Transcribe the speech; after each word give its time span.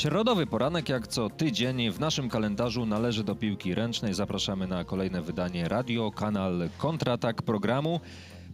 Środowy 0.00 0.46
poranek, 0.46 0.88
jak 0.88 1.08
co 1.08 1.30
tydzień 1.30 1.90
w 1.90 2.00
naszym 2.00 2.28
kalendarzu 2.28 2.86
należy 2.86 3.24
do 3.24 3.34
piłki 3.34 3.74
ręcznej. 3.74 4.14
Zapraszamy 4.14 4.66
na 4.66 4.84
kolejne 4.84 5.22
wydanie 5.22 5.68
radio, 5.68 6.10
kanał 6.10 6.52
Kontratak 6.78 7.42
programu 7.42 8.00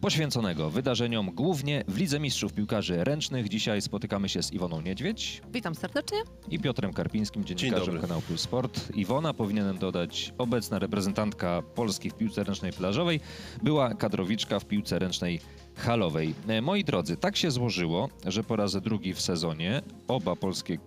poświęconego 0.00 0.70
wydarzeniom 0.70 1.30
głównie 1.34 1.84
w 1.88 1.96
Lidze 1.96 2.20
Mistrzów 2.20 2.52
Piłkarzy 2.52 3.04
Ręcznych. 3.04 3.48
Dzisiaj 3.48 3.82
spotykamy 3.82 4.28
się 4.28 4.42
z 4.42 4.52
Iwoną 4.52 4.80
Niedźwiedź 4.80 5.42
Witam 5.52 5.74
serdecznie. 5.74 6.18
i 6.50 6.58
Piotrem 6.58 6.92
Karpińskim, 6.92 7.44
dziennikarzem 7.44 8.00
kanału 8.00 8.22
Plus 8.22 8.40
Sport. 8.40 8.96
Iwona, 8.96 9.34
powinienem 9.34 9.78
dodać, 9.78 10.34
obecna 10.38 10.78
reprezentantka 10.78 11.62
Polski 11.74 12.10
w 12.10 12.14
piłce 12.14 12.44
ręcznej 12.44 12.72
plażowej, 12.72 13.20
była 13.62 13.94
kadrowiczka 13.94 14.60
w 14.60 14.64
piłce 14.64 14.98
ręcznej 14.98 15.40
halowej. 15.76 16.34
E, 16.48 16.62
Moi 16.62 16.84
drodzy, 16.84 17.16
tak 17.16 17.36
się 17.36 17.50
złożyło, 17.50 18.08
że 18.26 18.44
po 18.44 18.56
raz 18.56 18.76
drugi 18.76 19.14
w 19.14 19.20
sezonie 19.20 19.82
oba 20.08 20.36
polskie 20.36 20.78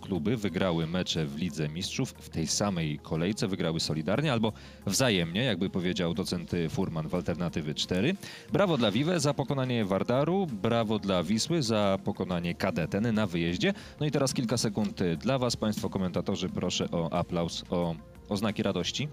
kluby 0.00 0.36
wygrały 0.36 0.86
mecze 0.86 1.26
w 1.26 1.36
Lidze 1.36 1.68
Mistrzów 1.68 2.14
w 2.18 2.28
tej 2.28 2.46
samej 2.46 2.98
kolejce, 2.98 3.48
wygrały 3.48 3.80
solidarnie 3.80 4.32
albo 4.32 4.52
wzajemnie, 4.86 5.44
jakby 5.44 5.70
powiedział 5.70 6.14
docent 6.14 6.50
Furman 6.70 7.08
w 7.08 7.14
Alternatywy 7.14 7.74
4. 7.74 8.16
Brawo 8.52 8.76
dla 8.76 8.90
Vive 8.90 9.20
za 9.20 9.34
pokonanie 9.34 9.84
Wardaru, 9.84 10.46
brawo 10.46 10.98
dla 10.98 11.22
Wisły 11.22 11.62
za 11.62 11.98
pokonanie 12.04 12.54
Kadeten 12.54 13.14
na 13.14 13.26
wyjeździe. 13.26 13.74
No 14.00 14.06
i 14.06 14.10
teraz 14.10 14.34
kilka 14.34 14.56
sekund 14.56 15.00
dla 15.18 15.38
Was, 15.38 15.56
Państwo 15.56 15.90
komentatorzy, 15.90 16.48
proszę 16.48 16.90
o 16.90 17.12
aplauz, 17.12 17.64
o 17.70 17.94
oznaki 18.28 18.62
radości. 18.62 19.08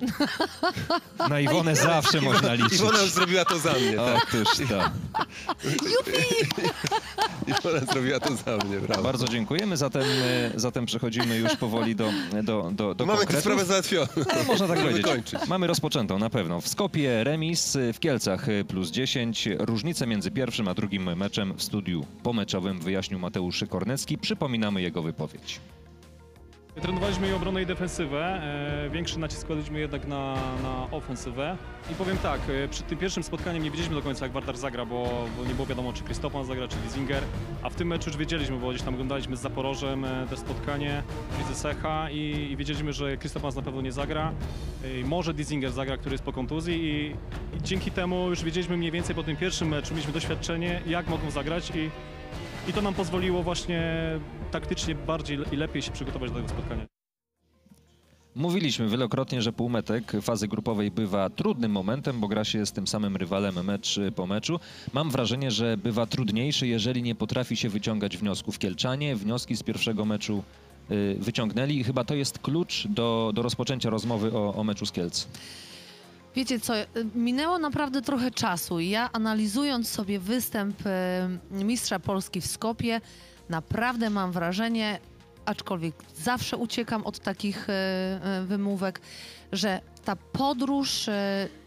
Na 1.30 1.39
Iwonę 1.39 1.75
zawsze 1.75 2.21
można 2.21 2.53
liczyć. 2.53 2.73
Iwona 2.73 3.02
już 3.02 3.11
zrobiła 3.11 3.45
to 3.45 3.59
za 3.59 3.73
mnie, 3.73 3.94
tak? 3.94 4.27
Otóż 4.27 4.58
to. 4.69 4.89
Iwona 7.47 7.80
zrobiła 7.93 8.19
to 8.19 8.36
za 8.36 8.58
mnie, 8.66 8.80
brawo. 8.88 9.03
Bardzo 9.03 9.27
dziękujemy, 9.27 9.77
zatem, 9.77 10.02
e, 10.02 10.52
zatem 10.55 10.86
przechodzimy 10.86 11.38
już 11.38 11.55
powoli 11.55 11.95
do, 11.95 12.09
do, 12.43 12.71
do, 12.71 12.95
do 12.95 13.05
Mamy 13.05 13.19
tę 13.19 13.25
konkretów. 13.25 13.41
sprawę 13.43 13.66
załatwioną. 13.66 14.08
No, 14.17 14.43
można 14.47 14.67
tak 14.67 14.80
powiedzieć. 14.80 15.03
kończyć. 15.05 15.39
Mamy 15.47 15.67
rozpoczętą 15.67 16.19
na 16.19 16.30
pewno. 16.30 16.61
W 16.61 16.67
Skopie 16.67 17.23
remis, 17.23 17.77
w 17.93 17.99
Kielcach 17.99 18.49
y, 18.49 18.66
plus 18.67 18.91
10. 18.91 19.49
Różnice 19.59 20.08
między 20.08 20.31
pierwszym 20.31 20.67
a 20.67 20.73
drugim 20.73 21.17
meczem 21.17 21.53
w 21.58 21.63
studiu 21.63 22.05
pomeczowym 22.23 22.80
wyjaśnił 22.80 23.19
Mateusz 23.19 23.63
Kornecki. 23.69 24.17
Przypominamy 24.17 24.81
jego 24.81 25.02
wypowiedź. 25.02 25.59
Trenowaliśmy 26.81 27.30
i 27.30 27.34
obronę 27.34 27.62
i 27.62 27.66
defensywę. 27.66 28.42
E, 28.86 28.90
większy 28.90 29.20
nacisk 29.20 29.48
kładliśmy 29.48 29.80
jednak 29.80 30.08
na, 30.08 30.36
na 30.64 30.88
ofensywę. 30.92 31.58
I 31.92 31.95
powiem 31.95 32.17
tak, 32.17 32.42
e, 32.50 32.67
przed 32.67 32.88
tym 32.88 32.98
pierwszym 32.98 33.23
spotkaniem 33.23 33.64
nie 33.64 33.72
wiedzieliśmy 33.72 33.95
do 33.95 34.02
końca 34.02 34.26
jak 34.26 34.32
Wardar 34.32 34.58
zagra, 34.58 34.86
bo, 34.86 35.26
bo 35.38 35.45
nie 35.45 35.54
było 35.54 35.67
wiadomo 35.67 35.94
czy 35.94 36.04
Krystopan 36.04 36.45
zagra, 36.45 36.67
czy 36.67 36.76
Lizinger. 36.84 37.23
A 37.64 37.70
w 37.70 37.76
tym 37.76 37.88
meczu 37.88 38.09
już 38.09 38.17
wiedzieliśmy, 38.17 38.58
bo 38.58 38.70
gdzieś 38.70 38.82
tam 38.82 38.94
oglądaliśmy 38.94 39.38
z 39.38 39.40
Zaporożem 39.40 40.06
te 40.30 40.38
spotkanie, 40.38 41.04
widzę 41.38 41.56
Secha 41.56 42.09
i, 42.12 42.48
i 42.52 42.58
wiedzieliśmy, 42.58 42.94
że 42.94 43.17
Krystopan 43.17 43.56
na 43.56 43.62
pewno 43.62 43.82
nie 43.82 43.92
zagra. 43.92 44.32
E, 44.84 45.06
może 45.06 45.34
Lizinger 45.34 45.72
zagra, 45.72 45.98
który 45.98 46.14
jest 46.14 46.23
po 46.23 46.34
kontuzji 46.34 46.84
i, 46.84 47.16
i 47.58 47.61
dzięki 47.61 47.92
temu 47.92 48.30
już 48.30 48.44
wiedzieliśmy 48.44 48.78
mniej 48.78 48.92
więcej 48.92 49.16
po 49.16 49.23
tym 49.23 49.36
pierwszym 49.36 49.67
meczu, 49.67 49.94
mieliśmy 49.94 50.14
doświadczenie 50.14 50.82
jak 50.88 51.08
mogą 51.08 51.32
zagrać 51.32 51.72
i, 51.76 51.89
i 52.67 52.73
to 52.73 52.81
nam 52.81 52.93
pozwoliło 52.93 53.43
właśnie 53.43 53.83
taktycznie 54.52 54.95
bardziej 54.95 55.39
i 55.52 55.55
lepiej 55.55 55.81
się 55.81 55.92
przygotować 55.92 56.31
do 56.31 56.36
tego 56.36 56.49
spotkania. 56.49 56.86
Mówiliśmy 58.36 58.89
wielokrotnie, 58.89 59.42
że 59.42 59.53
półmetek 59.53 60.11
fazy 60.21 60.48
grupowej 60.48 60.92
bywa 60.92 61.30
trudnym 61.30 61.71
momentem, 61.71 62.20
bo 62.20 62.27
gra 62.27 62.43
się 62.43 62.65
z 62.65 62.71
tym 62.71 62.87
samym 62.87 63.15
rywalem 63.15 63.65
mecz 63.65 63.99
po 64.15 64.27
meczu. 64.27 64.59
Mam 64.93 65.11
wrażenie, 65.11 65.52
że 65.52 65.77
bywa 65.77 66.05
trudniejszy, 66.05 66.67
jeżeli 66.67 67.04
nie 67.04 67.15
potrafi 67.15 67.55
się 67.55 67.70
wyciągać 67.70 68.17
wniosków. 68.17 68.59
Kielczanie 68.59 69.15
wnioski 69.15 69.55
z 69.55 69.64
pierwszego 69.64 70.05
meczu 70.05 70.43
y, 70.92 71.17
wyciągnęli 71.20 71.77
i 71.77 71.83
chyba 71.83 72.04
to 72.04 72.15
jest 72.15 72.39
klucz 72.39 72.87
do, 72.87 73.31
do 73.36 73.42
rozpoczęcia 73.42 73.89
rozmowy 73.89 74.33
o, 74.33 74.54
o 74.54 74.64
meczu 74.64 74.86
z 74.86 74.92
Kielc. 74.92 75.27
Wiecie 76.36 76.60
co, 76.60 76.73
minęło 77.16 77.60
naprawdę 77.60 78.02
trochę 78.02 78.32
czasu 78.32 78.80
i 78.80 78.90
ja 78.90 79.10
analizując 79.12 79.90
sobie 79.90 80.20
występ 80.20 80.80
y, 81.52 81.64
mistrza 81.64 82.00
Polski 82.00 82.42
w 82.42 82.48
Skopie, 82.48 83.02
naprawdę 83.50 84.10
mam 84.10 84.32
wrażenie, 84.32 85.00
aczkolwiek 85.46 85.96
zawsze 86.16 86.58
uciekam 86.58 87.06
od 87.06 87.20
takich 87.20 87.70
y, 87.70 87.73
y, 88.44 88.46
wymówek, 88.46 89.02
że 89.52 89.82
ta 90.06 90.16
podróż 90.16 91.10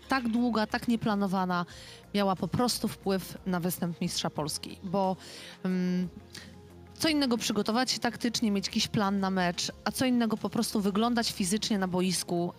tak 0.09 0.29
długa, 0.29 0.67
tak 0.67 0.89
nieplanowana 0.89 1.67
miała 2.15 2.37
po 2.37 2.49
prostu 2.49 2.89
wpływ 2.89 3.39
na 3.47 3.61
występ 3.61 4.00
mistrza 4.00 4.31
Polski, 4.31 4.79
bo 4.83 5.17
ym, 5.67 6.09
co 6.99 7.09
innego 7.09 7.39
przygotować 7.39 7.91
się 7.91 7.99
taktycznie, 7.99 8.50
mieć 8.50 8.67
jakiś 8.67 8.89
plan 8.89 9.21
na 9.21 9.31
mecz, 9.31 9.73
a 9.85 9.93
co 9.93 10.06
innego 10.06 10.37
po 10.37 10.50
prostu 10.50 10.81
wyglądać 10.81 11.33
fizycznie 11.33 11.79
na 11.79 11.89
boisku. 11.89 12.53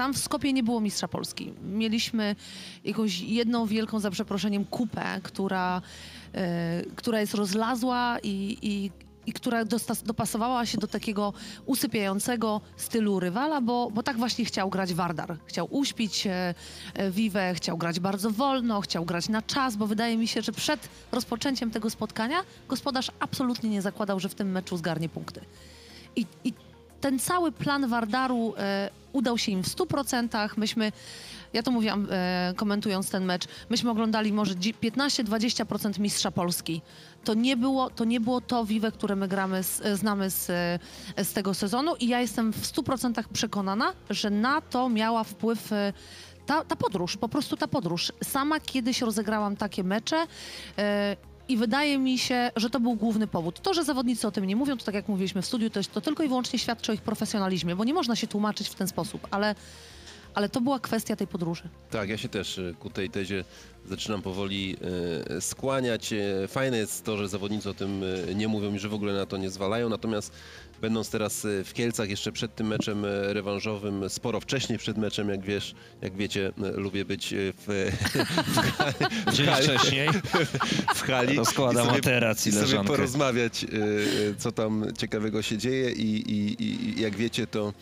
Tam 0.00 0.14
w 0.14 0.18
Skopie 0.18 0.52
nie 0.52 0.62
było 0.62 0.80
mistrza 0.80 1.08
Polski. 1.08 1.52
Mieliśmy 1.62 2.36
jakąś 2.84 3.20
jedną 3.20 3.66
wielką, 3.66 4.00
za 4.00 4.10
przeproszeniem, 4.10 4.64
kupę, 4.64 5.20
która, 5.22 5.82
e, 6.34 6.82
która 6.96 7.20
jest 7.20 7.34
rozlazła 7.34 8.18
i, 8.22 8.58
i, 8.62 8.90
i 9.26 9.32
która 9.32 9.64
dopasowała 10.04 10.66
się 10.66 10.78
do 10.78 10.86
takiego 10.86 11.32
usypiającego 11.66 12.60
stylu 12.76 13.20
rywala, 13.20 13.60
bo, 13.60 13.90
bo 13.90 14.02
tak 14.02 14.16
właśnie 14.16 14.44
chciał 14.44 14.70
grać 14.70 14.94
Wardar. 14.94 15.36
Chciał 15.46 15.68
uśpić 15.70 16.26
e, 16.26 16.54
Vive, 17.10 17.54
chciał 17.54 17.78
grać 17.78 18.00
bardzo 18.00 18.30
wolno, 18.30 18.80
chciał 18.80 19.04
grać 19.04 19.28
na 19.28 19.42
czas, 19.42 19.76
bo 19.76 19.86
wydaje 19.86 20.16
mi 20.16 20.28
się, 20.28 20.42
że 20.42 20.52
przed 20.52 20.88
rozpoczęciem 21.12 21.70
tego 21.70 21.90
spotkania 21.90 22.42
gospodarz 22.68 23.10
absolutnie 23.18 23.70
nie 23.70 23.82
zakładał, 23.82 24.20
że 24.20 24.28
w 24.28 24.34
tym 24.34 24.50
meczu 24.50 24.76
zgarnie 24.76 25.08
punkty. 25.08 25.40
I, 26.16 26.26
i 26.44 26.52
ten 27.00 27.18
cały 27.18 27.52
plan 27.52 27.88
Wardaru 27.88 28.54
e, 28.58 28.90
udał 29.12 29.38
się 29.38 29.52
im 29.52 29.62
w 29.62 29.68
100%. 29.68 30.50
Myśmy, 30.56 30.92
ja 31.52 31.62
to 31.62 31.70
mówiłam 31.70 32.06
e, 32.10 32.52
komentując 32.56 33.10
ten 33.10 33.24
mecz, 33.24 33.44
myśmy 33.70 33.90
oglądali 33.90 34.32
może 34.32 34.54
dzi- 34.54 34.74
15-20% 34.74 36.00
mistrza 36.00 36.30
Polski. 36.30 36.82
To 37.24 37.34
nie 37.34 37.56
było 37.56 37.90
to, 37.90 38.04
nie 38.04 38.20
było 38.20 38.40
to 38.40 38.64
Vive, 38.64 38.92
które 38.92 39.16
my 39.16 39.28
gramy, 39.28 39.62
z, 39.62 39.80
e, 39.80 39.96
znamy 39.96 40.30
z, 40.30 40.50
e, 41.16 41.24
z 41.24 41.32
tego 41.32 41.54
sezonu 41.54 41.96
i 41.96 42.08
ja 42.08 42.20
jestem 42.20 42.52
w 42.52 42.66
100% 42.66 43.24
przekonana, 43.32 43.92
że 44.10 44.30
na 44.30 44.60
to 44.60 44.88
miała 44.88 45.24
wpływ 45.24 45.72
e, 45.72 45.92
ta, 46.46 46.64
ta 46.64 46.76
podróż, 46.76 47.16
po 47.16 47.28
prostu 47.28 47.56
ta 47.56 47.68
podróż. 47.68 48.12
Sama 48.24 48.60
kiedyś 48.60 49.00
rozegrałam 49.00 49.56
takie 49.56 49.84
mecze 49.84 50.26
e, 50.78 51.16
i 51.50 51.56
wydaje 51.56 51.98
mi 51.98 52.18
się, 52.18 52.50
że 52.56 52.70
to 52.70 52.80
był 52.80 52.94
główny 52.94 53.26
powód. 53.26 53.60
To, 53.62 53.74
że 53.74 53.84
zawodnicy 53.84 54.28
o 54.28 54.30
tym 54.30 54.44
nie 54.44 54.56
mówią, 54.56 54.76
to 54.76 54.84
tak 54.84 54.94
jak 54.94 55.08
mówiliśmy 55.08 55.42
w 55.42 55.46
studiu, 55.46 55.70
to, 55.70 55.80
to 55.94 56.00
tylko 56.00 56.22
i 56.22 56.28
wyłącznie 56.28 56.58
świadczy 56.58 56.92
o 56.92 56.94
ich 56.94 57.02
profesjonalizmie, 57.02 57.76
bo 57.76 57.84
nie 57.84 57.94
można 57.94 58.16
się 58.16 58.26
tłumaczyć 58.26 58.68
w 58.68 58.74
ten 58.74 58.88
sposób, 58.88 59.26
ale, 59.30 59.54
ale 60.34 60.48
to 60.48 60.60
była 60.60 60.78
kwestia 60.80 61.16
tej 61.16 61.26
podróży. 61.26 61.68
Tak, 61.90 62.08
ja 62.08 62.18
się 62.18 62.28
też 62.28 62.58
y, 62.58 62.74
ku 62.78 62.90
tej 62.90 63.10
tezie 63.10 63.44
zaczynam 63.86 64.22
powoli 64.22 64.76
y, 65.36 65.40
skłaniać. 65.40 66.12
Y, 66.12 66.48
Fajne 66.48 66.76
jest 66.78 67.04
to, 67.04 67.16
że 67.16 67.28
zawodnicy 67.28 67.70
o 67.70 67.74
tym 67.74 68.02
nie 68.34 68.48
mówią 68.48 68.74
i 68.74 68.78
że 68.78 68.88
w 68.88 68.94
ogóle 68.94 69.12
na 69.12 69.26
to 69.26 69.36
nie 69.36 69.50
zwalają, 69.50 69.88
natomiast 69.88 70.32
będąc 70.80 71.10
teraz 71.10 71.44
y, 71.44 71.64
w 71.64 71.72
Kielcach 71.74 72.10
jeszcze 72.10 72.32
przed 72.32 72.54
tym 72.54 72.66
meczem 72.66 73.04
y, 73.04 73.32
rewanżowym, 73.32 74.10
sporo 74.10 74.40
wcześniej 74.40 74.78
przed 74.78 74.98
meczem, 74.98 75.28
jak 75.28 75.40
wiesz, 75.44 75.74
jak 76.02 76.16
wiecie, 76.16 76.48
y, 76.48 76.80
lubię 76.80 77.04
być 77.04 77.32
y, 77.32 77.52
w, 77.66 77.66
w, 79.26 79.32
Dzień 79.34 79.46
hali, 79.46 79.64
wcześniej. 79.68 80.08
w 80.96 81.02
hali 81.02 81.36
to 81.36 81.44
składam 81.44 81.86
i 81.86 81.88
sobie, 81.90 82.00
i 82.46 82.52
sobie 82.52 82.84
porozmawiać, 82.96 83.66
co 84.38 84.52
tam 84.52 84.84
ciekawego 84.98 85.42
się 85.42 85.58
dzieje 85.58 85.90
i, 85.92 86.32
i, 86.32 86.62
i- 86.64 87.00
jak 87.00 87.16
wiecie, 87.16 87.46
to 87.46 87.72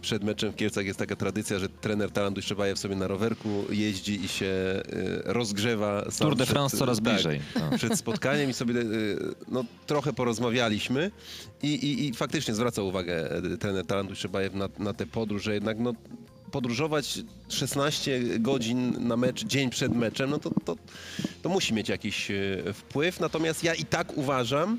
przed 0.00 0.24
meczem 0.24 0.52
w 0.52 0.56
Kielcach 0.56 0.86
jest 0.86 0.98
taka 0.98 1.16
tradycja, 1.16 1.58
że 1.58 1.68
trener 1.68 2.10
Talandu 2.10 2.42
Szczebajew 2.42 2.78
sobie 2.78 2.96
na 2.96 3.08
rowerku 3.08 3.64
jeździ 3.70 4.24
i 4.24 4.28
się 4.28 4.46
y, 4.46 4.82
rozgrzewa 5.24 6.04
Tour 6.18 6.36
de 6.36 6.44
przed- 6.44 6.52
France 6.52 6.76
coraz 6.76 6.98
tak, 7.02 7.14
bliżej. 7.14 7.40
No. 7.70 7.78
przed 7.78 7.98
spotkaniem 7.98 8.50
i 8.50 8.52
sobie 8.52 8.74
y, 8.80 9.18
no, 9.48 9.64
trochę 9.86 10.12
porozmawialiśmy 10.12 11.10
i, 11.62 11.68
i, 11.74 12.08
i 12.08 12.14
faktycznie 12.14 12.54
zwraca 12.54 12.82
uwagę 12.82 13.36
y, 13.44 13.58
trener 13.58 13.86
Talandu 13.86 14.14
Szczebajew 14.14 14.54
na, 14.54 14.68
na 14.78 14.94
tę 14.94 15.06
podróż, 15.06 15.42
że 15.44 15.54
jednak 15.54 15.78
no, 15.78 15.92
podróżować 16.50 17.18
16 17.48 18.20
godzin 18.38 19.08
na 19.08 19.16
mecz, 19.16 19.44
dzień 19.44 19.70
przed 19.70 19.94
meczem, 19.94 20.30
no 20.30 20.38
to, 20.38 20.50
to, 20.64 20.76
to 21.42 21.48
musi 21.48 21.74
mieć 21.74 21.88
jakiś 21.88 22.30
y, 22.30 22.62
wpływ. 22.74 23.20
Natomiast 23.20 23.64
ja 23.64 23.74
i 23.74 23.84
tak 23.84 24.18
uważam, 24.18 24.78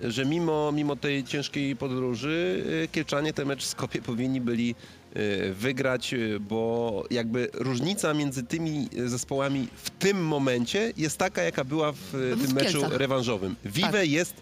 że 0.00 0.24
mimo, 0.24 0.72
mimo 0.72 0.96
tej 0.96 1.24
ciężkiej 1.24 1.76
podróży 1.76 2.64
y, 2.84 2.88
Kielczanie 2.88 3.32
ten 3.32 3.48
mecz 3.48 3.62
w 3.62 3.66
Skopie 3.66 4.02
powinni 4.02 4.40
byli 4.40 4.74
y, 5.16 5.54
wygrać, 5.54 6.14
y, 6.14 6.40
bo 6.40 7.04
jakby 7.10 7.50
różnica 7.54 8.14
między 8.14 8.42
tymi 8.42 8.88
zespołami 9.06 9.68
w 9.76 9.90
tym 9.90 10.26
momencie 10.26 10.92
jest 10.96 11.18
taka, 11.18 11.42
jaka 11.42 11.64
była 11.64 11.92
w 11.92 11.98
W 12.36 12.46
tym 12.46 12.54
meczu 12.54 12.82
rewanżowym. 12.90 13.56
Vive 13.64 13.92
Tak. 13.92 14.08
jest 14.10 14.34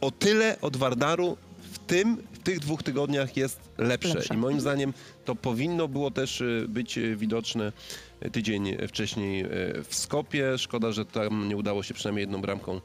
o 0.00 0.10
tyle 0.10 0.60
od 0.60 0.76
Wardaru 0.76 1.36
w 1.72 1.78
tym, 1.78 2.16
w 2.32 2.38
tych 2.38 2.58
dwóch 2.58 2.82
tygodniach 2.82 3.36
jest 3.36 3.60
lepsze. 3.78 4.14
Lepsze. 4.14 4.34
I 4.34 4.36
moim 4.36 4.60
zdaniem 4.60 4.92
to 5.24 5.34
powinno 5.34 5.88
było 5.88 6.10
też 6.10 6.42
być 6.68 6.98
widoczne 7.16 7.72
tydzień 8.32 8.76
wcześniej 8.88 9.44
w 9.88 9.94
Skopie. 9.94 10.58
Szkoda, 10.58 10.92
że 10.92 11.04
tam 11.04 11.48
nie 11.48 11.56
udało 11.56 11.82
się 11.82 11.94
przynajmniej 11.94 12.22
jedną 12.22 12.40
bramką 12.40 12.80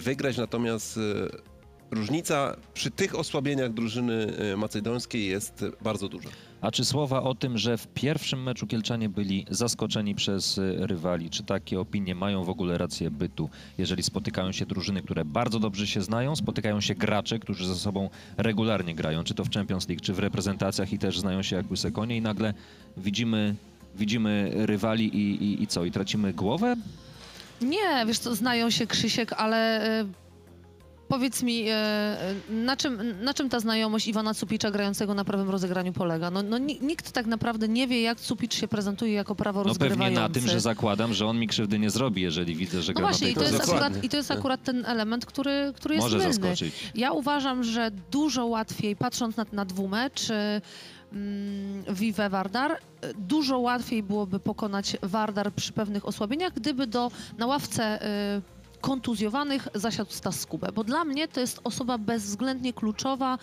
wygrać, 0.00 0.36
natomiast 0.36 0.96
y, 0.96 1.00
różnica 1.90 2.56
przy 2.74 2.90
tych 2.90 3.18
osłabieniach 3.18 3.72
drużyny 3.72 4.36
e, 4.36 4.56
macedońskiej 4.56 5.26
jest 5.26 5.64
bardzo 5.82 6.08
duża. 6.08 6.28
A 6.60 6.70
czy 6.70 6.84
słowa 6.84 7.22
o 7.22 7.34
tym, 7.34 7.58
że 7.58 7.78
w 7.78 7.86
pierwszym 7.86 8.42
meczu 8.42 8.66
Kielczanie 8.66 9.08
byli 9.08 9.46
zaskoczeni 9.50 10.14
przez 10.14 10.58
y, 10.58 10.76
rywali, 10.78 11.30
czy 11.30 11.42
takie 11.42 11.80
opinie 11.80 12.14
mają 12.14 12.44
w 12.44 12.48
ogóle 12.48 12.78
rację 12.78 13.10
bytu, 13.10 13.50
jeżeli 13.78 14.02
spotykają 14.02 14.52
się 14.52 14.66
drużyny, 14.66 15.02
które 15.02 15.24
bardzo 15.24 15.58
dobrze 15.58 15.86
się 15.86 16.02
znają, 16.02 16.36
spotykają 16.36 16.80
się 16.80 16.94
gracze, 16.94 17.38
którzy 17.38 17.66
ze 17.66 17.74
sobą 17.74 18.10
regularnie 18.36 18.94
grają, 18.94 19.24
czy 19.24 19.34
to 19.34 19.44
w 19.44 19.50
Champions 19.50 19.88
League, 19.88 20.04
czy 20.04 20.14
w 20.14 20.18
reprezentacjach 20.18 20.92
i 20.92 20.98
też 20.98 21.18
znają 21.18 21.42
się 21.42 21.56
jak 21.56 21.70
łyse 21.70 21.90
konie 21.90 22.16
i 22.16 22.22
nagle 22.22 22.54
widzimy, 22.96 23.54
widzimy 23.96 24.52
rywali 24.54 25.16
i, 25.16 25.44
i, 25.44 25.62
i 25.62 25.66
co, 25.66 25.84
i 25.84 25.90
tracimy 25.90 26.32
głowę? 26.32 26.76
Nie, 27.62 28.06
wiesz 28.06 28.18
co, 28.18 28.34
znają 28.34 28.70
się 28.70 28.86
Krzysiek, 28.86 29.32
ale 29.32 29.82
e, 30.00 30.04
powiedz 31.08 31.42
mi, 31.42 31.68
e, 31.68 31.74
e, 31.74 32.34
na 32.50 32.76
czym, 32.76 33.14
na 33.24 33.34
czym 33.34 33.48
ta 33.48 33.60
znajomość 33.60 34.06
Iwana 34.08 34.34
Cupicza 34.34 34.70
grającego 34.70 35.14
na 35.14 35.24
prawym 35.24 35.50
rozegraniu 35.50 35.92
polega? 35.92 36.30
No, 36.30 36.42
no 36.42 36.58
ni- 36.58 36.78
nikt 36.80 37.12
tak 37.12 37.26
naprawdę 37.26 37.68
nie 37.68 37.86
wie, 37.86 38.02
jak 38.02 38.20
Cupicz 38.20 38.54
się 38.54 38.68
prezentuje 38.68 39.12
jako 39.12 39.34
prawo 39.34 39.60
No 39.60 39.64
rozgrywający. 39.68 40.04
pewnie 40.04 40.20
na 40.20 40.28
tym, 40.28 40.48
że 40.48 40.60
zakładam, 40.60 41.14
że 41.14 41.26
on 41.26 41.38
mi 41.38 41.48
krzywdy 41.48 41.78
nie 41.78 41.90
zrobi, 41.90 42.22
jeżeli 42.22 42.56
widzę, 42.56 42.82
że 42.82 42.92
No 42.92 42.96
gra 43.00 43.08
właśnie, 43.08 43.26
na 43.26 43.30
i 43.30 43.34
tej 43.34 43.44
to, 43.44 43.50
jest 43.52 43.68
akurat, 43.70 44.04
i 44.04 44.08
to 44.08 44.16
jest 44.16 44.30
akurat 44.30 44.62
ten 44.62 44.86
element, 44.86 45.26
który, 45.26 45.72
który 45.76 45.94
jest 45.94 46.04
Może 46.04 46.18
mylny. 46.18 46.32
zaskoczyć. 46.34 46.74
Ja 46.94 47.12
uważam, 47.12 47.64
że 47.64 47.90
dużo 48.10 48.46
łatwiej, 48.46 48.96
patrząc 48.96 49.36
na, 49.36 49.46
na 49.52 49.64
dwumecz, 49.64 50.30
y, 50.30 50.34
Vive 51.88 52.30
Vardar, 52.30 52.78
dużo 53.18 53.58
łatwiej 53.58 54.02
byłoby 54.02 54.40
pokonać 54.40 54.96
Vardar 55.02 55.52
przy 55.52 55.72
pewnych 55.72 56.06
osłabieniach, 56.06 56.52
gdyby 56.52 56.86
do, 56.86 57.10
na 57.38 57.46
ławce 57.46 58.02
y, 58.36 58.57
kontuzjowanych 58.80 59.68
zasiadł 59.74 60.12
Stas 60.12 60.40
Skubę, 60.40 60.68
bo 60.74 60.84
dla 60.84 61.04
mnie 61.04 61.28
to 61.28 61.40
jest 61.40 61.60
osoba 61.64 61.98
bezwzględnie 61.98 62.72
kluczowa 62.72 63.38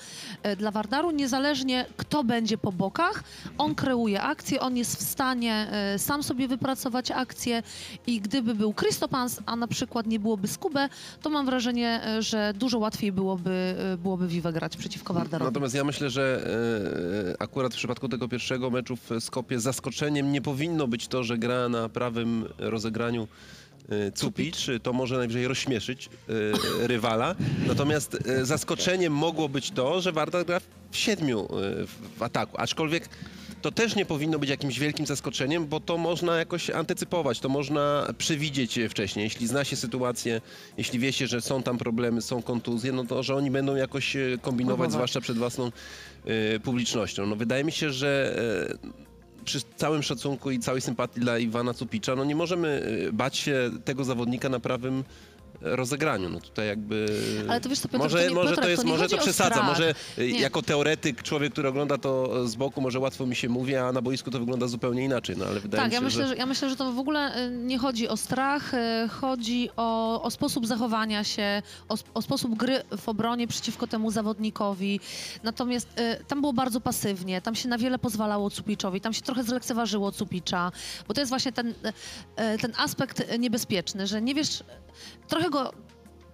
y, 0.45 0.55
dla 0.55 0.71
Wardaru, 0.71 1.11
niezależnie 1.11 1.85
kto 1.97 2.23
będzie 2.23 2.57
po 2.57 2.71
bokach, 2.71 3.23
on 3.57 3.75
kreuje 3.75 4.21
akcję, 4.21 4.61
on 4.61 4.77
jest 4.77 4.97
w 4.97 5.01
stanie 5.01 5.67
y, 5.95 5.99
sam 5.99 6.23
sobie 6.23 6.47
wypracować 6.47 7.11
akcję 7.11 7.63
i 8.07 8.21
gdyby 8.21 8.55
był 8.55 8.73
Krystopans, 8.73 9.39
a 9.45 9.55
na 9.55 9.67
przykład 9.67 10.07
nie 10.07 10.19
byłoby 10.19 10.47
Skubę, 10.47 10.89
to 11.21 11.29
mam 11.29 11.45
wrażenie, 11.45 12.01
y, 12.17 12.21
że 12.21 12.53
dużo 12.55 12.79
łatwiej 12.79 13.11
byłoby, 13.11 13.75
byłoby 14.03 14.27
Vive 14.27 14.53
grać 14.53 14.77
przeciwko 14.77 15.13
Wardarowi. 15.13 15.51
Natomiast 15.51 15.75
ja 15.75 15.83
myślę, 15.83 16.09
że 16.09 16.47
e, 17.37 17.41
akurat 17.41 17.73
w 17.73 17.77
przypadku 17.77 18.09
tego 18.09 18.27
pierwszego 18.27 18.69
meczu 18.69 18.95
w 18.95 19.09
Skopie 19.19 19.59
zaskoczeniem 19.59 20.31
nie 20.31 20.41
powinno 20.41 20.87
być 20.87 21.07
to, 21.07 21.23
że 21.23 21.37
gra 21.37 21.69
na 21.69 21.89
prawym 21.89 22.45
rozegraniu 22.57 23.27
e, 23.89 24.11
Cupic, 24.11 24.67
to 24.83 24.93
może 24.93 25.17
najwyżej 25.17 25.47
rozśmieszyć 25.47 26.09
e, 26.09 26.87
rywala. 26.87 27.35
Natomiast 27.67 28.17
zaskoczeniem 28.41 29.13
mogło 29.13 29.49
być 29.49 29.71
to, 29.71 30.01
że 30.01 30.11
Warta 30.11 30.43
gra 30.43 30.59
w 30.91 30.97
siedmiu 30.97 31.47
w 32.17 32.23
ataku, 32.23 32.57
aczkolwiek 32.57 33.09
to 33.61 33.71
też 33.71 33.95
nie 33.95 34.05
powinno 34.05 34.39
być 34.39 34.49
jakimś 34.49 34.79
wielkim 34.79 35.05
zaskoczeniem, 35.05 35.67
bo 35.67 35.79
to 35.79 35.97
można 35.97 36.37
jakoś 36.37 36.69
antycypować, 36.69 37.39
to 37.39 37.49
można 37.49 38.13
przewidzieć 38.17 38.79
wcześniej. 38.89 39.23
Jeśli 39.23 39.47
zna 39.47 39.63
się 39.63 39.75
sytuację, 39.75 40.41
jeśli 40.77 40.99
wie 40.99 41.13
się, 41.13 41.27
że 41.27 41.41
są 41.41 41.63
tam 41.63 41.77
problemy, 41.77 42.21
są 42.21 42.41
kontuzje, 42.41 42.91
no 42.91 43.03
to 43.03 43.23
że 43.23 43.35
oni 43.35 43.51
będą 43.51 43.75
jakoś 43.75 44.17
kombinować, 44.41 44.91
zwłaszcza 44.91 45.21
przed 45.21 45.37
własną 45.37 45.71
publicznością. 46.63 47.25
No 47.25 47.35
wydaje 47.35 47.63
mi 47.63 47.71
się, 47.71 47.91
że 47.91 48.37
przy 49.45 49.59
całym 49.75 50.03
szacunku 50.03 50.51
i 50.51 50.59
całej 50.59 50.81
sympatii 50.81 51.19
dla 51.19 51.37
Iwana 51.37 51.73
Cupicza, 51.73 52.15
no 52.15 52.25
nie 52.25 52.35
możemy 52.35 52.83
e, 53.07 53.11
bać 53.11 53.37
się 53.37 53.71
tego 53.85 54.03
zawodnika 54.03 54.49
na 54.49 54.59
prawym 54.59 55.03
rozegraniu. 55.61 56.29
No 56.29 56.39
tutaj 56.39 56.67
jakby... 56.67 57.05
Ale 57.49 57.61
to 57.61 57.69
wiesz 57.69 57.79
co, 57.79 57.87
Piotrek, 57.87 58.01
może, 58.11 58.23
to 58.23 58.29
nie- 58.29 58.35
może 58.35 58.49
Piotrek, 58.49 58.65
to 58.65 58.69
jest, 58.69 58.83
to 58.83 58.89
może 58.89 59.09
to 59.09 59.17
przesadza, 59.17 59.63
może 59.63 59.89
e, 60.17 60.27
Nie. 60.27 60.39
jako 60.39 60.61
teoretyk, 60.61 61.23
człowiek, 61.23 61.53
który 61.53 61.69
ogląda 61.69 61.97
to 61.97 62.47
z 62.47 62.55
boku, 62.55 62.81
może 62.81 62.99
łatwo 62.99 63.25
mi 63.25 63.35
się 63.35 63.49
mówi, 63.49 63.75
a 63.75 63.91
na 63.91 64.01
boisku 64.01 64.31
to 64.31 64.39
wygląda 64.39 64.67
zupełnie 64.67 65.03
inaczej, 65.03 65.37
no 65.37 65.45
ale 65.45 65.59
wydaje 65.59 65.83
Tak, 65.83 65.87
mi 65.87 65.91
się, 65.91 65.95
ja 65.95 66.01
myślę, 66.01 66.23
że... 66.23 66.27
że... 66.27 66.35
ja 66.35 66.45
myślę, 66.45 66.69
że 66.69 66.75
to 66.75 66.91
w 66.91 66.99
ogóle 66.99 67.45
y, 67.47 67.51
nie 67.51 67.77
chodzi 67.77 68.07
o 68.07 68.17
strach, 68.17 68.73
y, 68.73 68.77
chodzi 69.09 69.69
o, 69.77 70.21
o 70.23 70.31
sposób 70.31 70.67
zachowania 70.67 71.23
się, 71.23 71.61
o, 71.89 71.95
o 72.13 72.21
sposób 72.21 72.55
gry 72.55 72.81
w 72.97 73.09
obronie 73.09 73.47
przeciwko 73.47 73.87
temu 73.87 74.11
zawodnikowi. 74.11 74.99
Natomiast 75.43 75.87
y, 75.99 76.25
tam 76.27 76.41
było 76.41 76.53
bardzo 76.53 76.81
pasywnie, 76.81 77.41
tam 77.41 77.55
się 77.55 77.69
na 77.69 77.77
wiele 77.77 77.99
pozwalało 77.99 78.49
Cupiczowi, 78.49 79.01
tam 79.01 79.13
się 79.13 79.21
trochę 79.21 79.43
zlekceważyło 79.43 80.11
Cupicza, 80.11 80.71
bo 81.07 81.13
to 81.13 81.21
jest 81.21 81.29
właśnie 81.29 81.51
ten, 81.51 81.67
y, 81.67 81.73
y, 82.55 82.57
ten 82.61 82.73
aspekt 82.77 83.19
y, 83.33 83.39
niebezpieczny, 83.39 84.07
że 84.07 84.21
nie 84.21 84.35
wiesz, 84.35 84.63
trochę 85.27 85.49
go 85.49 85.71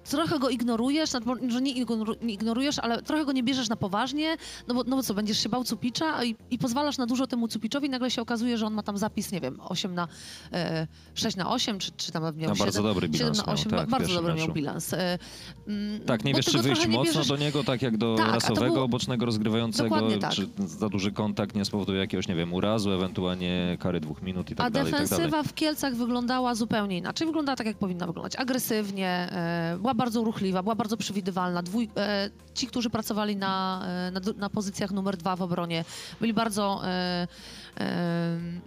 trochę 0.03 0.39
go 0.39 0.50
ignorujesz, 0.50 1.09
że 1.48 1.62
nie 1.62 1.74
ignoru- 1.86 2.24
nie 2.24 2.33
ignorujesz, 2.33 2.80
ale 2.80 3.01
trochę 3.01 3.25
go 3.25 3.31
nie 3.31 3.44
bierzesz 3.44 3.69
na 3.69 3.75
poważnie, 3.75 4.36
no 4.68 4.74
bo, 4.74 4.83
no 4.88 4.95
bo 4.95 5.03
co, 5.03 5.13
będziesz 5.13 5.44
się 5.44 5.50
bał 5.50 5.63
Cupicza 5.63 6.24
i, 6.24 6.36
i 6.51 6.57
pozwalasz 6.57 6.98
na 6.98 7.06
dużo 7.06 7.27
temu 7.27 7.48
Cupiczowi, 7.48 7.89
nagle 7.89 8.12
się 8.12 8.21
okazuje, 8.21 8.57
że 8.57 8.65
on 8.68 8.74
ma 8.74 8.83
tam 8.83 8.98
zapis, 8.98 9.31
nie 9.31 9.42
wiem, 9.42 9.57
8 9.63 9.95
na, 9.95 10.07
e, 10.53 10.88
6 11.13 11.38
na 11.38 11.50
8, 11.50 11.80
czy, 11.80 11.92
czy 11.98 12.12
tam 12.12 12.24
miał 12.24 12.31
No, 12.50 12.56
7, 12.56 12.57
bardzo 12.57 12.83
dobry 12.83 13.07
7 13.07 13.12
bilans 13.19 13.38
na 13.38 13.44
miał, 13.45 13.53
8, 13.53 13.71
tak, 13.71 13.89
bardzo 13.89 14.13
dobry 14.13 14.27
miał 14.33 14.38
meczu. 14.38 14.53
bilans. 14.53 14.94
E, 14.94 15.19
mm, 15.68 16.00
Tak, 16.06 16.24
nie 16.25 16.33
wiesz, 16.33 16.45
czy 16.45 16.57
wyjść 16.59 16.88
mocno 16.88 17.24
do 17.24 17.38
niego, 17.38 17.63
tak 17.63 17.81
jak 17.81 17.98
do 17.98 18.15
Tak, 18.18 18.30
a 18.30 18.31
rasowego, 18.31 18.74
było- 18.74 18.88
bocznego 18.88 19.25
rozgrywającego, 19.25 20.18
tak. 20.21 20.31
czy 20.31 20.48
za 20.57 20.89
duży 20.89 21.12
kontakt 21.12 21.56
nie 21.56 21.65
spowoduje 21.65 22.00
jakiegoś, 22.00 22.27
nie 22.27 22.36
wiem, 22.36 22.53
urazu, 22.53 22.92
ewentualnie 22.92 23.77
kary 23.80 24.00
dwóch 24.00 24.21
minut 24.21 24.51
i 24.51 24.56
tak 24.56 24.68
A 24.68 24.69
dalej, 24.69 24.89
i 24.89 24.95
tak 24.95 25.01
defensywa 25.01 25.44
w 25.44 25.53
Kielcach 25.53 25.95
wyglądała 25.95 26.56
zupełnie 26.56 26.98
inaczej. 26.98 27.27
Wyglądała 27.27 27.56
tak, 27.56 27.68
jak 27.68 27.77
powinna 27.77 28.07
wyglądać. 28.07 28.36
Agresywnie, 28.36 29.07
e, 29.31 29.77
była 29.81 29.90
bardzo 29.93 30.23
ruchliwa, 30.23 30.63
była 30.63 30.75
bardzo 30.75 30.97
przewidywalna. 30.97 31.63
Dwój, 31.63 31.89
e, 31.97 32.29
ci, 32.53 32.67
którzy 32.67 32.89
pracowali 32.89 33.36
na, 33.36 33.81
e, 34.07 34.12
na, 34.12 34.19
na 34.38 34.50
pozycjach 34.50 34.91
numer 34.91 35.17
dwa 35.17 35.36
w 35.36 35.41
obronie, 35.41 35.86
byli 36.21 36.33
bardzo, 36.33 36.81
e, 36.83 36.88
e, 36.88 37.27
mm, 37.79 38.62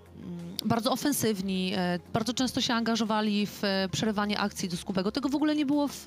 bardzo 0.65 0.93
ofensywni, 0.93 1.73
e, 1.77 1.99
bardzo 2.13 2.35
często 2.35 2.61
się 2.61 2.75
angażowali 2.75 3.47
w 3.47 3.65
e, 3.65 3.89
przerywanie 3.93 4.39
akcji 4.39 4.69
do 4.69 4.77
Skubego. 4.77 5.13
Tego 5.13 5.29
w 5.29 5.35
ogóle 5.35 5.55
nie 5.57 5.67
było 5.67 5.89
w, 5.89 6.05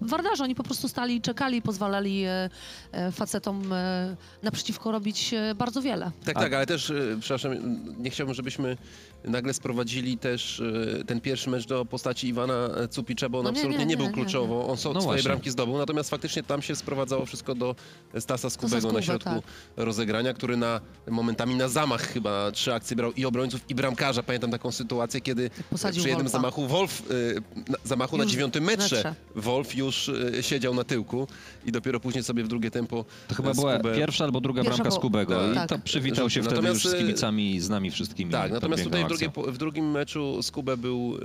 w 0.00 0.08
Wardarze. 0.08 0.44
Oni 0.44 0.54
po 0.54 0.62
prostu 0.62 0.88
stali 0.88 1.16
i 1.16 1.20
czekali 1.20 1.56
i 1.58 1.62
pozwalali 1.62 2.24
e, 2.24 2.50
e, 2.92 3.12
facetom 3.12 3.72
e, 3.72 4.16
naprzeciwko 4.42 4.92
robić 4.92 5.34
e, 5.34 5.54
bardzo 5.54 5.82
wiele. 5.82 6.10
Tak, 6.24 6.36
A- 6.36 6.40
tak, 6.40 6.52
ale 6.52 6.66
też, 6.66 6.90
e, 6.90 6.94
przepraszam, 7.20 7.52
nie 7.98 8.10
chciałbym, 8.10 8.34
żebyśmy 8.34 8.76
nagle 9.24 9.54
sprowadzili 9.54 10.18
też 10.18 10.60
e, 11.00 11.04
ten 11.04 11.20
pierwszy 11.20 11.50
mecz 11.50 11.66
do 11.66 11.84
postaci 11.84 12.28
Iwana 12.28 12.68
Cupicza, 12.90 13.28
bo 13.28 13.38
on 13.38 13.44
No 13.44 13.50
nie, 13.50 13.56
absolutnie 13.56 13.78
nie, 13.78 13.84
nie, 13.86 13.90
nie, 13.90 13.96
był 13.96 14.06
nie, 14.06 14.12
kluczowo. 14.12 14.68
On 14.68 14.76
so, 14.76 14.92
No 14.92 15.00
swoje 15.00 15.04
właśnie. 15.16 15.28
bramki 15.30 15.50
zdobył, 15.50 15.78
natomiast 15.78 16.10
faktycznie 16.10 16.42
tam 16.42 16.62
się 16.62 16.76
sprowadzało 16.76 17.26
wszystko 17.26 17.54
do 17.54 17.74
Stasa 18.18 18.50
Skubego 18.50 18.80
Skubę, 18.80 18.94
na 18.94 19.02
środku 19.02 19.30
tak. 19.30 19.42
rozegrania, 19.76 20.34
który 20.34 20.56
na 20.56 20.80
momentami 21.10 21.54
na 21.54 21.68
zamach 21.68 22.02
chyba 22.02 22.50
trzy 22.52 22.74
akcje 22.74 22.96
brał 22.96 23.12
i 23.12 23.24
obrońców, 23.24 23.60
i 23.68 23.74
bramkarza. 23.74 24.22
Pamiętam 24.22 24.50
taką 24.50 24.72
sytuację, 24.72 25.20
kiedy 25.20 25.50
posadził 25.70 26.00
przy 26.00 26.08
jednym 26.08 26.26
Wolfa. 26.26 26.38
zamachu 26.38 26.66
Wolf, 26.66 27.02
e, 27.10 27.70
na, 27.70 27.76
zamachu 27.84 28.16
na 28.16 28.22
Już 28.24 28.32
dziewiątym 28.32 28.64
w 28.64 28.66
metrze, 28.66 28.96
metrze. 28.96 29.14
Wolf 29.36 29.74
już 29.74 30.08
e, 30.38 30.42
siedział 30.42 30.74
na 30.74 30.84
tyłku 30.84 31.26
i 31.66 31.72
dopiero 31.72 32.00
później 32.00 32.24
sobie 32.24 32.44
w 32.44 32.48
drugie 32.48 32.70
tempo 32.70 33.04
To 33.28 33.34
chyba 33.34 33.50
e, 33.50 33.54
była 33.54 33.78
Skubę- 33.78 33.94
pierwsza 33.96 34.24
albo 34.24 34.40
druga 34.40 34.62
Pierwsza 34.62 34.82
bramka 34.82 34.98
Skubego 34.98 35.52
i 35.52 35.54
tak. 35.54 35.68
to 35.68 35.78
przywitał 35.78 36.30
się 36.30 36.40
wtedy 36.42 36.56
Natomiast, 36.56 36.84
już 36.84 36.92
z 36.92 36.94
e, 36.94 36.98
kibicami 36.98 37.54
i 37.54 37.60
z 37.60 37.68
nami 37.68 37.90
wszystkimi. 37.90 38.32
Tak, 38.32 38.52
natomiast 38.52 38.84
tutaj 38.84 39.04
drugie, 39.18 39.52
w 39.52 39.58
drugim 39.58 39.90
meczu 39.90 40.42
Skubę 40.42 40.76
był 40.76 41.16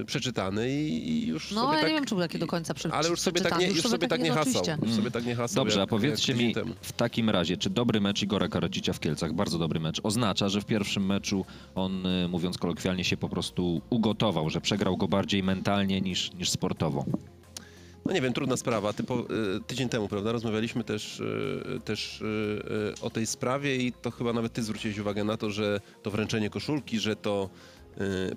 y, 0.00 0.04
przeczytany 0.04 0.72
i, 0.72 1.08
i 1.10 1.26
już 1.26 1.50
No, 1.52 1.60
sobie 1.62 1.74
ja 1.74 1.80
tak... 1.80 1.88
nie 1.90 1.94
wiem, 1.96 2.04
czy 2.04 2.14
był 2.14 2.22
jaki 2.22 2.38
do 2.38 2.46
końca 2.46 2.74
prze, 2.74 2.92
Ale 2.92 3.08
już 3.08 3.20
sobie 3.20 3.40
tak 3.40 3.58
nie, 3.58 3.66
już 3.68 3.82
sobie 3.82 4.08
tak 4.08 4.20
nie 4.20 4.26
jest, 4.26 4.38
hasał. 4.38 4.62
oczywiście. 4.62 4.86
Już 4.86 4.96
sobie 4.96 5.10
tak 5.10 5.26
nie 5.26 5.34
hasał 5.36 5.64
Dobrze, 5.64 5.80
jak, 5.80 5.88
a 5.88 5.90
powiedzcie 5.90 6.32
jak 6.32 6.42
mi 6.42 6.54
temu. 6.54 6.74
w 6.80 6.92
takim 6.92 7.30
razie, 7.30 7.56
czy 7.56 7.70
dobry 7.70 8.00
mecz 8.00 8.22
Igora 8.22 8.48
Karocicia 8.48 8.92
w 8.92 9.00
Kielcach, 9.00 9.32
bardzo 9.32 9.58
dobry 9.58 9.80
mecz, 9.80 10.00
oznacza, 10.02 10.48
że 10.48 10.60
w 10.60 10.64
pierwszym 10.64 11.06
meczu 11.06 11.44
on, 11.74 12.06
y, 12.06 12.28
mówiąc 12.28 12.58
kolokwialnie, 12.58 13.04
się 13.04 13.16
po 13.16 13.28
prostu 13.28 13.80
ugotował, 13.90 14.50
że 14.50 14.60
przegrał 14.60 14.96
go 14.96 15.08
bardziej 15.08 15.42
mentalnie 15.42 16.00
niż, 16.00 16.32
niż 16.32 16.50
sportowo? 16.50 17.04
No 18.06 18.12
nie 18.12 18.20
wiem, 18.20 18.32
trudna 18.32 18.56
sprawa. 18.56 18.92
Typo, 18.92 19.20
y, 19.20 19.60
tydzień 19.66 19.88
temu, 19.88 20.08
prawda, 20.08 20.32
rozmawialiśmy 20.32 20.84
też, 20.84 21.20
y, 21.20 21.80
też 21.84 22.20
y, 22.20 22.94
o 23.02 23.10
tej 23.10 23.26
sprawie 23.26 23.76
i 23.76 23.92
to 23.92 24.10
chyba 24.10 24.32
nawet 24.32 24.52
ty 24.52 24.62
zwróciłeś 24.62 24.98
uwagę 24.98 25.24
na 25.24 25.36
to, 25.36 25.50
że 25.50 25.80
to 26.02 26.10
wręczenie 26.10 26.50
koszulki, 26.50 26.98
że 27.00 27.16
to 27.16 27.50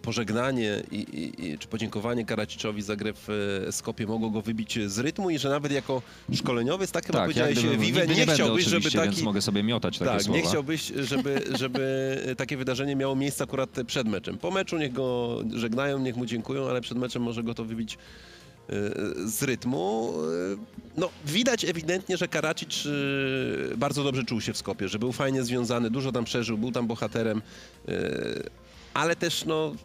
pożegnanie 0.02 0.84
i, 0.92 1.06
i, 1.40 1.58
czy 1.58 1.68
podziękowanie 1.68 2.26
Karaciczowi 2.26 2.82
za 2.82 2.96
grę 2.96 3.14
w 3.28 3.68
Skopie 3.72 4.08
mogło 4.08 4.30
go 4.30 4.42
wybić 4.42 4.80
z 4.86 5.00
rytmu 5.00 5.30
i 5.30 5.40
że 5.40 5.50
nawet 5.50 5.72
jako 5.72 6.02
szkoleniowiec, 6.34 6.92
tak 6.92 7.06
chyba 7.06 7.20
Tak, 7.20 7.26
powiedziałeś, 7.26 7.56
Wiwe, 7.60 7.78
nigdy 7.78 8.08
nie 8.16 8.26
nie 8.26 8.34
chciałbyś, 8.34 8.66
żeby 8.66 8.92
taki... 8.92 9.10
więc 9.10 9.22
mogę 9.22 9.42
sobie 9.42 9.64
miotać 9.64 9.98
takie 10.00 10.12
Tak, 10.12 10.22
słowa. 10.24 10.40
nie 10.40 10.46
chciałbyś, 10.46 10.92
żeby, 11.00 11.42
żeby 11.56 12.18
takie 12.38 12.58
wydarzenie 12.58 12.96
miało 12.96 13.16
miejsce 13.16 13.44
akurat 13.44 13.70
przed 13.88 14.08
meczem. 14.08 14.38
Po 14.38 14.52
meczu 14.52 14.78
niech 14.78 14.94
go 14.94 15.38
żegnają, 15.56 16.00
niech 16.00 16.16
mu 16.16 16.26
dziękują, 16.26 16.70
ale 16.70 16.82
przed 16.82 16.98
meczem 16.98 17.22
może 17.22 17.44
go 17.44 17.54
to 17.54 17.66
wybić 17.66 17.98
z 19.26 19.44
rytmu. 19.44 20.14
E, 20.54 20.78
No, 20.98 21.10
widać 21.26 21.66
ewidentnie, 21.66 22.18
że 22.18 22.28
Karacic 22.28 22.84
e, 22.86 23.78
bardzo 23.78 24.04
dobrze 24.04 24.24
czuł 24.24 24.42
się 24.42 24.54
w 24.54 24.58
Skopie, 24.58 24.88
że 24.90 25.00
był 25.00 25.12
fajnie 25.12 25.44
związany, 25.44 25.90
dużo 25.90 26.12
tam 26.12 26.26
przeżył, 26.26 26.58
był 26.58 26.72
tam 26.72 26.88
bohaterem, 26.88 27.42
ale 28.94 29.16
też 29.16 29.46
no 29.46 29.76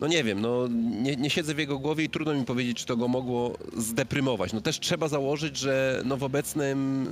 no 0.00 0.06
nie 0.06 0.24
wiem, 0.24 0.40
no 0.40 0.68
nie, 1.02 1.16
nie 1.16 1.30
siedzę 1.30 1.54
w 1.54 1.58
jego 1.58 1.78
głowie 1.78 2.04
i 2.04 2.08
trudno 2.08 2.34
mi 2.34 2.44
powiedzieć, 2.44 2.78
czy 2.78 2.86
to 2.86 2.96
go 2.96 3.08
mogło 3.08 3.58
zdeprymować. 3.76 4.52
No 4.52 4.60
też 4.60 4.80
trzeba 4.80 5.08
założyć, 5.08 5.56
że 5.56 6.02
no 6.04 6.16
w 6.16 6.22
obecnym, 6.24 7.06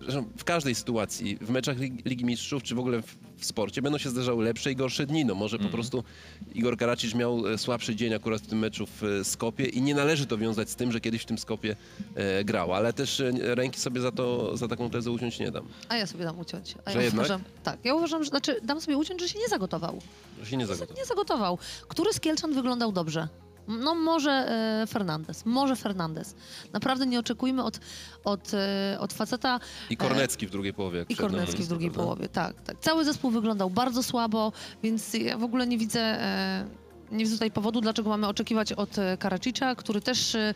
zresztą 0.00 0.24
w 0.36 0.44
każdej 0.44 0.74
sytuacji, 0.74 1.38
w 1.40 1.50
meczach 1.50 1.76
Lig- 1.78 2.02
Ligi 2.04 2.24
Mistrzów, 2.24 2.62
czy 2.62 2.74
w 2.74 2.78
ogóle 2.78 3.02
w, 3.02 3.16
w 3.36 3.44
sporcie, 3.44 3.82
będą 3.82 3.98
się 3.98 4.10
zdarzały 4.10 4.44
lepsze 4.44 4.72
i 4.72 4.76
gorsze 4.76 5.06
dni. 5.06 5.24
No 5.24 5.34
może 5.34 5.58
po 5.58 5.68
prostu 5.68 6.04
Igor 6.54 6.76
Karacic 6.76 7.14
miał 7.14 7.48
e, 7.48 7.58
słabszy 7.58 7.96
dzień 7.96 8.14
akurat 8.14 8.42
w 8.42 8.46
tym 8.46 8.58
meczu 8.58 8.86
w 8.86 9.02
e, 9.04 9.24
Skopie 9.24 9.64
i 9.64 9.82
nie 9.82 9.94
należy 9.94 10.26
to 10.26 10.38
wiązać 10.38 10.70
z 10.70 10.76
tym, 10.76 10.92
że 10.92 11.00
kiedyś 11.00 11.22
w 11.22 11.26
tym 11.26 11.38
Skopie 11.38 11.76
e, 12.14 12.44
grał, 12.44 12.72
ale 12.72 12.92
też 12.92 13.20
e, 13.20 13.32
ręki 13.54 13.80
sobie 13.80 14.00
za 14.00 14.12
to, 14.12 14.56
za 14.56 14.68
taką 14.68 14.90
tezę 14.90 15.10
uciąć 15.10 15.38
nie 15.38 15.50
dam. 15.50 15.64
A 15.88 15.96
ja 15.96 16.06
sobie 16.06 16.24
dam 16.24 16.38
uciąć. 16.38 16.74
A 16.84 16.90
Że 16.90 16.98
ja 16.98 17.04
jednak? 17.04 17.20
uważam, 17.26 17.40
tak, 17.62 17.78
ja 17.84 17.94
uważam, 17.94 18.24
że 18.24 18.30
znaczy 18.30 18.60
dam 18.64 18.80
sobie 18.80 18.96
uciąć, 18.98 19.20
że 19.20 19.28
się 19.28 19.38
nie 19.38 19.48
zagotował. 19.48 19.98
Że 20.42 20.46
się 20.50 20.56
nie 20.56 20.66
zagotował. 20.66 20.96
Nie 20.96 21.04
zagotował. 21.04 21.58
Który 21.88 22.05
z 22.12 22.20
Kielczan 22.20 22.52
wyglądał 22.52 22.92
dobrze? 22.92 23.28
No 23.68 23.94
może 23.94 24.30
e, 24.82 24.86
Fernandez, 24.86 25.46
może 25.46 25.76
Fernandez. 25.76 26.34
Naprawdę 26.72 27.06
nie 27.06 27.18
oczekujmy 27.18 27.64
od, 27.64 27.80
od, 28.24 28.54
e, 28.54 28.96
od 29.00 29.12
faceta 29.12 29.60
I 29.90 29.96
Kornecki 29.96 30.46
w 30.46 30.50
drugiej 30.50 30.72
połowie. 30.74 30.98
jak 30.98 31.10
i 31.10 31.16
Kornecki 31.16 31.62
w 31.62 31.68
drugiej 31.68 31.90
połowie. 31.90 32.28
Tak, 32.28 32.60
tak. 32.60 32.80
Cały 32.80 33.04
zespół 33.04 33.30
wyglądał 33.30 33.70
bardzo 33.70 34.02
słabo, 34.02 34.52
więc 34.82 35.14
ja 35.14 35.38
w 35.38 35.44
ogóle 35.44 35.66
nie 35.66 35.78
widzę, 35.78 36.00
e, 36.00 36.66
nie 37.12 37.18
widzę 37.24 37.32
tutaj 37.34 37.50
powodu, 37.50 37.80
dlaczego 37.80 38.10
mamy 38.10 38.26
oczekiwać 38.28 38.72
od 38.72 38.98
e, 38.98 39.16
Karacicza, 39.16 39.74
który 39.74 40.00
też 40.00 40.34
e, 40.34 40.54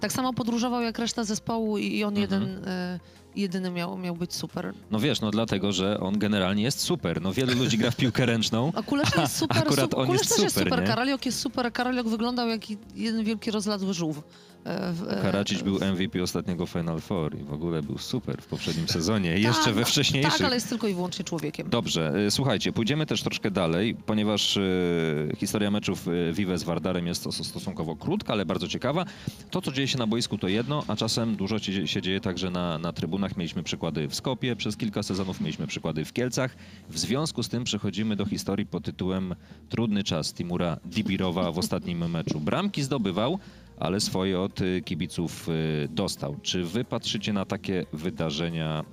tak 0.00 0.12
samo 0.12 0.32
podróżował 0.32 0.80
jak 0.82 0.98
reszta 0.98 1.24
zespołu 1.24 1.78
i, 1.78 2.04
on 2.04 2.16
Mhm. 2.18 2.20
jeden, 2.42 2.68
e, 2.68 2.98
jedyny 3.40 3.70
miał, 3.70 3.98
miał 3.98 4.16
być 4.16 4.34
super. 4.34 4.72
No 4.90 4.98
wiesz, 4.98 5.20
no 5.20 5.30
dlatego, 5.30 5.72
że 5.72 6.00
on 6.00 6.18
generalnie 6.18 6.62
jest 6.62 6.78
super. 6.80 7.22
No 7.22 7.32
wielu 7.32 7.54
ludzi 7.58 7.78
gra 7.78 7.90
w 7.90 7.96
piłkę 7.96 8.26
ręczną. 8.26 8.72
A 8.74 8.82
Kulesz 8.82 9.08
jest 9.18 9.36
super, 9.36 9.58
Akurat 9.58 9.90
su- 9.90 9.98
on 9.98 10.06
Kulesz 10.06 10.20
jest 10.20 10.34
też 10.34 10.42
jest 10.42 10.54
super, 10.54 10.68
super, 10.68 10.80
nie? 10.84 10.88
Karaliok 10.88 11.26
jest 11.26 11.40
super, 11.40 11.72
Karaliok 11.72 12.08
wyglądał 12.08 12.48
jak 12.48 12.60
jeden 12.94 13.24
wielki 13.24 13.50
rozladły 13.50 13.94
żółw. 13.94 14.22
E, 14.68 14.92
w- 14.92 15.02
e, 15.08 15.22
Karacic 15.22 15.62
był 15.62 15.78
MVP 15.94 16.22
ostatniego 16.22 16.66
Final 16.66 17.00
Four 17.00 17.38
i 17.40 17.44
w 17.44 17.52
ogóle 17.52 17.82
był 17.82 17.98
super 17.98 18.42
w 18.42 18.46
poprzednim 18.46 18.88
sezonie. 18.98 19.38
Jeszcze 19.38 19.64
Tak, 19.64 19.74
we 19.74 19.84
wcześniejszych. 19.84 20.32
Tak, 20.32 20.40
ale 20.46 20.54
jest 20.54 20.68
tylko 20.68 20.88
i 20.88 20.94
wyłącznie 20.94 21.24
człowiekiem. 21.24 21.70
Dobrze, 21.70 22.12
y, 22.26 22.30
słuchajcie, 22.30 22.72
pójdziemy 22.72 23.06
też 23.06 23.22
troszkę 23.22 23.50
dalej, 23.50 23.94
ponieważ 24.06 24.56
y, 24.56 25.32
historia 25.38 25.70
meczów 25.70 26.06
Vive 26.32 26.58
z 26.58 26.62
Wardarem 26.62 27.06
jest 27.06 27.26
stos- 27.26 27.44
stosunkowo 27.44 27.96
krótka, 27.96 28.32
ale 28.32 28.46
bardzo 28.46 28.68
ciekawa. 28.68 29.04
To, 29.50 29.62
co 29.62 29.72
dzieje 29.72 29.88
się 29.88 29.98
na 29.98 30.06
boisku, 30.06 30.38
to 30.38 30.48
jedno, 30.48 30.84
a 30.88 30.96
czasem 30.96 31.36
dużo 31.36 31.58
się, 31.58 31.88
się 31.88 32.02
dzieje 32.02 32.20
także 32.20 32.50
na, 32.50 32.78
na 32.78 32.92
trybunach. 32.92 33.36
Mieliśmy 33.36 33.62
przykłady 33.62 34.08
w 34.08 34.14
Skopie 34.14 34.56
przez 34.56 34.76
kilka 34.76 35.02
sezonów, 35.02 35.40
mieliśmy 35.40 35.66
przykłady 35.66 36.04
w 36.04 36.12
Kielcach. 36.12 36.56
W 36.88 36.98
związku 36.98 37.42
z 37.42 37.48
tym 37.48 37.64
przechodzimy 37.64 38.16
do 38.16 38.26
historii 38.26 38.66
pod 38.66 38.84
tytułem 38.84 39.34
Trudny 39.68 40.04
czas 40.04 40.34
Timura 40.34 40.76
Dibirowa 40.84 41.52
w 41.52 41.58
ostatnim 41.58 42.10
meczu. 42.10 42.40
Bramki 42.40 42.82
zdobywał, 42.82 43.38
ale 43.80 44.00
swoje 44.00 44.40
od 44.40 44.60
y, 44.60 44.82
kibiców 44.84 45.48
y, 45.48 45.88
dostał. 45.90 46.36
Czy 46.42 46.64
wy 46.64 46.84
patrzycie 46.84 47.32
na 47.32 47.44
takie 47.44 47.86
wydarzenia 47.92 48.84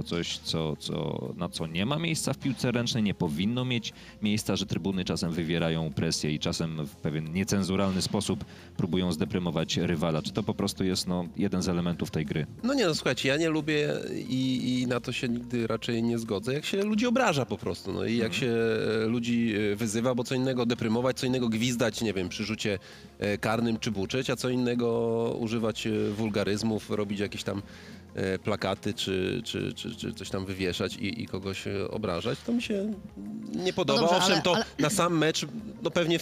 jako 0.00 0.08
coś, 0.08 0.38
co, 0.38 0.76
co, 0.76 1.28
na 1.36 1.48
co 1.48 1.66
nie 1.66 1.86
ma 1.86 1.98
miejsca 1.98 2.32
w 2.32 2.38
piłce 2.38 2.72
ręcznej, 2.72 3.02
nie 3.02 3.14
powinno 3.14 3.64
mieć 3.64 3.92
miejsca, 4.22 4.56
że 4.56 4.66
trybuny 4.66 5.04
czasem 5.04 5.32
wywierają 5.32 5.92
presję 5.92 6.32
i 6.32 6.38
czasem 6.38 6.86
w 6.86 6.96
pewien 6.96 7.32
niecenzuralny 7.32 8.02
sposób 8.02 8.44
próbują 8.76 9.12
zdeprymować 9.12 9.76
rywala. 9.76 10.22
Czy 10.22 10.32
to 10.32 10.42
po 10.42 10.54
prostu 10.54 10.84
jest 10.84 11.06
no, 11.06 11.24
jeden 11.36 11.62
z 11.62 11.68
elementów 11.68 12.10
tej 12.10 12.26
gry? 12.26 12.46
No 12.62 12.74
nie, 12.74 12.86
no 12.86 12.94
słuchajcie, 12.94 13.28
ja 13.28 13.36
nie 13.36 13.48
lubię 13.48 13.94
i, 14.28 14.80
i 14.80 14.86
na 14.86 15.00
to 15.00 15.12
się 15.12 15.28
nigdy 15.28 15.66
raczej 15.66 16.02
nie 16.02 16.18
zgodzę, 16.18 16.54
jak 16.54 16.64
się 16.64 16.82
ludzi 16.84 17.06
obraża 17.06 17.46
po 17.46 17.58
prostu, 17.58 17.92
no 17.92 18.04
i 18.04 18.16
jak 18.16 18.34
się 18.34 18.52
e, 19.04 19.06
ludzi 19.06 19.54
e, 19.72 19.76
wyzywa, 19.76 20.14
bo 20.14 20.24
co 20.24 20.34
innego 20.34 20.66
deprymować, 20.66 21.18
co 21.18 21.26
innego 21.26 21.48
gwizdać, 21.48 22.00
nie 22.00 22.12
wiem, 22.12 22.28
przy 22.28 22.44
rzucie 22.44 22.78
e, 23.18 23.38
karnym 23.38 23.78
czy 23.78 23.90
buczeć, 23.90 24.30
a 24.30 24.36
co 24.36 24.48
innego 24.48 24.88
używać 25.40 25.88
wulgaryzmów, 26.16 26.90
robić 26.90 27.20
jakieś 27.20 27.42
tam 27.42 27.62
plakaty 28.44 28.94
czy, 28.94 29.42
czy, 29.44 29.72
czy, 29.74 29.96
czy 29.96 30.14
coś 30.14 30.30
tam 30.30 30.46
wywieszać 30.46 30.96
i, 30.96 31.22
i 31.22 31.26
kogoś 31.26 31.66
e, 31.66 31.90
obrażać, 31.90 32.38
to 32.46 32.52
mi 32.52 32.62
się 32.62 32.94
nie 33.54 33.72
podoba. 33.72 34.00
dobrze, 34.00 34.16
Owszem, 34.16 34.32
ale- 34.32 34.42
to 34.42 34.54
ale- 34.54 34.64
na 34.78 34.90
sam 34.90 35.18
mecz 35.18 35.46
no 35.82 35.90
pewnie 35.90 36.18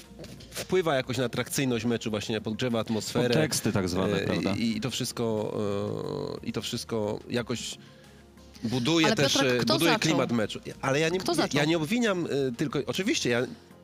wpływa 0.50 0.94
jakoś 0.94 1.16
na 1.18 1.24
atrakcyjność 1.24 1.84
meczu, 1.84 2.10
właśnie 2.10 2.40
podgrzewa 2.40 2.80
atmosferę. 2.80 3.34
Teksty 3.34 3.72
tak 3.72 3.88
zwane, 3.88 4.16
E, 4.22 4.26
prawda? 4.26 4.54
I, 4.56 4.76
I 4.76 4.80
to 4.80 4.90
wszystko, 4.90 5.56
e, 6.42 6.46
i 6.46 6.52
to 6.52 6.62
wszystko 6.62 7.18
jakoś 7.30 7.78
buduje 8.64 9.06
Ale 9.06 9.16
też 9.16 9.32
Piotrek, 9.34 9.62
e, 9.62 9.64
buduje 9.66 9.90
zaczął? 9.90 10.00
klimat 10.00 10.32
meczu. 10.32 10.60
Ale 10.80 11.00
ja 11.00 11.08
nie, 11.08 11.18
ja, 11.54 11.64
nie 11.64 11.76
obwiniam 11.76 12.26
e, 12.26 12.28
tylko, 12.56 12.78
oczywiście 12.86 13.30
ja 13.30 13.40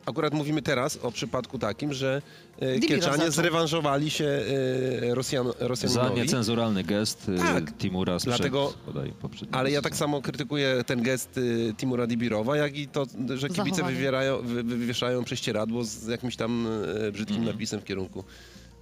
akurat 0.06 0.34
mówimy 0.34 0.62
teraz 0.62 0.98
o 1.02 1.12
przypadku 1.12 1.58
takim, 1.58 1.92
że 1.92 2.22
e, 2.60 2.74
Dibiro 2.74 2.88
Kielczanie 2.88 3.16
zaczął. 3.16 3.32
zrewanżowali 3.32 4.10
się 4.10 4.24
e, 4.24 5.14
Rosjan, 5.14 5.46
Za 5.60 5.68
Rosjaninowi. 5.68 6.20
niecenzuralny 6.20 6.84
gest 6.84 7.28
y, 7.28 7.38
Tak. 7.38 7.72
Timura 7.78 8.18
sprzed 8.18 8.36
Dlatego- 8.36 8.74
bodaj 8.86 9.12
poprzedniego 9.22 9.58
Ale 9.58 9.70
ja 9.70 9.82
tak 9.82 9.96
samo 9.96 10.22
krytykuję 10.22 10.84
ten 10.86 11.02
gest 11.02 11.38
y, 11.38 11.74
Timura 11.76 12.06
Dibirowa, 12.06 12.56
jak 12.56 12.76
i 12.78 12.88
to, 12.88 13.06
że 13.34 13.48
kibice 13.48 13.48
Zachowanie. 13.76 13.94
wywierają, 13.96 14.42
wy, 14.42 14.62
wywieszają 14.62 15.24
prześcieradło 15.24 15.84
z 15.84 16.06
jakimś 16.06 16.36
tam 16.36 16.66
e, 17.06 17.12
brzydkim 17.12 17.36
Mhm. 17.36 17.54
napisem 17.54 17.80
w 17.80 17.84
kierunku 17.84 18.20
e, 18.20 18.24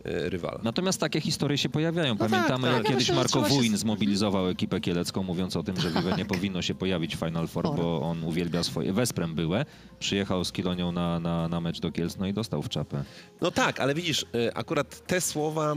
rywala. 0.04 0.60
Natomiast 0.62 1.00
takie 1.00 1.20
historie 1.20 1.58
się 1.58 1.68
pojawiają. 1.68 2.16
tak, 2.16 2.30
Pamiętamy, 2.30 2.62
tak. 2.68 2.72
jak 2.76 2.84
Ja 2.84 2.88
kiedyś 2.90 3.00
myślę, 3.08 3.14
że 3.14 3.20
Marko 3.20 3.48
trzeba 3.50 3.64
się- 3.64 3.76
zmobilizował 3.76 4.48
ekipę 4.48 4.80
kielecką, 4.80 5.22
mówiąc 5.22 5.56
o 5.56 5.62
tym, 5.62 5.80
że 5.80 5.90
Vive 5.90 6.16
nie 6.18 6.24
powinno 6.24 6.62
się 6.62 6.74
pojawić 6.74 7.16
w 7.16 7.18
Final 7.18 7.48
Four, 7.48 7.64
Chore. 7.64 7.76
bo 7.82 8.02
on 8.02 8.24
uwielbia 8.24 8.62
swoje... 8.62 8.92
Wesprem 8.92 9.34
byłe. 9.34 9.64
Przyjechał 9.98 10.44
z 10.44 10.52
Kilonią 10.52 10.92
na, 10.92 11.20
na, 11.20 11.48
na 11.48 11.60
mecz 11.60 11.80
do 11.80 11.92
Kielc, 11.92 12.16
no 12.16 12.26
i 12.26 12.32
dostał 12.32 12.62
w 12.62 12.68
czapę. 12.68 13.04
No 13.40 13.50
tak, 13.50 13.80
ale 13.80 13.94
widzisz, 13.94 14.22
y, 14.34 14.54
akurat 14.54 15.06
te 15.06 15.20
słowa 15.20 15.74
y, 15.74 15.76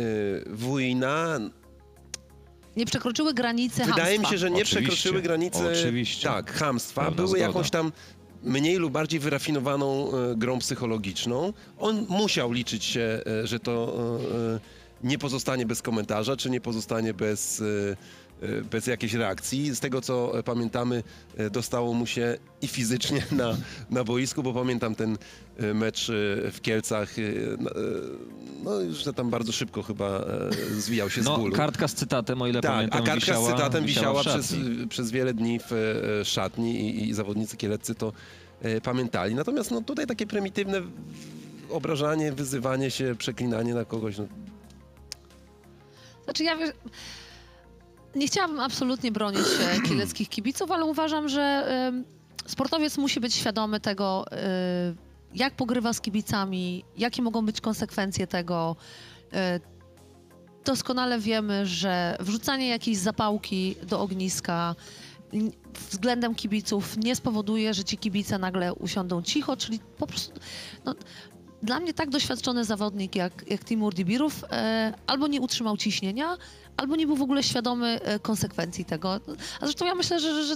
y, 0.00 0.44
Wójna 0.50 1.38
Nie 2.76 2.86
przekroczyły 2.86 3.34
granicy 3.34 3.84
wydaje 3.84 4.18
mi 4.18 4.26
się, 4.26 4.38
że 4.38 4.50
nie 4.50 4.62
Oczywiście, 4.62 4.76
przekroczyły 4.80 5.22
granice 5.22 5.72
oczywiście. 5.72 6.28
tak, 6.28 6.52
hamstwa, 6.52 7.00
Pełna 7.02 7.16
były 7.16 7.28
zgoda. 7.28 7.42
jakąś 7.46 7.70
tam 7.70 7.92
mniej 8.46 8.76
lub 8.76 8.92
bardziej 8.92 9.20
wyrafinowaną 9.20 10.08
y, 10.32 10.36
grą 10.36 10.58
psychologiczną. 10.58 11.52
On 11.78 12.06
musiał 12.08 12.52
liczyć 12.52 12.84
się, 12.84 13.20
y, 13.42 13.46
że 13.46 13.60
to 13.60 13.96
y, 15.04 15.06
nie 15.08 15.18
pozostanie 15.18 15.66
bez 15.66 15.82
komentarza, 15.82 16.36
czy 16.36 16.50
nie 16.50 16.60
pozostanie 16.60 17.14
bez, 17.14 17.62
bez 18.70 18.86
jakiejś 18.86 19.14
reakcji. 19.14 19.74
Z 19.74 19.80
tego, 19.80 20.00
co 20.00 20.38
y, 20.38 20.42
pamiętamy, 20.42 21.02
y, 21.40 21.50
dostało 21.50 21.94
mu 21.94 22.06
się 22.06 22.38
i 22.62 22.68
fizycznie 22.68 23.22
na, 23.32 23.56
na 23.90 24.04
boisku, 24.04 24.42
bo 24.42 24.52
pamiętam 24.52 24.94
ten 24.94 25.18
mecz 25.74 26.06
w 26.52 26.58
Kielcach, 26.62 27.14
no, 27.58 27.70
no 28.64 28.80
już 28.80 29.04
że 29.04 29.12
tam 29.12 29.30
bardzo 29.30 29.52
szybko 29.52 29.82
chyba 29.82 30.24
zwijał 30.72 31.10
się 31.10 31.22
z 31.22 31.24
No, 31.24 31.38
bólu. 31.38 31.56
kartka 31.56 31.88
z 31.88 31.94
cytatem, 31.94 32.42
o 32.42 32.46
ile 32.46 32.60
Tak, 32.60 32.72
pamiętam, 32.72 33.02
a 33.02 33.06
kartka 33.06 33.20
wisiała, 33.20 33.50
z 33.50 33.52
cytatem 33.52 33.84
wisiała, 33.84 34.22
w 34.22 34.26
przez, 34.26 34.54
przez 34.88 35.10
wiele 35.10 35.34
dni 35.34 35.60
w 35.68 35.72
e, 35.72 36.24
szatni 36.24 36.80
i, 36.80 37.08
i 37.08 37.14
zawodnicy 37.14 37.56
kieleccy 37.56 37.94
to 37.94 38.12
e, 38.62 38.80
pamiętali. 38.80 39.34
Natomiast 39.34 39.70
no, 39.70 39.82
tutaj 39.82 40.06
takie 40.06 40.26
prymitywne 40.26 40.82
obrażanie, 41.70 42.32
wyzywanie 42.32 42.90
się, 42.90 43.14
przeklinanie 43.18 43.74
na 43.74 43.84
kogoś. 43.84 44.18
No, 44.18 44.26
Znaczy 46.24 46.44
ja 46.44 46.56
wiesz, 46.56 46.70
nie 48.16 48.26
chciałabym 48.26 48.60
absolutnie 48.60 49.12
bronić 49.12 49.46
e, 49.60 49.80
kieleckich 49.88 50.28
kibiców, 50.28 50.70
ale 50.70 50.84
uważam, 50.84 51.28
że 51.28 51.66
sportowiec 52.46 52.98
musi 52.98 53.20
być 53.20 53.34
świadomy 53.34 53.80
tego, 53.80 54.24
e, 54.32 54.36
jak 55.34 55.54
pogrywa 55.54 55.92
z 55.92 56.00
kibicami, 56.00 56.84
jakie 56.96 57.22
mogą 57.22 57.46
być 57.46 57.60
konsekwencje 57.60 58.26
tego. 58.26 58.76
E, 59.32 59.60
doskonale 60.64 61.18
wiemy, 61.18 61.66
że 61.66 62.16
wrzucanie 62.20 62.68
jakiejś 62.68 62.98
zapałki 62.98 63.76
do 63.82 64.00
ogniska 64.00 64.74
względem 65.90 66.34
kibiców 66.34 66.96
nie 66.96 67.16
spowoduje, 67.16 67.74
że 67.74 67.84
ci 67.84 67.98
kibice 67.98 68.38
nagle 68.38 68.74
usiądą 68.74 69.22
cicho, 69.22 69.56
czyli 69.56 69.78
po 69.98 70.06
prostu 70.06 70.40
no, 70.84 70.94
dla 71.66 71.80
mnie 71.80 71.94
tak 71.94 72.10
doświadczony 72.10 72.64
zawodnik 72.64 73.16
jak, 73.16 73.32
jak 73.46 73.64
Timur 73.64 73.94
Dibirów 73.94 74.44
e, 74.50 74.92
albo 75.06 75.26
nie 75.26 75.40
utrzymał 75.40 75.76
ciśnienia, 75.76 76.36
albo 76.76 76.96
nie 76.96 77.06
był 77.06 77.16
w 77.16 77.22
ogóle 77.22 77.42
świadomy 77.42 78.00
e, 78.02 78.18
konsekwencji 78.18 78.84
tego. 78.84 79.20
A 79.60 79.66
zresztą 79.66 79.86
ja 79.86 79.94
myślę, 79.94 80.20
że, 80.20 80.34
że, 80.34 80.44
że 80.44 80.54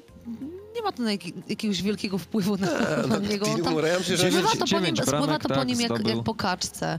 nie 0.76 0.82
ma 0.82 0.92
to 0.92 1.02
na 1.02 1.12
jaki, 1.12 1.32
jakiegoś 1.48 1.82
wielkiego 1.82 2.18
wpływu 2.18 2.56
na, 2.56 2.68
E, 2.70 3.06
na 3.06 3.06
no, 3.06 3.28
niego. 3.28 3.46
Tam, 3.64 3.74
ja 3.76 3.98
myślę, 3.98 4.16
że 4.16 4.30
spływa 4.30 4.50
to 4.50 4.66
po 4.66 4.80
nim, 4.80 4.96
spływa 4.96 5.38
to 5.38 5.48
po 5.48 5.54
tak, 5.54 5.68
nim 5.68 5.80
jak, 5.80 5.92
zdobył. 5.92 6.16
jak 6.16 6.24
po 6.24 6.34
kaczce. 6.34 6.98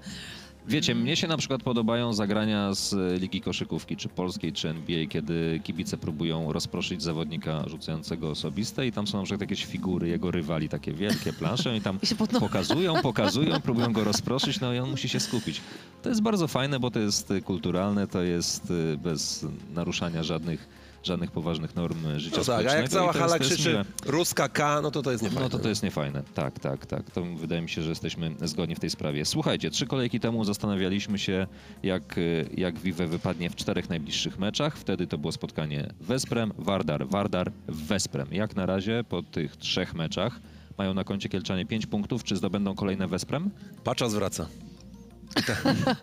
Wiecie, 0.68 0.96
mnie 0.96 1.16
się 1.16 1.28
na 1.28 1.38
przykład 1.38 1.64
podobają 1.64 2.14
zagrania 2.14 2.74
z 2.74 2.94
e, 2.94 3.20
Ligi 3.20 3.42
Koszykówki, 3.42 3.98
czy 3.98 4.10
polskiej, 4.10 4.54
czy 4.54 4.70
NBA, 4.70 5.06
kiedy 5.10 5.60
kibice 5.64 5.98
próbują 5.98 6.54
rozproszyć 6.54 7.04
zawodnika 7.04 7.64
rzucającego 7.68 8.30
osobiste 8.30 8.88
i 8.88 8.92
tam 8.92 9.08
są 9.08 9.18
na 9.18 9.24
przykład 9.24 9.42
jakieś 9.42 9.66
figury 9.66 10.08
jego 10.08 10.32
rywali, 10.32 10.70
takie 10.70 10.94
wielkie 10.94 11.34
plansze 11.34 11.78
i 11.78 11.82
tam 11.82 12.00
I 12.12 12.40
pokazują, 12.40 13.02
pokazują, 13.12 13.62
próbują 13.62 13.94
go 13.94 14.04
rozproszyć, 14.04 14.60
no 14.60 14.74
i 14.74 14.80
on 14.80 14.90
musi 14.90 15.10
się 15.10 15.20
skupić. 15.20 15.62
To 16.02 16.10
jest 16.10 16.22
bardzo 16.22 16.48
fajne, 16.48 16.80
bo 16.80 16.92
to 16.92 17.00
jest 17.00 17.32
e, 17.32 17.42
kulturalne, 17.42 18.08
to 18.08 18.22
jest 18.22 18.74
e, 18.94 18.98
bez 18.98 19.46
naruszania 19.74 20.24
żadnych 20.24 20.81
żadnych 21.04 21.32
poważnych 21.32 21.76
norm 21.76 22.20
życia 22.20 22.38
No 22.38 22.44
tak, 22.44 22.68
a 22.68 22.76
jak 22.76 22.90
cała 22.90 23.14
hala 23.14 23.40
krzyczy 23.40 23.86
ruska 24.06 24.50
K, 24.50 24.82
no 24.82 24.92
to 24.92 25.02
to 25.02 25.12
jest 25.12 25.24
niefajne. 25.24 25.44
No 25.44 25.50
to 25.50 25.60
to 25.60 25.70
jest 25.70 25.84
niefajne. 25.84 26.24
Tak, 26.34 26.60
tak, 26.60 26.86
tak. 26.86 27.12
To 27.12 27.24
wydaje 27.24 27.62
mi 27.62 27.70
się, 27.70 27.82
że 27.82 27.90
jesteśmy 27.90 28.36
zgodni 28.42 28.76
w 28.76 28.80
tej 28.80 28.90
sprawie. 28.90 29.26
Słuchajcie, 29.26 29.72
trzy 29.72 29.88
kolejki 29.88 30.20
temu 30.20 30.44
zastanawialiśmy 30.46 31.20
się, 31.20 31.48
jak, 31.84 32.18
y, 32.18 32.50
jak 32.58 32.80
Vive 32.80 33.10
wypadnie 33.10 33.50
w 33.50 33.56
czterech 33.56 33.90
najbliższych 33.90 34.40
meczach. 34.40 34.78
Wtedy 34.78 35.08
to 35.08 35.18
było 35.18 35.32
spotkanie 35.32 35.94
Wesprem, 36.02 36.54
Wardar, 36.58 37.08
Wardar, 37.08 37.52
Wesprem. 37.68 38.28
Jak 38.32 38.56
na 38.56 38.66
razie 38.66 39.04
po 39.10 39.24
tych 39.24 39.58
trzech 39.58 39.94
meczach 39.94 40.40
mają 40.78 40.94
na 40.94 41.04
koncie 41.04 41.30
Kielczanie 41.30 41.66
5 41.66 41.86
punktów. 41.86 42.24
Czy 42.24 42.36
zdobędą 42.36 42.76
kolejne 42.76 43.08
Wesprem? 43.08 43.50
Pacza 43.84 44.10
zwraca. 44.10 44.48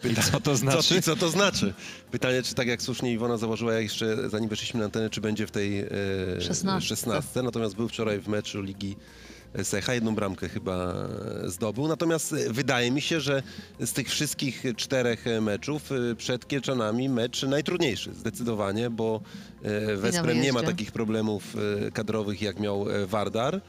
Pyta, 0.02 0.22
I 0.22 0.24
co 0.24 0.40
to 0.40 0.40
co, 0.40 0.56
znaczy? 0.56 0.96
i 0.96 1.02
co 1.02 1.16
to 1.16 1.28
znaczy? 1.28 1.74
Pytanie, 2.10 2.42
czy 2.42 2.54
tak 2.54 2.68
jak 2.68 2.82
słusznie 2.82 3.12
Iwona 3.12 3.36
założyła 3.36 3.74
jeszcze 3.74 4.30
zanim 4.30 4.48
weszliśmy 4.48 4.78
na 4.80 4.84
antenę, 4.84 5.10
czy 5.10 5.20
będzie 5.20 5.46
w 5.46 5.50
tej 5.50 5.80
e, 5.80 5.86
Szesnastce. 6.40 6.88
16. 6.88 7.42
Natomiast 7.42 7.74
był 7.76 7.88
wczoraj 7.88 8.20
w 8.20 8.28
meczu 8.28 8.62
Ligi 8.62 8.96
Secha, 9.62 9.94
jedną 9.94 10.14
bramkę 10.14 10.48
chyba 10.48 10.94
zdobył. 11.44 11.88
Natomiast 11.88 12.34
wydaje 12.50 12.90
mi 12.90 13.00
się, 13.00 13.20
że 13.20 13.42
z 13.80 13.92
tych 13.92 14.08
wszystkich 14.08 14.62
czterech 14.76 15.24
meczów 15.40 15.92
e, 15.92 16.14
przed 16.14 16.48
Kielczanami 16.48 17.08
mecz 17.08 17.42
najtrudniejszy, 17.42 18.14
zdecydowanie, 18.14 18.90
bo 18.90 19.20
e, 19.62 19.96
Wesprem 19.96 20.40
nie 20.40 20.52
ma 20.52 20.62
takich 20.62 20.92
problemów 20.92 21.56
e, 21.86 21.90
kadrowych 21.90 22.42
jak 22.42 22.60
miał 22.60 22.86
Wardar. 23.06 23.60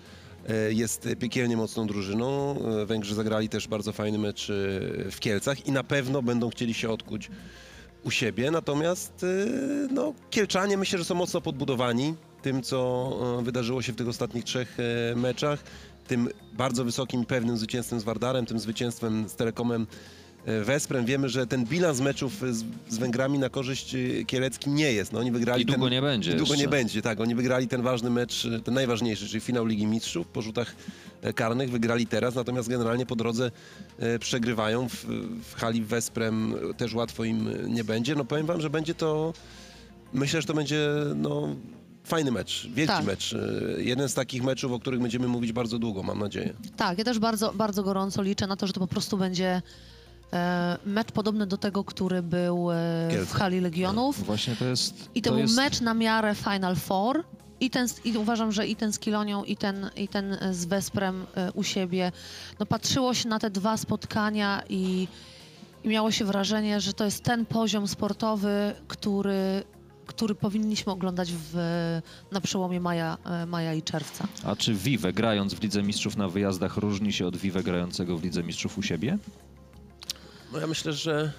E, 0.47 0.73
Jest 0.73 1.07
piekielnie 1.19 1.57
mocną 1.57 1.87
drużyną. 1.87 2.55
E, 2.81 2.85
Węgrzy 2.85 3.15
zagrali 3.15 3.49
też 3.49 3.67
bardzo 3.67 3.91
fajny 3.93 4.17
mecz 4.17 4.49
e, 4.49 4.53
w 5.11 5.17
Kielcach 5.19 5.67
i 5.67 5.71
na 5.71 5.83
pewno 5.83 6.21
będą 6.21 6.49
chcieli 6.49 6.73
się 6.73 6.89
odkuć 6.89 7.31
u 8.03 8.11
siebie. 8.11 8.51
Natomiast 8.51 9.25
no, 9.91 10.13
Kielczanie 10.29 10.77
myślę, 10.77 10.99
że 10.99 11.05
są 11.05 11.15
mocno 11.15 11.41
podbudowani 11.41 12.15
tym, 12.41 12.61
co 12.61 13.39
wydarzyło 13.43 13.81
się 13.81 13.93
w 13.93 13.95
tych 13.95 14.07
ostatnich 14.07 14.43
trzech 14.43 14.77
meczach. 15.15 15.63
Tym 16.07 16.29
bardzo 16.53 16.85
wysokim, 16.85 17.25
pewnym 17.25 17.57
zwycięstwem 17.57 17.99
z 17.99 18.03
Wardarem, 18.03 18.45
tym 18.45 18.59
zwycięstwem 18.59 19.29
z 19.29 19.35
Telekomem 19.35 19.87
Wesprem. 20.63 21.05
Wiemy, 21.05 21.29
że 21.29 21.47
ten 21.47 21.65
bilans 21.65 21.99
meczów 22.01 22.33
z, 22.51 22.63
z 22.89 22.97
Węgrami 22.97 23.39
na 23.39 23.49
korzyść 23.49 23.95
e, 23.95 24.25
Kielecki 24.25 24.69
nie 24.69 24.93
jest. 24.93 25.13
No, 25.13 25.19
oni 25.19 25.31
wygrali 25.31 25.61
I 25.61 25.65
długo 25.65 25.83
ten, 25.85 25.91
nie 25.91 26.01
będzie 26.01 26.31
I 26.31 26.35
długo 26.35 26.53
nie 26.55 26.61
jeszcze. 26.61 26.77
będzie, 26.77 27.01
tak. 27.01 27.19
Oni 27.19 27.35
wygrali 27.35 27.67
ten 27.67 27.81
ważny 27.81 28.09
mecz, 28.09 28.45
e, 28.45 28.59
ten 28.59 28.73
najważniejszy, 28.73 29.27
czyli 29.27 29.39
finał 29.41 29.65
Ligi 29.65 29.85
Mistrzów 29.87 30.27
po 30.27 30.41
rzutach 30.41 30.75
e, 31.21 31.33
karnych. 31.33 31.69
Wygrali 31.71 32.07
teraz, 32.07 32.35
natomiast 32.35 32.69
generalnie 32.69 33.05
po 33.05 33.15
drodze 33.15 33.51
e, 33.99 34.19
przegrywają. 34.19 34.89
W, 34.89 35.05
w 35.43 35.55
hali 35.55 35.81
Wesprem 35.81 36.55
też 36.77 36.93
łatwo 36.93 37.23
im 37.23 37.47
e, 37.47 37.69
nie 37.69 37.83
będzie. 37.83 38.15
No 38.15 38.25
powiem 38.25 38.45
wam, 38.45 38.61
że 38.61 38.69
będzie 38.69 38.93
to, 38.95 39.33
myślę, 40.13 40.41
że 40.41 40.47
to 40.47 40.53
będzie 40.53 40.89
no, 41.15 41.55
fajny 42.03 42.31
mecz, 42.31 42.67
wielki 42.73 42.93
Tak. 42.93 43.05
mecz. 43.05 43.33
E, 43.33 43.81
Jeden 43.83 44.09
z 44.09 44.13
takich 44.13 44.43
meczów, 44.43 44.71
o 44.71 44.79
których 44.79 44.99
będziemy 45.01 45.27
mówić 45.27 45.51
bardzo 45.51 45.79
długo, 45.79 46.03
mam 46.03 46.19
nadzieję. 46.19 46.53
Tak, 46.77 46.97
ja 46.97 47.03
też 47.03 47.19
bardzo, 47.19 47.53
bardzo 47.53 47.83
gorąco 47.83 48.21
liczę 48.21 48.47
na 48.47 48.55
to, 48.55 48.67
że 48.67 48.73
to 48.73 48.79
po 48.79 48.87
prostu 48.87 49.17
będzie 49.17 49.47
e, 49.47 49.61
mecz 50.85 51.11
podobny 51.11 51.47
do 51.47 51.57
tego, 51.57 51.83
który 51.83 52.21
był 52.21 52.71
e, 52.71 52.75
w 53.25 53.31
hali 53.33 53.59
Legionów. 53.61 54.25
Właśnie 54.25 54.55
to 54.55 54.65
jest... 54.65 55.09
I 55.15 55.21
to, 55.21 55.29
to 55.29 55.33
był 55.33 55.41
jest... 55.41 55.55
mecz 55.55 55.81
na 55.81 55.93
miarę 55.93 56.35
Final 56.35 56.75
Four. 56.75 57.23
I, 57.59 57.69
ten, 57.69 57.87
I 58.05 58.17
uważam, 58.17 58.51
że 58.51 58.67
i 58.67 58.75
ten 58.75 58.93
z 58.93 58.99
Kilonią, 58.99 59.43
i 59.43 59.57
ten, 59.57 59.89
i 59.95 60.07
ten 60.07 60.37
z 60.51 60.65
Wesprem 60.65 61.25
e, 61.35 61.51
u 61.51 61.63
siebie. 61.63 62.11
No, 62.59 62.65
patrzyło 62.65 63.13
się 63.13 63.29
na 63.29 63.39
te 63.39 63.49
dwa 63.49 63.77
spotkania 63.77 64.63
i, 64.69 65.07
i 65.83 65.87
miało 65.87 66.11
się 66.11 66.25
wrażenie, 66.25 66.81
że 66.81 66.93
to 66.93 67.05
jest 67.05 67.23
ten 67.23 67.45
poziom 67.45 67.87
sportowy, 67.87 68.75
który, 68.87 69.63
który 70.05 70.35
powinniśmy 70.35 70.91
oglądać 70.91 71.33
w, 71.33 71.55
na 72.31 72.41
przełomie 72.41 72.79
maja, 72.79 73.17
e, 73.25 73.45
maja 73.45 73.73
i 73.73 73.81
czerwca. 73.81 74.27
A 74.43 74.55
czy 74.55 74.73
Vive 74.73 75.13
grając 75.13 75.53
w 75.53 75.61
Lidze 75.61 75.83
Mistrzów 75.83 76.17
na 76.17 76.29
wyjazdach 76.29 76.77
różni 76.77 77.13
się 77.13 77.27
od 77.27 77.37
Vive 77.37 77.63
grającego 77.63 78.17
w 78.17 78.23
Lidze 78.23 78.43
Mistrzów 78.43 78.77
u 78.77 78.81
siebie? 78.83 79.17
No 80.53 80.59
ja 80.59 80.67
myślę, 80.67 80.93
że 80.93 81.31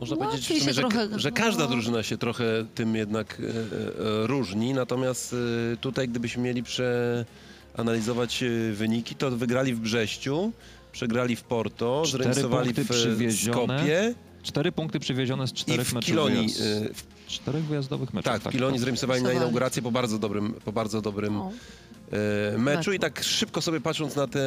można 0.00 0.16
Łatwiej 0.16 0.40
powiedzieć, 0.40 0.58
w 0.58 0.60
sumie, 0.62 0.72
że, 0.74 0.80
trochę- 0.80 1.18
że 1.18 1.32
każda 1.32 1.64
no. 1.64 1.70
drużyna 1.70 2.02
się 2.02 2.18
trochę 2.18 2.44
tym 2.74 2.96
jednak 2.96 3.40
e, 3.40 3.44
e, 3.44 4.26
różni. 4.26 4.74
Natomiast 4.74 5.34
e, 5.72 5.76
tutaj, 5.76 6.08
gdybyśmy 6.08 6.42
mieli 6.42 6.62
przeanalizować 6.62 8.42
e, 8.42 8.48
wyniki, 8.72 9.14
to 9.14 9.30
wygrali 9.30 9.74
w 9.74 9.80
Brześciu, 9.80 10.52
przegrali 10.92 11.36
w 11.36 11.42
Porto, 11.42 12.06
zremisowali 12.06 12.72
w 12.74 12.78
e, 12.90 13.32
Skopie 13.32 14.14
Cztery 14.42 14.72
punkty 14.72 15.00
przywiezione 15.00 15.46
z 15.48 15.52
i 15.52 15.54
czterech 15.54 15.86
w 15.86 15.92
meczów 15.92 16.06
Kilonii. 16.06 16.48
wyjazd- 16.48 16.62
e, 16.90 16.94
w, 16.94 17.15
Czterech 17.26 17.64
wyjazdowych 17.64 18.14
meczów. 18.14 18.32
tak, 18.32 18.42
w 18.42 18.48
Kilonii 18.48 18.78
zremisowali 18.80 19.22
na 19.22 19.32
inaugurację 19.32 19.82
po 19.82 19.90
bardzo 19.90 20.18
dobrym, 20.18 20.52
po 20.64 20.72
bardzo 20.72 21.02
dobrym 21.02 21.40
O. 21.40 21.52
e, 22.54 22.58
meczu 22.58 22.92
i 22.92 22.98
tak 22.98 23.22
szybko 23.24 23.62
sobie 23.62 23.80
patrząc 23.80 24.16
na 24.16 24.26
te 24.26 24.40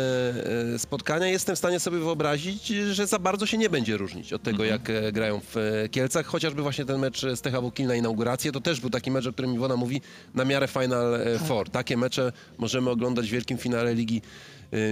e, 0.73 0.79
spotkania, 0.79 1.27
jestem 1.27 1.55
w 1.55 1.59
stanie 1.59 1.79
sobie 1.79 1.97
wyobrazić, 1.99 2.67
że 2.67 3.07
za 3.07 3.19
bardzo 3.19 3.45
się 3.45 3.57
nie 3.57 3.69
będzie 3.69 3.97
różnić 3.97 4.33
od 4.33 4.43
tego, 4.43 4.63
Mhm. 4.65 4.81
jak 4.81 4.89
e, 5.03 5.11
grają 5.11 5.39
w 5.39 5.57
e, 5.57 5.89
Kielcach. 5.89 6.25
Chociażby 6.25 6.61
właśnie 6.61 6.85
ten 6.85 6.99
mecz 6.99 7.21
z 7.21 7.41
THW 7.41 7.71
Kiel 7.71 7.87
na 7.87 7.95
inaugurację, 7.95 8.51
to 8.51 8.61
też 8.61 8.79
był 8.81 8.89
taki 8.89 9.11
mecz, 9.11 9.25
o 9.27 9.33
którym 9.33 9.53
Iwona 9.53 9.75
mówi, 9.75 10.01
na 10.35 10.45
miarę 10.45 10.67
Final 10.67 11.15
e, 11.15 11.39
Four. 11.39 11.69
Takie 11.69 11.97
mecze 11.97 12.31
możemy 12.57 12.89
oglądać 12.89 13.27
w 13.27 13.31
wielkim 13.31 13.57
finale 13.57 13.93
Ligi 13.95 14.21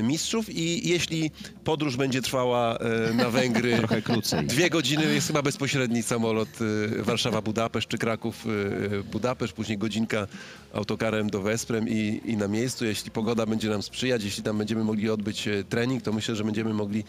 Mistrzów 0.03 0.49
i 0.49 0.89
jeśli 0.89 1.31
podróż 1.63 1.97
będzie 1.97 2.21
trwała 2.21 2.77
e, 2.77 3.13
na 3.13 3.29
Węgry 3.29 3.77
Trochę 3.77 4.01
krócej. 4.01 4.47
Dwie 4.47 4.69
godziny 4.69 5.13
jest 5.13 5.27
chyba 5.27 5.41
bezpośredni 5.41 6.03
samolot 6.03 6.49
y, 6.61 7.03
Warszawa-Budapeszt 7.03 7.87
czy 7.87 7.97
Kraków-Budapeszt, 7.97 9.53
później 9.53 9.77
godzinka 9.77 10.27
autokarem 10.73 11.29
do 11.29 11.41
Wesprem 11.41 11.89
i, 11.89 12.21
i 12.25 12.37
na 12.37 12.47
miejscu. 12.47 12.85
Jeśli 12.85 13.11
pogoda 13.11 13.45
będzie 13.45 13.69
nam 13.69 13.81
sprzyjać, 13.81 14.23
jeśli 14.23 14.43
tam 14.43 14.57
będziemy 14.57 14.83
mogli 14.83 15.09
odbyć 15.09 15.47
e, 15.47 15.63
trening, 15.63 16.03
to 16.03 16.13
myślę, 16.13 16.35
że 16.35 16.43
będziemy 16.43 16.73
mogli 16.73 17.03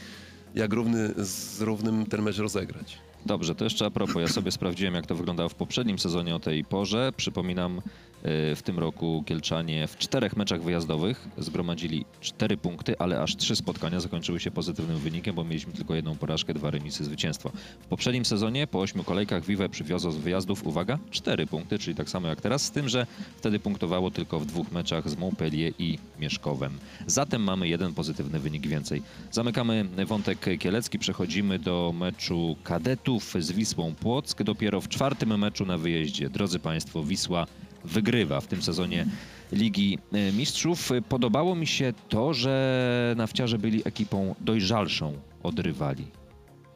jak 0.54 0.72
równy 0.72 1.14
z 1.16 1.60
równym 1.60 2.06
ten 2.06 2.22
mecz 2.22 2.38
rozegrać. 2.38 2.98
Dobrze, 3.26 3.54
to 3.54 3.64
jeszcze 3.64 3.86
a 3.86 3.90
propos, 3.90 4.16
ja 4.16 4.28
sobie 4.28 4.50
sprawdziłem, 4.50 4.94
jak 4.94 5.06
to 5.06 5.14
wyglądało 5.14 5.48
w 5.48 5.54
poprzednim 5.54 5.98
sezonie 5.98 6.34
o 6.34 6.40
tej 6.40 6.64
porze. 6.64 7.12
Przypominam, 7.16 7.78
y, 7.78 7.82
w 8.22 8.60
tym 8.64 8.78
roku 8.78 9.22
Kielczanie 9.26 9.86
w 9.86 9.96
czterech 9.96 10.36
meczach 10.36 10.62
wyjazdowych 10.62 11.28
zgromadzili 11.38 12.04
cztery 12.20 12.56
punkty, 12.56 12.98
ale 12.98 13.22
aż 13.22 13.36
trzy 13.36 13.56
spotkania 13.56 14.00
zakończyły 14.00 14.40
się 14.40 14.50
pozytywnym 14.50 14.98
wynikiem, 14.98 15.34
bo 15.34 15.44
mieliśmy 15.44 15.72
tylko 15.72 15.94
jedną 15.94 16.16
porażkę, 16.16 16.54
dwa 16.54 16.70
remisy, 16.70 17.04
zwycięstwo. 17.04 17.52
W 17.80 17.86
poprzednim 17.86 18.24
sezonie 18.24 18.66
po 18.66 18.80
ośmiu 18.80 19.04
kolejkach 19.04 19.44
Vive 19.44 19.68
przywiozło 19.70 20.12
z 20.12 20.16
wyjazdów, 20.16 20.66
uwaga, 20.66 20.98
cztery 21.10 21.46
punkty, 21.46 21.78
czyli 21.78 21.96
tak 21.96 22.10
samo 22.10 22.28
jak 22.28 22.40
teraz, 22.40 22.64
z 22.64 22.70
tym, 22.70 22.88
że 22.88 23.06
wtedy 23.36 23.58
punktowało 23.58 24.10
tylko 24.10 24.40
w 24.40 24.46
dwóch 24.46 24.72
meczach 24.72 25.10
z 25.10 25.16
Montpellier 25.16 25.72
i 25.78 25.98
Mieszkowem. 26.20 26.78
Zatem 27.06 27.42
mamy 27.42 27.68
jeden 27.68 27.94
pozytywny 27.94 28.38
wynik 28.38 28.66
więcej. 28.66 29.02
Zamykamy 29.30 29.84
wątek 30.06 30.46
kielecki, 30.58 30.98
przechodzimy 30.98 31.58
do 31.58 31.94
meczu 31.98 32.56
kadetów 32.62 33.34
z 33.38 33.52
Wisłą 33.52 33.94
Płock. 33.94 34.42
Dopiero 34.42 34.80
w 34.80 34.88
czwartym 34.88 35.38
meczu 35.38 35.66
na 35.66 35.78
wyjeździe, 35.78 36.30
drodzy 36.30 36.58
Państwo, 36.58 37.02
Wisła 37.02 37.46
wygrywa 37.84 38.40
w 38.40 38.46
tym 38.46 38.62
sezonie 38.62 39.06
Ligi 39.52 39.98
e, 40.12 40.32
Mistrzów. 40.32 40.90
Podobało 41.08 41.54
mi 41.54 41.66
się 41.66 41.92
to, 42.08 42.34
że 42.34 43.14
nawciarze 43.16 43.58
byli 43.58 43.82
ekipą 43.84 44.34
dojrzalszą 44.40 45.14
od 45.42 45.58
rywali. 45.58 46.06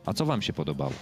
A 0.06 0.12
co 0.12 0.26
Wam 0.26 0.42
się 0.42 0.52
podobało? 0.52 0.92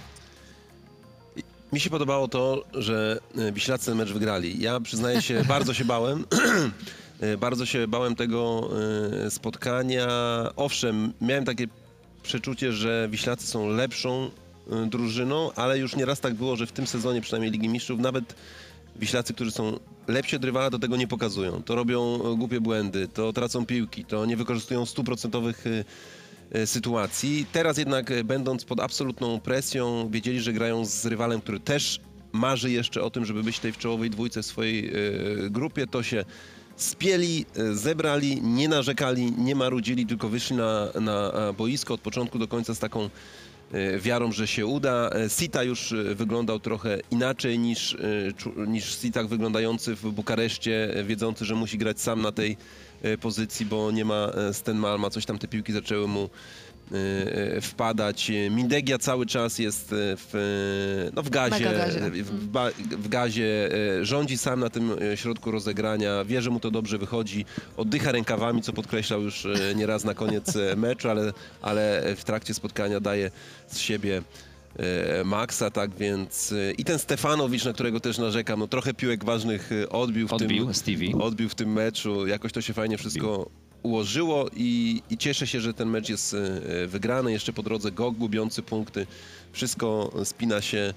Mi 1.72 1.80
się 1.80 1.90
podobało 1.90 2.28
to, 2.28 2.64
że 2.74 3.18
e, 3.38 3.52
Wiślacy 3.52 3.86
ten 3.86 3.98
mecz 3.98 4.12
wygrali. 4.12 4.62
Ja 4.62 4.80
przyznaję 4.80 5.22
się, 5.22 5.44
bardzo 5.48 5.74
się 5.74 5.84
bałem. 5.84 6.24
E, 7.20 7.36
bardzo 7.36 7.66
się 7.66 7.88
bałem 7.88 8.16
tego 8.16 8.70
spotkania. 9.28 10.08
Owszem, 10.56 11.12
miałem 11.20 11.44
takie 11.44 11.66
przeczucie, 12.22 12.72
że 12.72 13.08
Wiślacy 13.10 13.46
są 13.46 13.68
lepszą 13.68 14.30
drużyną, 14.86 15.52
ale 15.56 15.78
już 15.78 15.96
nieraz 15.96 16.20
tak 16.20 16.34
było, 16.34 16.56
że 16.56 16.66
w 16.66 16.72
tym 16.72 16.86
sezonie 16.86 17.20
przynajmniej 17.20 17.52
Ligi 17.52 17.68
Mistrzów 17.68 18.00
nawet 18.00 18.34
Wiślacy, 19.00 19.34
którzy 19.34 19.50
są 19.50 19.78
lepsi 20.08 20.36
od 20.36 20.44
rywala, 20.44 20.70
do 20.70 20.78
tego 20.78 20.96
nie 20.96 21.06
pokazują. 21.06 21.62
To 21.62 21.74
robią 21.74 22.14
e, 22.14 22.36
głupie 22.36 22.60
błędy, 22.60 23.08
to 23.08 23.32
tracą 23.32 23.66
piłki, 23.66 24.04
to 24.04 24.26
nie 24.26 24.36
wykorzystują 24.36 24.86
stuprocentowych 24.86 25.64
e, 25.66 25.84
e, 26.50 26.66
sytuacji. 26.66 27.46
Teraz 27.52 27.78
jednak 27.78 28.12
będąc 28.24 28.64
pod 28.64 28.80
absolutną 28.80 29.40
presją, 29.40 30.08
wiedzieli, 30.10 30.40
że 30.40 30.52
grają 30.52 30.84
z 30.84 31.06
rywalem, 31.06 31.40
który 31.40 31.60
też 31.60 32.00
marzy 32.32 32.70
jeszcze 32.70 33.02
o 33.02 33.10
tym, 33.10 33.24
żeby 33.24 33.42
być 33.42 33.58
tej 33.58 33.72
w 33.72 33.78
czołowej 33.78 34.10
dwójce 34.10 34.42
w 34.42 34.46
swojej 34.46 34.92
grupie, 35.50 35.86
to 35.86 36.02
się 36.02 36.24
spieli, 36.76 37.46
zebrali, 37.72 38.42
nie 38.42 38.68
narzekali, 38.68 39.32
nie 39.32 39.54
marudzili, 39.54 40.06
tylko 40.06 40.28
wyszli 40.28 40.56
na, 40.56 40.88
na 41.00 41.32
boisko 41.52 41.94
od 41.94 42.00
początku 42.00 42.38
do 42.38 42.48
końca 42.48 42.74
z 42.74 42.78
taką 42.78 43.10
wiarą, 43.98 44.32
że 44.32 44.46
się 44.46 44.66
uda. 44.66 45.10
E, 45.10 45.28
Sita 45.30 45.62
już 45.62 45.92
e, 45.92 46.14
wyglądał 46.14 46.60
trochę 46.60 46.98
inaczej 47.10 47.58
niż, 47.58 47.94
e, 47.94 48.66
niż 48.66 48.98
Sitak 48.98 49.26
wyglądający 49.26 49.96
w 49.96 50.10
Bukareszcie, 50.12 50.94
e, 50.96 51.04
wiedzący, 51.04 51.44
że 51.44 51.54
musi 51.54 51.78
grać 51.78 52.00
sam 52.00 52.22
na 52.22 52.32
tej 52.32 52.56
e, 53.02 53.18
pozycji, 53.18 53.66
bo 53.66 53.90
nie 53.90 54.04
ma 54.04 54.32
e, 54.34 54.54
Sten 54.54 54.76
Malma, 54.78 55.10
coś 55.10 55.26
tam 55.26 55.38
te 55.38 55.48
piłki 55.48 55.72
zaczęły 55.72 56.08
mu 56.08 56.24
e, 56.24 56.28
wpadać. 57.60 58.30
Mindegia 58.50 58.98
cały 58.98 59.26
czas 59.26 59.58
jest 59.58 59.92
e, 59.92 59.96
w, 60.16 60.34
e, 60.34 61.10
no 61.14 61.22
w 61.22 61.30
gazie, 61.30 61.64
gazie. 61.64 62.10
W, 62.10 62.46
ba, 62.46 62.70
w 62.90 63.08
gazie, 63.08 63.70
e, 64.00 64.04
rządzi 64.04 64.38
sam 64.38 64.60
na 64.60 64.70
tym 64.70 64.90
środku 65.14 65.50
rozegrania, 65.50 66.24
wie, 66.24 66.42
że 66.42 66.50
mu 66.50 66.60
to 66.60 66.70
dobrze 66.70 66.98
wychodzi, 66.98 67.44
oddycha 67.76 68.12
rękawami, 68.12 68.62
co 68.62 68.72
podkreślał 68.72 69.22
już 69.22 69.46
nieraz 69.76 70.04
na 70.04 70.14
koniec 70.14 70.54
meczu, 70.76 71.10
ale, 71.10 71.32
ale 71.62 72.02
w 72.16 72.24
trakcie 72.24 72.54
spotkania 72.54 73.00
daje 73.00 73.30
z 73.68 73.78
siebie 73.78 74.22
Maxa, 75.24 75.70
tak 75.70 75.94
więc 75.94 76.54
i 76.78 76.84
ten 76.84 76.98
Stefanowicz, 76.98 77.64
na 77.64 77.72
którego 77.72 78.00
też 78.00 78.18
narzekam, 78.18 78.58
no 78.58 78.68
trochę 78.68 78.94
piłek 78.94 79.24
ważnych 79.24 79.70
odbił 79.90 80.28
w 80.28 80.32
Odbił 80.32 80.64
tym 80.64 80.74
Stevie. 80.74 81.12
odbił 81.18 81.48
w 81.48 81.54
tym 81.54 81.72
meczu. 81.72 82.26
Jakoś 82.26 82.52
to 82.52 82.60
się 82.60 82.72
fajnie 82.72 82.98
wszystko 82.98 83.50
ułożyło 83.82 84.46
i, 84.56 85.02
i 85.10 85.18
cieszę 85.18 85.46
się, 85.46 85.60
że 85.60 85.74
ten 85.74 85.88
mecz 85.88 86.08
jest 86.08 86.34
e, 86.34 86.86
wygrany. 86.86 87.32
Jeszcze 87.32 87.52
po 87.52 87.62
drodze 87.62 87.92
go 87.92 88.12
gubiący 88.12 88.62
punkty. 88.62 89.06
Wszystko 89.52 90.12
spina 90.24 90.60
się 90.60 90.78
e, 90.78 90.94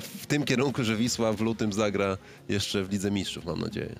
w 0.00 0.26
tym 0.28 0.44
kierunku, 0.44 0.84
że 0.84 0.96
Wisła 0.96 1.32
w 1.32 1.40
lutym 1.40 1.72
zagra 1.72 2.18
jeszcze 2.48 2.84
w 2.84 2.92
Lidze 2.92 3.10
Mistrzów, 3.10 3.44
mam 3.44 3.60
nadzieję. 3.60 3.94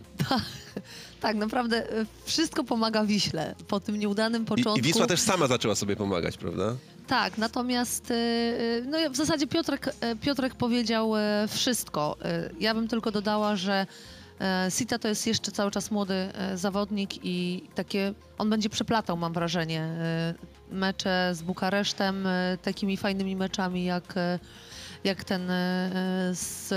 Tak, 1.21 1.37
naprawdę 1.37 2.01
y, 2.01 2.07
wszystko 2.25 2.65
pomaga 2.65 3.05
Wiśle 3.05 3.55
po 3.69 3.81
tym 3.81 3.99
nieudanym 3.99 4.45
początku. 4.45 4.77
I, 4.77 4.79
I 4.81 4.83
Wisła 4.83 5.07
też 5.07 5.21
sama 5.21 5.47
zaczęła 5.47 5.75
sobie 5.75 5.97
pomagać, 5.97 6.37
prawda? 6.37 6.77
Tak, 7.07 7.39
natomiast 7.39 8.13
no 8.87 8.99
w 9.11 9.17
zasadzie 9.17 9.47
Piotrek, 9.47 9.95
Piotrek 10.21 10.55
powiedział 10.55 11.13
wszystko. 11.49 12.17
Ja 12.61 12.75
bym 12.75 12.89
tylko 12.89 13.11
dodała, 13.11 13.57
że 13.57 13.87
Sita 14.71 14.99
to 14.99 15.09
jest 15.09 15.27
jeszcze 15.27 15.53
cały 15.53 15.71
czas 15.71 15.91
młody 15.91 16.15
y, 16.55 16.57
zawodnik 16.59 17.11
i 17.25 17.63
takie 17.75 18.15
on 18.39 18.51
będzie 18.51 18.69
przeplatał, 18.71 19.17
mam 19.17 19.33
wrażenie, 19.33 19.89
y, 20.71 20.75
mecze 20.75 21.31
z 21.35 21.43
Bukaresztem 21.43 22.29
takimi 22.63 22.97
fajnymi 22.97 23.37
meczami 23.37 23.85
jak, 23.85 24.15
jak 25.05 25.25
ten 25.25 25.49
z 26.33 26.69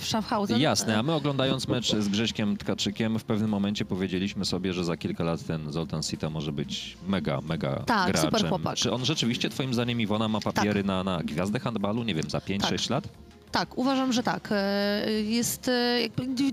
w 0.00 0.04
Schaffhausen. 0.04 0.60
Jasne, 0.60 0.98
a 0.98 1.02
my 1.02 1.12
oglądając 1.12 1.68
mecz 1.68 1.96
z 1.96 2.08
Grześkiem 2.08 2.56
Tkaczykiem 2.56 3.18
w 3.18 3.24
pewnym 3.24 3.50
momencie 3.50 3.84
powiedzieliśmy 3.84 4.44
sobie, 4.44 4.72
że 4.72 4.84
za 4.84 4.96
kilka 4.96 5.24
lat 5.24 5.44
ten 5.46 5.72
Zoltan 5.72 6.02
Sita 6.02 6.30
może 6.30 6.52
być 6.52 6.96
mega, 7.06 7.40
mega 7.40 7.76
Tak, 7.86 8.10
graczem. 8.12 8.30
super 8.30 8.48
chłopak. 8.48 8.76
Czy 8.76 8.92
on 8.92 9.04
rzeczywiście 9.04 9.50
twoim 9.50 9.74
zdaniem 9.74 10.00
Iwona 10.00 10.28
ma 10.28 10.40
papiery 10.40 10.84
na, 10.84 11.04
na 11.04 11.22
gwiazdę 11.22 11.60
handbalu, 11.60 12.02
nie 12.02 12.14
wiem, 12.14 12.30
za 12.30 12.38
5-6 12.38 12.60
Tak. 12.60 12.90
lat? 12.90 13.08
Tak, 13.52 13.78
uważam, 13.78 14.12
że 14.12 14.22
tak. 14.22 14.48
E, 14.52 15.10
Jest 15.22 15.68
e, 15.68 15.98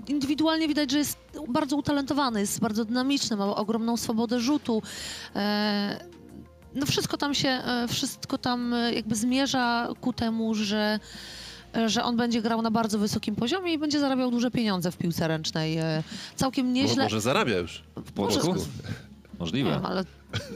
indywidualnie 0.08 0.68
widać, 0.68 0.90
że 0.90 0.98
jest 0.98 1.18
bardzo 1.48 1.76
utalentowany, 1.76 2.40
jest 2.40 2.60
bardzo 2.60 2.84
dynamiczny, 2.84 3.36
ma 3.36 3.56
ogromną 3.56 3.96
swobodę 3.96 4.40
rzutu. 4.40 4.82
E, 5.36 6.06
No 6.74 6.86
wszystko 6.86 7.16
tam 7.16 7.34
się, 7.34 7.62
wszystko 7.88 8.38
tam 8.38 8.74
jakby 8.94 9.14
zmierza 9.14 9.88
ku 10.00 10.12
temu, 10.12 10.54
że 10.54 10.98
że 11.86 12.04
on 12.04 12.16
będzie 12.16 12.42
grał 12.42 12.62
na 12.62 12.70
bardzo 12.70 12.98
wysokim 12.98 13.36
poziomie 13.36 13.72
i 13.72 13.78
będzie 13.78 14.00
zarabiał 14.00 14.30
duże 14.30 14.50
pieniądze 14.50 14.90
w 14.92 14.96
piłce 14.96 15.28
ręcznej. 15.28 15.78
Całkiem 16.36 16.72
nieźle. 16.72 17.04
może 17.04 17.20
zarabia 17.20 17.58
już. 17.58 17.82
W? 17.96 18.18
Nie 18.18 18.54
Możliwe. 19.38 19.70
wiem, 19.70 19.86
ale 19.86 20.04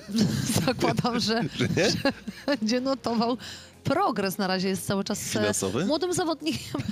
zakładam, 0.67 1.21
że, 1.21 1.43
Że 1.57 1.69
nie? 1.77 1.91
że 1.91 2.13
będzie 2.47 2.81
notował 2.81 3.37
progres. 3.85 4.39
Na 4.39 4.47
razie 4.47 4.69
jest 4.69 4.87
cały 4.87 5.05
czas 5.05 5.27
e, 5.27 5.39
Finansowy? 5.39 5.85
młodym 5.85 6.13
zawodnikiem. 6.13 6.81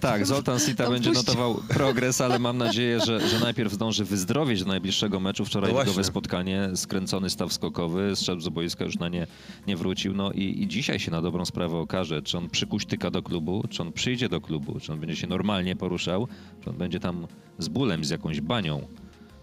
Tak, 0.00 0.26
Zoltan 0.26 0.58
Sita 0.58 0.84
To 0.84 0.90
będzie 0.90 1.10
puść. 1.10 1.26
notował 1.26 1.54
progres, 1.68 2.20
ale 2.20 2.38
mam 2.38 2.58
nadzieję, 2.58 3.00
że, 3.00 3.28
że 3.28 3.40
najpierw 3.40 3.72
zdąży 3.72 4.04
wyzdrowieć 4.04 4.62
do 4.62 4.68
najbliższego 4.68 5.20
meczu. 5.20 5.44
Wczoraj 5.44 5.72
No 5.96 6.04
spotkanie, 6.04 6.70
skręcony 6.74 7.30
staw 7.30 7.52
skokowy, 7.52 8.16
strzał 8.16 8.40
z 8.40 8.48
boiska 8.48 8.84
już 8.84 8.98
na 8.98 9.08
nie 9.08 9.26
nie 9.66 9.76
wrócił. 9.76 10.14
No 10.14 10.32
i, 10.32 10.62
i 10.62 10.68
dzisiaj 10.68 10.98
się 11.00 11.10
na 11.10 11.22
dobrą 11.22 11.44
sprawę 11.44 11.76
okaże, 11.76 12.22
czy 12.22 12.38
on 12.38 12.50
przykuśtyka 12.50 13.10
do 13.10 13.22
klubu, 13.22 13.64
czy 13.70 13.82
on 13.82 13.92
przyjdzie 13.92 14.28
do 14.28 14.40
klubu, 14.40 14.80
czy 14.80 14.92
on 14.92 15.00
będzie 15.00 15.16
się 15.16 15.26
normalnie 15.26 15.76
poruszał, 15.76 16.28
czy 16.64 16.70
on 16.70 16.76
będzie 16.76 17.00
tam 17.00 17.26
z 17.58 17.68
bólem, 17.68 18.04
z 18.04 18.10
jakąś 18.10 18.40
banią. 18.40 18.86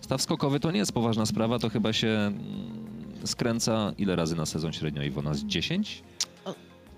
Staw 0.01 0.21
skokowy 0.21 0.59
to 0.59 0.71
nie 0.71 0.79
jest 0.79 0.91
poważna 0.91 1.25
sprawa, 1.25 1.59
to 1.59 1.69
chyba 1.69 1.93
się 1.93 2.07
mm, 2.07 2.37
skręca 3.25 3.93
ile 3.97 4.15
razy 4.15 4.35
na 4.35 4.45
sezon 4.45 4.73
średnio 4.73 5.03
Iwona? 5.03 5.33
Z 5.33 5.43
10? 5.43 6.03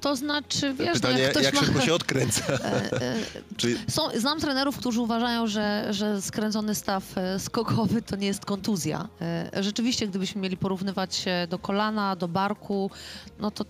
To 0.02 0.16
znaczy, 0.16 0.74
wiesz, 0.74 0.94
Pytanie, 0.94 1.20
jak 1.20 1.32
ktoś 1.32 1.44
jak 1.44 1.54
ma... 1.54 1.60
szybko 1.60 1.82
się 1.82 1.94
odkręca. 1.94 2.44
E, 2.54 3.02
e, 3.02 3.16
Czy 3.58 3.78
Są, 3.90 4.02
znam 4.18 4.40
trenerów, 4.40 4.78
którzy 4.78 5.02
uważają, 5.02 5.48
że, 5.48 5.88
że 5.90 6.22
skręcony 6.22 6.76
staw 6.76 7.18
e, 7.18 7.40
skokowy 7.40 8.02
to 8.02 8.16
nie 8.16 8.28
jest 8.28 8.46
kontuzja. 8.46 9.08
E, 9.22 9.64
Rzeczywiście, 9.64 10.08
gdybyśmy 10.08 10.42
mieli 10.42 10.58
porównywać 10.58 11.16
się 11.16 11.48
do 11.50 11.60
kolana, 11.60 12.16
do 12.16 12.28
barku, 12.28 12.92
no 13.40 13.52
to, 13.52 13.66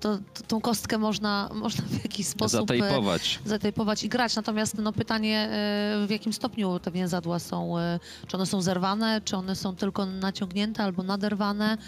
to, 0.00 0.18
to 0.34 0.42
tą 0.48 0.60
kostkę 0.60 0.98
można, 0.98 1.50
można 1.54 1.84
w 1.86 2.02
jakiś 2.02 2.26
sposób 2.26 2.70
e, 2.70 2.78
Zatejpować. 2.78 3.40
zatejpować 3.44 4.04
i 4.04 4.08
grać. 4.08 4.36
Natomiast 4.36 4.78
no, 4.78 4.92
pytanie, 4.92 5.38
e, 5.38 6.06
w 6.06 6.10
jakim 6.10 6.32
stopniu 6.32 6.78
te 6.78 6.90
więzadła 6.90 7.38
są, 7.38 7.78
e, 7.78 8.00
czy 8.26 8.36
one 8.36 8.46
są 8.46 8.62
zerwane, 8.62 9.20
czy 9.24 9.36
one 9.36 9.56
są 9.56 9.76
tylko 9.76 10.06
naciągnięte 10.06 10.82
albo 10.82 11.02
naderwane, 11.02 11.78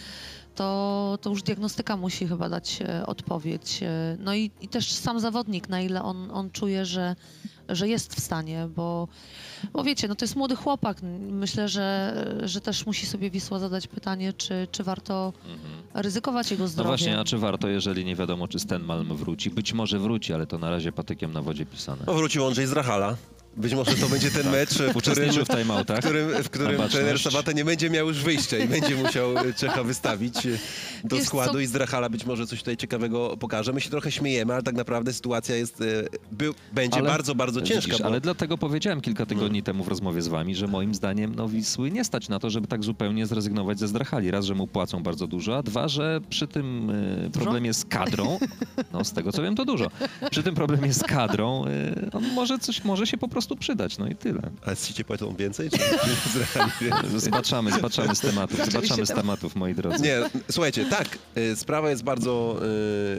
to, 0.54 1.18
to 1.22 1.30
już 1.30 1.42
diagnostyka 1.42 1.96
musi 1.96 2.28
chyba 2.28 2.48
dać 2.48 2.78
odpowiedź. 3.06 3.80
No 4.18 4.34
i, 4.34 4.50
i 4.60 4.68
też 4.68 4.92
sam 4.92 5.20
zawodnik, 5.20 5.68
na 5.68 5.80
ile 5.80 6.02
on, 6.02 6.30
on 6.30 6.50
czuje, 6.50 6.84
że, 6.84 7.16
że 7.68 7.88
jest 7.88 8.14
w 8.14 8.20
stanie, 8.20 8.68
bo, 8.76 9.08
bo 9.72 9.84
wiecie, 9.84 10.08
no 10.08 10.14
to 10.14 10.24
jest 10.24 10.36
młody 10.36 10.56
chłopak. 10.56 10.96
Myślę, 11.30 11.68
że, 11.68 12.14
że 12.44 12.60
też 12.60 12.86
musi 12.86 13.06
sobie 13.06 13.30
Wisła 13.30 13.58
zadać 13.58 13.86
pytanie, 13.86 14.32
czy, 14.32 14.68
czy 14.72 14.84
warto 14.84 15.32
ryzykować 15.94 16.50
jego 16.50 16.62
No 16.64 16.68
zdrowie. 16.68 16.88
właśnie, 16.88 17.18
a 17.18 17.24
czy 17.24 17.38
warto, 17.38 17.68
jeżeli 17.68 18.04
nie 18.04 18.16
wiadomo, 18.16 18.48
czy 18.48 18.58
Stenmalm 18.58 19.16
wróci? 19.16 19.50
Być 19.50 19.72
może 19.72 19.98
wróci, 19.98 20.32
ale 20.32 20.46
to 20.46 20.58
na 20.58 20.70
razie 20.70 20.92
patykiem 20.92 21.32
na 21.32 21.42
wodzie 21.42 21.66
pisane. 21.66 22.02
no, 22.06 22.14
wrócił 22.14 22.46
Andrzej 22.46 22.66
z 22.66 22.72
Rachala. 22.72 23.16
Być 23.56 23.74
może 23.74 23.94
to 23.94 24.08
będzie 24.08 24.30
ten 24.30 24.50
mecz, 24.50 24.70
w 24.70 24.96
którym, 24.98 25.32
w 25.32 25.36
w 25.36 25.56
timeoutach. 25.56 25.98
którym, 25.98 26.42
w 26.42 26.50
którym 26.50 26.88
trener 26.88 27.18
Sabata 27.18 27.52
nie 27.52 27.64
będzie 27.64 27.90
miał 27.90 28.08
już 28.08 28.22
wyjścia 28.22 28.58
i 28.58 28.68
będzie 28.68 28.96
musiał 28.96 29.34
Czecha 29.56 29.84
wystawić 29.84 30.46
e, 30.46 30.58
do 31.04 31.16
Wiesz 31.16 31.26
składu 31.26 31.52
co? 31.52 31.60
i 31.60 31.66
z 31.66 31.76
Rachala 31.76 32.08
być 32.08 32.26
może 32.26 32.46
coś 32.46 32.58
tutaj 32.58 32.76
ciekawego 32.76 33.36
pokaże. 33.36 33.72
My 33.72 33.80
się 33.80 33.90
trochę 33.90 34.12
śmiejemy, 34.12 34.52
ale 34.52 34.62
tak 34.62 34.74
naprawdę 34.74 35.12
sytuacja 35.12 35.56
jest, 35.56 35.80
e, 35.80 35.84
był, 36.32 36.54
będzie 36.72 36.98
Ale- 36.98 37.08
bardzo, 37.08 37.34
bardzo 37.34 37.62
ciężka. 37.62 37.86
Widzisz, 37.86 38.02
bo... 38.02 38.06
Ale 38.08 38.20
dlatego 38.20 38.58
powiedziałem 38.58 39.00
kilka 39.00 39.26
tygodni 39.26 39.62
temu 39.62 39.84
w 39.84 39.88
rozmowie 39.88 40.22
z 40.22 40.28
wami, 40.28 40.54
że 40.54 40.66
moim 40.66 40.94
zdaniem 40.94 41.34
no, 41.34 41.48
Wisły 41.48 41.90
nie 41.90 42.04
stać 42.04 42.28
na 42.28 42.38
to, 42.38 42.50
żeby 42.50 42.66
tak 42.66 42.84
zupełnie 42.84 43.26
zrezygnować 43.26 43.78
ze 43.78 43.88
Zdrachali. 43.88 44.30
Raz, 44.30 44.44
że 44.44 44.54
mu 44.54 44.66
płacą 44.66 45.02
bardzo 45.02 45.26
dużo, 45.26 45.56
a 45.56 45.62
dwa, 45.62 45.88
że 45.88 46.20
przy 46.28 46.46
tym 46.48 46.90
y, 46.90 47.30
problemie 47.32 47.74
z 47.74 47.84
kadrą, 47.84 48.38
no 48.92 49.04
z 49.04 49.12
tego 49.12 49.32
co 49.32 49.42
wiem 49.42 49.56
to 49.56 49.64
dużo, 49.64 49.90
przy 50.30 50.42
tym 50.42 50.54
problemie 50.54 50.92
z 50.92 51.02
kadrą 51.02 51.64
y, 51.66 52.10
on 52.12 52.32
może 52.34 52.58
coś 52.58 52.84
może 52.84 53.06
się 53.06 53.18
po 53.18 53.28
prostu 53.28 53.45
przydać, 53.56 53.98
no 53.98 54.08
i 54.08 54.14
tyle. 54.14 54.40
Ale 54.64 54.76
ci 54.76 55.04
płacą 55.04 55.36
więcej? 55.36 55.70
Czy, 55.70 55.78
z 56.30 56.80
więcej? 56.80 57.20
Zbaczamy, 57.20 57.72
zbaczamy 57.72 58.14
z 58.14 58.20
tematów, 58.20 58.66
zbaczamy 58.66 59.06
z 59.06 59.08
temat. 59.08 59.22
tematów, 59.22 59.56
moi 59.56 59.74
drodzy. 59.74 60.02
Nie, 60.02 60.30
słuchajcie, 60.50 60.84
tak, 60.84 61.18
y, 61.36 61.56
sprawa 61.56 61.90
jest 61.90 62.02
bardzo 62.02 62.60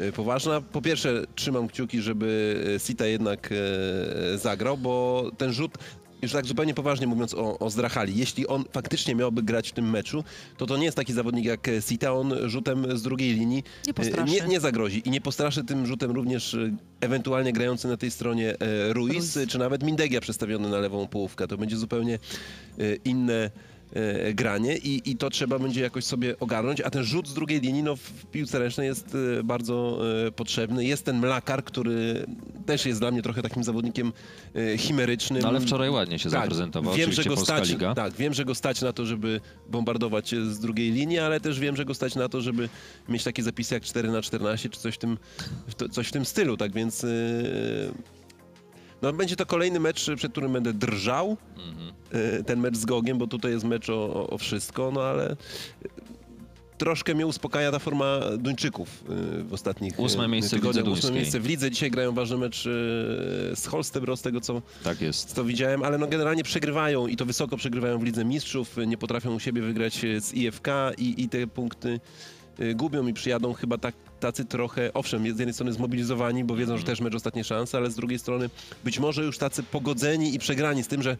y, 0.07 0.11
poważna. 0.11 0.61
Po 0.61 0.81
pierwsze, 0.81 1.23
trzymam 1.35 1.67
kciuki, 1.67 2.01
żeby 2.01 2.63
y, 2.75 2.79
Sita 2.79 3.05
jednak 3.05 3.51
y, 3.51 4.37
zagrał, 4.37 4.77
bo 4.77 5.23
ten 5.37 5.53
rzut, 5.53 5.77
już 6.21 6.32
tak 6.32 6.45
zupełnie 6.45 6.73
poważnie 6.73 7.08
mówiąc 7.08 7.34
o, 7.34 7.60
o 7.60 7.69
Zdrachali, 7.69 8.17
jeśli 8.17 8.47
on 8.47 8.63
faktycznie 8.71 9.15
miałby 9.15 9.43
grać 9.43 9.69
w 9.69 9.71
tym 9.73 9.89
meczu, 9.89 10.23
to 10.58 10.65
to 10.65 10.77
nie 10.77 10.86
jest 10.86 10.97
taki 10.97 11.13
zawodnik 11.13 11.45
jak 11.45 11.67
e, 11.67 11.82
Sita, 11.82 12.13
on 12.13 12.49
rzutem 12.49 12.97
z 12.97 13.01
drugiej 13.01 13.34
linii 13.34 13.63
Nie 13.88 13.93
postraszy. 13.93 14.34
nie, 14.34 14.41
nie 14.47 14.60
zagrozi 14.60 15.01
i 15.06 15.10
nie 15.12 15.21
postraszy 15.21 15.63
tym 15.63 15.86
rzutem 15.86 16.12
również 16.12 16.53
y, 16.53 16.73
ewentualnie 17.01 17.53
grający 17.53 17.88
na 17.88 17.97
tej 17.97 18.12
stronie 18.12 18.56
e, 18.60 18.93
Ruiz, 18.93 19.36
Ruiz. 19.36 19.49
czy 19.49 19.60
nawet 19.60 19.84
Mindegia 19.84 20.21
przestawiony 20.21 20.69
na 20.69 20.77
lewą 20.80 21.08
połówkę. 21.08 21.47
To 21.47 21.58
będzie 21.58 21.77
zupełnie 21.77 22.19
inne 23.06 23.34
e, 23.34 23.49
granie 24.34 24.78
i, 24.78 25.12
i 25.12 25.15
to 25.15 25.30
trzeba 25.30 25.60
będzie 25.60 25.82
jakoś 25.82 26.04
sobie 26.04 26.39
ogarnąć, 26.39 26.82
a 26.82 26.89
ten 26.89 27.04
rzut 27.04 27.28
z 27.28 27.34
drugiej 27.34 27.62
linii 27.62 27.84
no, 27.84 27.95
w 27.95 28.26
piłce 28.32 28.60
ręcznej 28.60 28.88
jest 28.88 29.17
e, 29.39 29.43
bardzo 29.43 30.00
e, 30.28 30.32
potrzebny. 30.32 30.86
Jest 30.86 31.06
ten 31.06 31.19
Mlakar, 31.19 31.63
który 31.63 32.26
też 32.65 32.86
jest 32.86 33.00
dla 33.00 33.12
mnie 33.12 33.21
trochę 33.21 33.41
takim 33.41 33.63
zawodnikiem 33.63 34.13
e, 34.56 34.78
chimerycznym. 34.78 35.41
No, 35.41 35.47
ale 35.47 35.60
wczoraj 35.60 35.89
ładnie 35.89 36.19
się 36.19 36.30
Tak, 36.30 36.41
zaprezentował, 36.41 36.95
wiem, 36.95 37.12
że 37.12 37.23
go 37.23 37.38
stać, 37.38 37.69
Liga. 37.69 37.95
Tak, 37.95 38.13
wiem, 38.13 38.34
że 38.34 38.45
go 38.45 38.56
stać 38.56 38.82
na 38.82 38.93
to, 38.93 39.06
żeby 39.06 39.41
bombardować 39.69 40.34
e, 40.34 40.45
z 40.45 40.60
drugiej 40.60 40.91
linii, 40.91 41.19
ale 41.19 41.39
też 41.39 41.60
wiem, 41.60 41.76
że 41.76 41.86
go 41.86 41.93
stać 41.93 42.15
na 42.15 42.30
to, 42.30 42.41
żeby 42.41 42.69
mieć 43.10 43.23
takie 43.23 43.43
zapisy 43.43 43.73
jak 43.73 43.84
4 43.84 44.12
na 44.12 44.21
14 44.21 44.69
czy 44.69 44.80
coś 44.80 44.95
w 44.95 44.97
tym, 44.97 45.17
coś 45.91 46.08
w 46.08 46.12
tym 46.12 46.26
stylu, 46.26 46.58
tak 46.58 46.71
więc 46.71 47.04
e, 47.04 47.08
no, 49.01 49.13
będzie 49.13 49.36
to 49.36 49.45
kolejny 49.45 49.79
mecz, 49.79 50.10
przed 50.15 50.31
którym 50.31 50.53
będę 50.53 50.73
drżał, 50.73 51.38
Mhm. 51.69 51.93
e, 52.39 52.43
ten 52.43 52.60
mecz 52.60 52.77
z 52.77 52.86
Gogiem, 52.86 53.17
bo 53.17 53.27
tutaj 53.27 53.51
jest 53.51 53.65
mecz 53.65 53.89
o, 53.89 54.27
o- 54.29 54.38
wszystko, 54.38 54.91
no 54.93 55.01
ale 55.01 55.36
troszkę 56.77 57.15
mnie 57.15 57.27
uspokaja 57.27 57.71
ta 57.71 57.79
forma 57.79 58.19
Duńczyków 58.38 59.03
y, 59.39 59.43
w 59.43 59.53
ostatnich 59.53 59.99
Ósme 59.99 60.25
y, 60.25 60.27
miejsce 60.27 60.57
w 60.57 60.60
tygodniach. 60.60 60.83
Ósme 60.83 60.91
duńskiej. 60.91 61.12
miejsce 61.13 61.39
w 61.39 61.45
lidze. 61.45 61.71
Dzisiaj 61.71 61.91
grają 61.91 62.12
ważny 62.13 62.38
mecz 62.38 62.63
z 63.55 63.65
Holstebro, 63.67 64.17
z 64.17 64.21
tego 64.21 64.41
co, 64.41 64.62
Tak 64.83 65.01
jest. 65.01 65.33
co 65.33 65.43
widziałem, 65.43 65.83
ale 65.83 65.97
no 65.97 66.07
generalnie 66.07 66.43
przegrywają 66.43 67.07
i 67.07 67.15
to 67.15 67.25
wysoko 67.25 67.57
przegrywają 67.57 67.99
w 67.99 68.03
Lidze 68.03 68.25
Mistrzów. 68.25 68.77
Nie 68.88 68.97
potrafią 68.97 69.36
u 69.36 69.39
siebie 69.39 69.62
wygrać 69.62 69.93
z 70.19 70.33
IFK 70.33 70.67
i, 70.97 71.23
i 71.23 71.29
te 71.29 71.47
punkty 71.47 71.99
gubią 72.75 73.07
i 73.07 73.13
przyjadą 73.13 73.53
chyba 73.53 73.77
tak, 73.77 73.95
tacy 74.19 74.45
trochę, 74.45 74.93
owszem, 74.93 75.23
z 75.23 75.25
jednej 75.25 75.53
strony 75.53 75.73
zmobilizowani, 75.73 76.43
bo 76.43 76.56
wiedzą, 76.56 76.77
że 76.77 76.84
też 76.84 77.01
mecz 77.01 77.15
ostatnie 77.15 77.43
szanse, 77.43 77.77
ale 77.77 77.91
z 77.91 77.95
drugiej 77.95 78.19
strony 78.19 78.49
być 78.84 78.99
może 78.99 79.23
już 79.23 79.38
tacy 79.38 79.63
pogodzeni 79.63 80.36
i 80.36 80.39
przegrani 80.39 80.84
z 80.84 80.88
tym, 80.88 81.03
że 81.03 81.17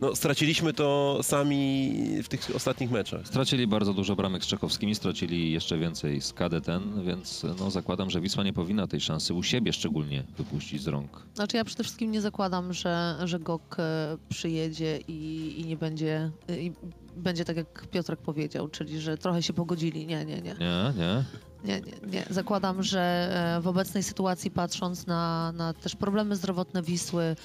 no, 0.00 0.16
straciliśmy 0.16 0.72
to 0.72 1.18
sami 1.22 1.92
w 2.22 2.28
tych 2.28 2.50
ostatnich 2.54 2.90
meczach. 2.90 3.28
Stracili 3.28 3.66
bardzo 3.66 3.94
dużo 3.94 4.16
bramek 4.16 4.44
z 4.44 4.46
czechowskimi, 4.46 4.94
stracili 4.94 5.52
jeszcze 5.52 5.78
więcej 5.78 6.20
z 6.20 6.34
KD10, 6.34 7.04
więc 7.04 7.46
no, 7.58 7.70
zakładam, 7.70 8.10
że 8.10 8.20
Wisła 8.20 8.44
nie 8.44 8.52
powinna 8.52 8.86
tej 8.86 9.00
szansy 9.00 9.34
u 9.34 9.42
siebie 9.42 9.72
szczególnie 9.72 10.24
wypuścić 10.38 10.82
z 10.82 10.88
rąk. 10.88 11.26
Znaczy 11.34 11.56
ja 11.56 11.64
przede 11.64 11.84
wszystkim 11.84 12.10
nie 12.10 12.20
zakładam, 12.20 12.72
że, 12.72 13.16
że 13.24 13.38
GOK 13.38 13.76
e, 13.78 14.16
przyjedzie 14.28 14.98
i, 15.08 15.54
i 15.60 15.64
nie 15.66 15.76
będzie, 15.76 16.30
e, 16.48 16.60
i 16.60 16.72
będzie 17.16 17.44
tak 17.44 17.56
jak 17.56 17.86
Piotrek 17.90 18.18
powiedział, 18.20 18.68
czyli 18.68 19.00
że 19.00 19.18
trochę 19.18 19.42
się 19.42 19.52
pogodzili. 19.52 20.06
Nie, 20.06 20.24
nie, 20.24 20.42
nie. 20.42 20.54
Nie, 20.60 20.92
nie. 20.96 21.24
Nie, 21.64 21.80
nie, 21.80 21.92
nie. 22.10 22.24
Zakładam, 22.30 22.82
że 22.82 23.00
e, 23.56 23.60
w 23.60 23.66
obecnej 23.66 24.02
sytuacji, 24.02 24.50
patrząc 24.50 25.06
na, 25.06 25.52
na 25.52 25.72
też 25.72 25.96
problemy 25.96 26.36
zdrowotne 26.36 26.82
Wisły, 26.82 27.36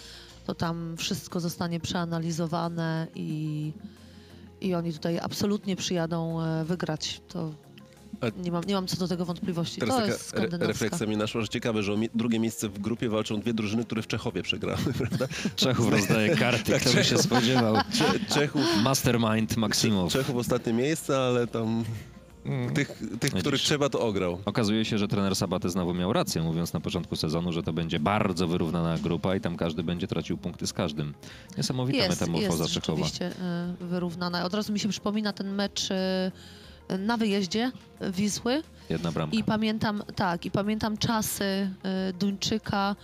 to 0.45 0.55
tam 0.55 0.95
wszystko 0.97 1.39
zostanie 1.39 1.79
przeanalizowane 1.79 3.07
i, 3.15 3.71
i 4.61 4.75
oni 4.75 4.93
tutaj 4.93 5.19
absolutnie 5.19 5.75
przyjadą 5.75 6.41
e, 6.41 6.65
wygrać. 6.65 7.21
To 7.27 7.51
A- 8.21 8.43
nie 8.43 8.51
mam, 8.51 8.63
nie 8.63 8.73
mam 8.73 8.87
co 8.87 8.97
do 8.97 9.07
tego 9.07 9.25
wątpliwości. 9.25 9.79
Teraz 9.79 9.95
to 9.95 10.01
taka 10.01 10.13
jest 10.13 10.33
re 10.37 10.67
refleksja 10.67 11.07
mi 11.07 11.17
naszła, 11.17 11.41
że 11.41 11.47
ciekawe, 11.47 11.83
że 11.83 11.93
o 11.93 11.97
mi 11.97 12.09
drugie 12.15 12.39
miejsce 12.39 12.69
w 12.69 12.79
grupie 12.79 13.09
walczą 13.09 13.39
dwie 13.39 13.53
drużyny, 13.53 13.85
które 13.85 14.01
w 14.01 14.07
Czechowie 14.07 14.43
przegrały, 14.43 14.93
prawda? 14.97 15.27
Czechów 15.55 15.91
rozdaje 15.91 16.35
karty, 16.35 16.71
Tak, 16.73 16.81
kto 16.81 16.93
by 16.93 17.03
się 17.03 17.09
Czechów. 17.09 17.21
spodziewał. 17.25 17.75
Cze 17.93 18.19
Czechów, 18.35 18.61
Mastermind 18.83 19.57
Maksimow. 19.57 20.11
Czechów 20.13 20.35
ostatnie 20.35 20.73
miejsce, 20.73 21.17
ale 21.19 21.47
tam 21.47 21.83
tych, 22.73 22.91
tych 23.19 23.33
których 23.33 23.61
trzeba, 23.61 23.89
to 23.89 23.99
ograł. 23.99 24.39
Okazuje 24.45 24.85
się, 24.85 24.97
że 24.97 25.07
trener 25.07 25.35
Sabaty 25.35 25.69
znowu 25.69 25.93
miał 25.93 26.13
rację, 26.13 26.41
mówiąc 26.41 26.73
na 26.73 26.79
początku 26.79 27.15
sezonu, 27.15 27.53
że 27.53 27.63
to 27.63 27.73
będzie 27.73 27.99
bardzo 27.99 28.47
wyrównana 28.47 28.97
grupa 28.97 29.35
i 29.35 29.41
tam 29.41 29.57
każdy 29.57 29.83
będzie 29.83 30.07
tracił 30.07 30.37
punkty 30.37 30.67
z 30.67 30.73
każdym. 30.73 31.13
Niesamowita 31.57 31.97
Jest, 31.97 32.09
metamorfoza 32.21 32.63
jest 32.63 32.73
Czechowa. 32.73 33.03
rzeczywiście 33.03 33.25
e, 33.41 33.73
wyrównana. 33.79 34.45
Od 34.45 34.53
razu 34.53 34.73
mi 34.73 34.79
się 34.79 34.89
przypomina 34.89 35.33
ten 35.33 35.55
mecz 35.55 35.91
e, 35.91 36.31
na 36.99 37.17
wyjeździe 37.17 37.71
Wisły 38.11 38.63
Jedna 38.89 39.11
bramka. 39.11 39.37
i 39.37 39.43
pamiętam, 39.43 40.03
tak, 40.15 40.45
i 40.45 40.51
pamiętam 40.51 40.97
czasy 40.97 41.43
e, 41.83 42.13
Duńczyka. 42.13 42.95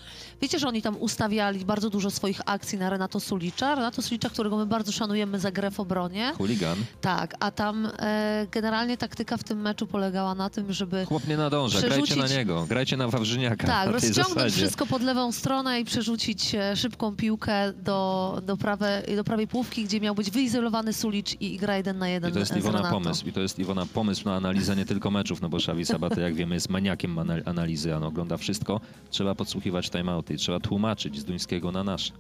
Wiecie, 0.42 0.60
że 0.60 0.68
oni 0.68 0.82
tam 0.82 0.96
ustawiali 1.00 1.66
bardzo 1.66 1.90
dużo 1.90 2.12
swoich 2.12 2.42
akcji 2.46 2.78
na 2.78 2.90
Renato 2.90 3.20
Sulicza. 3.20 3.76
Renato 3.76 4.02
Sulicza, 4.02 4.30
którego 4.30 4.58
my 4.58 4.66
bardzo 4.66 4.92
szanujemy 4.92 5.40
za 5.40 5.52
grę 5.52 5.72
w 5.72 5.80
obronie. 5.80 6.34
Chuligan. 6.38 6.78
Tak, 7.02 7.36
a 7.40 7.52
tam 7.52 7.90
e, 8.00 8.48
generalnie 8.52 8.98
taktyka 8.98 9.38
w 9.38 9.44
tym 9.44 9.62
meczu 9.62 9.88
polegała 9.88 10.36
na 10.36 10.50
tym, 10.50 10.74
żeby 10.74 11.06
Chłop 11.06 11.28
nie 11.28 11.38
nadąża, 11.38 11.80
grajcie 11.82 12.16
na 12.16 12.24
Przerzucić- 12.24 12.38
niego, 12.38 12.66
grajcie 12.70 12.98
na 12.98 13.08
Wawrzyniaka. 13.08 13.68
tak, 13.68 13.90
rozciągnąć 13.92 14.28
zasadzie. 14.30 14.56
wszystko 14.56 14.86
pod 14.86 15.02
lewą 15.02 15.32
stronę 15.32 15.80
i 15.80 15.86
przerzucić 15.86 16.56
e, 16.56 16.76
szybką 16.76 17.16
piłkę 17.16 17.74
do, 17.74 18.42
do, 18.46 18.58
prawe, 18.58 19.04
do 19.16 19.24
prawej 19.24 19.48
półki, 19.48 19.84
gdzie 19.84 20.02
miał 20.02 20.16
być 20.16 20.32
wyizolowany 20.32 20.94
Sulicz 20.94 21.42
i, 21.42 21.58
gra 21.58 21.78
jeden 21.78 21.98
na 21.98 22.10
jeden 22.10 22.30
I 22.30 22.34
to 22.34 22.40
jest 22.40 22.58
Iwona 22.58 22.78
Renato. 22.78 22.94
pomysł. 22.96 23.28
I 23.28 23.34
to 23.34 23.40
jest 23.42 23.60
Iwona 23.60 23.86
pomysł 23.86 24.26
na 24.26 24.36
analizę 24.36 24.76
nie 24.76 24.86
tylko 24.86 25.12
meczów, 25.12 25.42
no 25.42 25.50
bo 25.50 25.60
Szawi 25.70 25.86
Sabaty, 25.86 26.22
jak 26.22 26.36
wiemy, 26.36 26.56
jest 26.56 26.70
maniakiem 26.70 27.20
ana- 27.20 27.44
analizy, 27.46 27.96
on 27.96 28.04
ogląda 28.04 28.38
wszystko. 28.38 28.82
Trzeba 29.10 29.36
podsłuchiwać 29.36 29.90
timeouty 29.90 30.34
i 30.34 30.38
trzeba 30.38 30.60
tłumaczyć 30.60 31.20
z 31.20 31.24
duńskiego 31.26 31.72
na 31.72 31.84
nasze. 31.84 32.12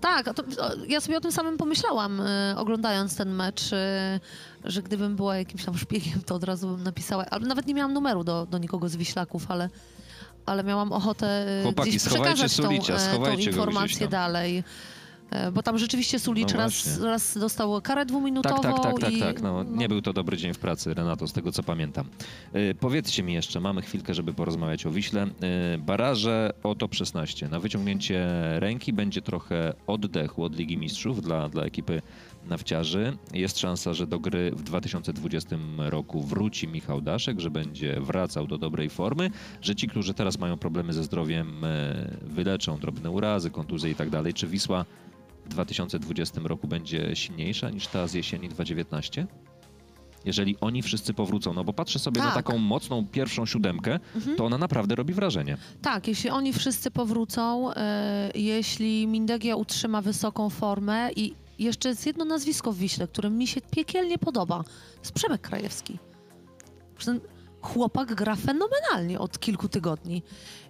Tak, 0.00 0.34
to, 0.34 0.42
ja 0.88 1.00
sobie 1.00 1.16
o 1.16 1.20
tym 1.20 1.32
samym 1.32 1.56
pomyślałam, 1.56 2.20
e, 2.20 2.54
oglądając 2.58 3.16
ten 3.16 3.34
mecz, 3.34 3.72
e, 3.72 4.20
że 4.64 4.82
gdybym 4.82 5.16
była 5.16 5.36
jakimś 5.36 5.64
tam 5.64 5.78
szpiegiem, 5.78 6.20
to 6.26 6.34
od 6.34 6.44
razu 6.44 6.68
bym 6.68 6.82
napisała, 6.84 7.24
ale 7.30 7.46
nawet 7.46 7.66
nie 7.66 7.74
miałam 7.74 7.92
numeru 7.92 8.24
do, 8.24 8.46
do 8.46 8.58
nikogo 8.58 8.88
z 8.88 8.96
Wiślaków, 8.96 9.50
ale, 9.50 9.68
ale 10.46 10.64
miałam 10.64 10.92
ochotę 10.92 11.26
e, 11.60 11.62
Chłopaki, 11.62 11.90
gdzieś 11.90 12.02
przekazać 12.04 12.56
tą, 12.56 12.62
Sulicia, 12.62 12.94
e, 12.94 13.18
tą 13.18 13.38
informację 13.38 14.08
dalej. 14.08 14.64
E, 15.30 15.52
Bo 15.52 15.62
tam 15.62 15.78
rzeczywiście 15.78 16.18
Sulicz 16.18 16.52
No 16.52 16.58
raz, 16.58 17.00
raz 17.00 17.38
dostał 17.38 17.80
karę 17.82 18.06
dwuminutową. 18.06 18.62
Tak, 18.62 18.74
tak, 18.74 18.82
tak, 18.82 19.00
tak, 19.00 19.12
i, 19.12 19.20
tak. 19.20 19.42
No, 19.42 19.62
nie 19.62 19.88
był 19.88 20.02
to 20.02 20.12
dobry 20.12 20.36
dzień 20.36 20.54
w 20.54 20.58
pracy, 20.58 20.94
Renato, 20.94 21.28
z 21.28 21.32
tego 21.32 21.52
co 21.52 21.62
pamiętam. 21.62 22.06
Yy, 22.54 22.74
powiedzcie 22.80 23.22
mi 23.22 23.34
jeszcze, 23.34 23.60
mamy 23.60 23.82
chwilkę, 23.82 24.14
żeby 24.14 24.34
porozmawiać 24.34 24.86
o 24.86 24.90
Wiśle. 24.90 25.26
Yy, 25.26 25.78
baraże 25.78 26.50
o 26.62 26.74
top 26.74 26.94
16. 26.94 27.48
Na 27.48 27.60
wyciągnięcie 27.60 28.26
ręki 28.58 28.92
będzie 28.92 29.22
trochę 29.22 29.74
oddechu 29.86 30.44
od 30.44 30.56
Ligi 30.56 30.76
Mistrzów 30.78 31.22
dla, 31.22 31.48
dla 31.48 31.62
ekipy 31.62 32.02
nawciarzy. 32.48 33.16
Jest 33.32 33.58
szansa, 33.58 33.94
że 33.94 34.06
do 34.06 34.18
gry 34.18 34.50
w 34.50 34.62
2020 34.62 35.56
roku 35.78 36.22
wróci 36.22 36.68
Michał 36.68 37.00
Daszek, 37.00 37.40
że 37.40 37.50
będzie 37.50 38.00
wracał 38.00 38.46
do 38.46 38.58
dobrej 38.58 38.90
formy, 38.90 39.30
że 39.62 39.74
ci, 39.74 39.88
którzy 39.88 40.14
teraz 40.14 40.38
mają 40.38 40.56
problemy 40.56 40.92
ze 40.92 41.04
zdrowiem, 41.04 41.52
wyleczą 42.22 42.78
drobne 42.78 43.10
urazy, 43.10 43.50
kontuzje 43.50 43.90
i 43.90 43.94
tak 43.94 44.10
dalej. 44.10 44.34
Czy 44.34 44.46
Wisła 44.46 44.84
w 45.44 45.48
2020 45.48 46.40
roku 46.44 46.68
będzie 46.68 47.16
silniejsza 47.16 47.70
niż 47.70 47.86
ta 47.86 48.06
z 48.06 48.14
jesieni 48.14 48.48
2019? 48.48 49.26
Jeżeli 50.24 50.56
oni 50.60 50.82
wszyscy 50.82 51.14
powrócą, 51.14 51.52
no 51.52 51.64
bo 51.64 51.72
patrzę 51.72 51.98
sobie 51.98 52.20
na 52.20 52.26
Tak. 52.26 52.34
taką 52.34 52.58
mocną 52.58 53.06
pierwszą 53.06 53.46
siódemkę, 53.46 53.98
to 54.36 54.44
ona 54.44 54.58
naprawdę 54.58 54.94
robi 54.94 55.14
wrażenie. 55.14 55.56
Tak, 55.82 56.08
jeśli 56.08 56.30
oni 56.30 56.52
wszyscy 56.52 56.90
powrócą, 56.90 57.72
e, 57.74 58.30
jeśli 58.34 59.06
Mindegia 59.06 59.56
utrzyma 59.56 60.00
wysoką 60.02 60.50
formę 60.50 61.10
i 61.16 61.34
jeszcze 61.58 61.88
jest 61.88 62.06
jedno 62.06 62.24
nazwisko 62.24 62.72
w 62.72 62.76
Wiśle, 62.76 63.08
które 63.08 63.30
mi 63.30 63.46
się 63.46 63.60
piekielnie 63.60 64.18
podoba. 64.18 64.62
To 64.62 64.98
jest 65.00 65.12
Przemek 65.12 65.40
Krajewski. 65.40 65.98
Chłopak 67.64 68.14
gra 68.14 68.36
fenomenalnie 68.36 69.18
od 69.18 69.38
kilku 69.38 69.68
tygodni. 69.68 70.22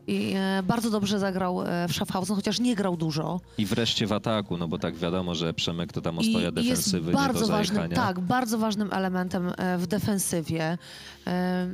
I 0.07 0.33
e, 0.37 0.62
bardzo 0.62 0.90
dobrze 0.90 1.18
zagrał 1.18 1.62
e, 1.62 1.88
w 1.88 1.92
Schaffhausen, 1.92 2.37
chociaż 2.37 2.61
nie 2.61 2.74
grał 2.74 2.96
dużo. 2.96 3.40
I 3.59 3.66
wreszcie 3.66 4.07
w 4.07 4.12
ataku, 4.12 4.57
no 4.59 4.68
bo 4.68 4.78
tak 4.78 4.94
wiadomo, 4.96 5.35
że 5.35 5.54
Przemek 5.54 5.92
to 5.92 6.00
tam 6.00 6.14
I 6.16 6.18
ostoja 6.18 6.44
jest 6.44 6.54
defensywy, 6.54 7.07
nie 7.07 7.12
do 7.12 7.18
bardzo 7.18 7.46
ważnym, 7.46 7.76
zajechania. 7.76 7.96
tak, 7.96 8.20
bardzo 8.20 8.59
ważnym 8.59 8.92
elementem 8.92 9.52
e, 9.57 9.78
w 9.78 9.87
defensywie. 9.87 10.78
E, 11.26 11.70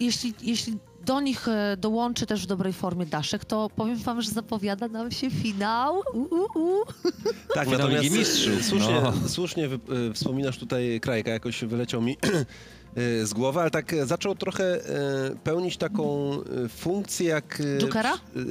Jeśli, 0.00 0.34
jeśli 0.42 0.78
do 1.06 1.20
nich 1.20 1.48
e, 1.48 1.76
dołączy 1.76 2.26
też 2.26 2.42
w 2.42 2.46
dobrej 2.46 2.72
formie 2.72 3.06
Daszek, 3.06 3.44
to 3.44 3.70
powiem 3.76 3.96
wam, 3.96 4.22
że 4.22 4.30
zapowiada 4.30 4.88
nam 4.88 5.10
się 5.10 5.30
finał. 5.30 6.02
U, 6.14 6.18
u, 6.18 6.58
u. 6.58 6.84
Tak, 7.54 7.64
Finał 7.64 7.78
natomiast 7.78 8.04
Ligi 8.04 8.18
Mistrzów, 8.18 8.64
słusznie, 8.64 9.00
no. 9.02 9.28
słusznie 9.28 9.68
wy, 9.68 9.74
e, 10.08 10.14
wspominasz 10.14 10.58
tutaj 10.58 11.00
Krajka, 11.02 11.30
jakoś 11.30 11.64
wyleciał 11.64 12.02
mi 12.02 12.16
e, 12.96 13.26
z 13.26 13.32
głowy, 13.34 13.60
ale 13.60 13.70
tak 13.70 13.94
zaczął 14.06 14.34
trochę 14.34 14.80
pełnić 15.44 15.76
taką 15.76 16.30
funkcję 16.68 17.28
jak, 17.28 17.62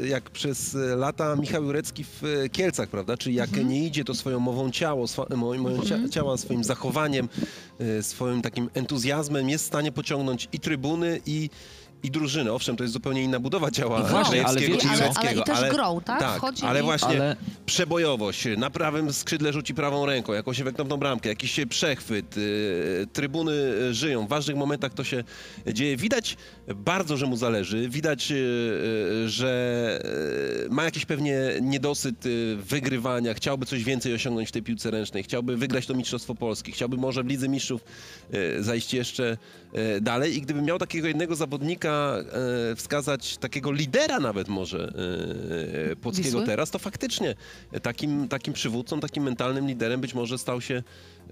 jak 0.08 0.30
przez 0.30 0.78
lata 0.98 1.36
Michał 1.36 1.64
Jurecki 1.64 2.04
w 2.04 2.22
Kielcach, 2.52 2.90
prawda? 2.90 3.18
Czyli 3.18 3.36
jak 3.36 3.50
Mhm. 3.50 3.68
nie 3.70 3.86
idzie, 3.86 4.04
to 4.04 4.14
swoją 4.16 4.40
mową 4.40 4.72
ciało, 4.72 5.08
swa, 5.08 5.26
mo, 5.36 5.54
moją 5.54 5.82
cia, 5.82 6.10
ciała, 6.10 6.38
swoim 6.38 6.64
zachowaniem, 6.64 7.30
swoim 8.02 8.42
takim 8.42 8.70
entuzjazmem 8.74 9.50
jest 9.50 9.64
w 9.64 9.68
stanie 9.68 9.92
pociągnąć 9.92 10.48
i 10.54 10.60
trybuny, 10.60 11.22
i 11.26 11.50
i 12.04 12.12
drużynę. 12.12 12.54
Owszem, 12.54 12.76
to 12.76 12.84
jest 12.84 12.94
zupełnie 12.94 13.24
inna 13.24 13.40
budowa 13.40 13.72
ciała 13.72 14.00
I 14.00 14.04
właśnie, 14.04 14.46
ale 14.46 14.62
Krajewskiego 14.62 14.74
wiecie 14.74 14.90
ale, 14.90 15.12
ale 15.16 15.42
i 15.42 15.44
też 15.44 15.72
grą, 15.72 16.02
tak? 16.02 16.20
Tak, 16.20 16.38
Wchodzi 16.38 16.66
ale 16.66 16.80
i... 16.80 16.84
właśnie 16.84 17.08
Ale 17.10 17.36
przebojowość, 17.66 18.44
na 18.58 18.70
prawym 18.70 19.14
skrzydle 19.14 19.54
rzuci 19.54 19.74
prawą 19.74 20.06
ręką, 20.06 20.34
jakąś 20.34 20.60
efektowną 20.60 20.98
bramkę, 20.98 21.30
jakiś 21.30 21.60
przechwyt, 21.70 22.38
y, 22.38 23.08
trybuny 23.14 23.54
żyją, 23.94 24.26
w 24.26 24.30
ważnych 24.30 24.58
momentach 24.58 24.94
to 24.94 25.04
się 25.04 25.24
dzieje. 25.74 25.98
Widać 25.98 26.38
bardzo, 26.76 27.18
że 27.18 27.26
mu 27.26 27.36
zależy, 27.36 27.90
widać, 27.90 28.32
y, 28.32 28.36
y, 28.36 29.30
że 29.30 30.02
y, 30.66 30.70
ma 30.70 30.84
jakiś 30.84 31.06
pewnie 31.06 31.40
niedosyt 31.62 32.26
y, 32.26 32.56
wygrywania, 32.56 33.34
chciałby 33.34 33.66
coś 33.66 33.84
więcej 33.84 34.14
osiągnąć 34.14 34.50
w 34.50 34.52
tej 34.52 34.64
piłce 34.64 34.92
ręcznej, 34.92 35.24
chciałby 35.24 35.58
wygrać 35.58 35.86
to 35.86 35.94
Mistrzostwo 35.94 36.36
Polski, 36.36 36.72
chciałby 36.72 36.98
może 36.98 37.24
w 37.24 37.28
Lidze 37.28 37.50
Mistrzów 37.50 37.82
y, 38.34 38.64
zajść 38.64 38.94
jeszcze 38.94 39.38
dalej 40.02 40.38
i 40.38 40.42
gdyby 40.42 40.62
miał 40.62 40.80
takiego 40.80 41.08
jednego 41.08 41.36
zawodnika 41.36 42.16
y, 42.72 42.76
wskazać, 42.76 43.38
takiego 43.38 43.72
lidera 43.72 44.20
nawet 44.20 44.48
może 44.48 44.94
y, 45.92 45.96
Płockiego 45.96 46.30
Wisły? 46.30 46.46
teraz, 46.46 46.72
to 46.72 46.80
faktycznie 46.80 47.36
takim, 47.82 48.28
takim 48.28 48.54
przywódcą, 48.54 49.00
takim 49.00 49.24
mentalnym 49.24 49.68
liderem 49.68 50.02
być 50.02 50.14
może 50.14 50.38
stał 50.38 50.62
się, 50.62 50.84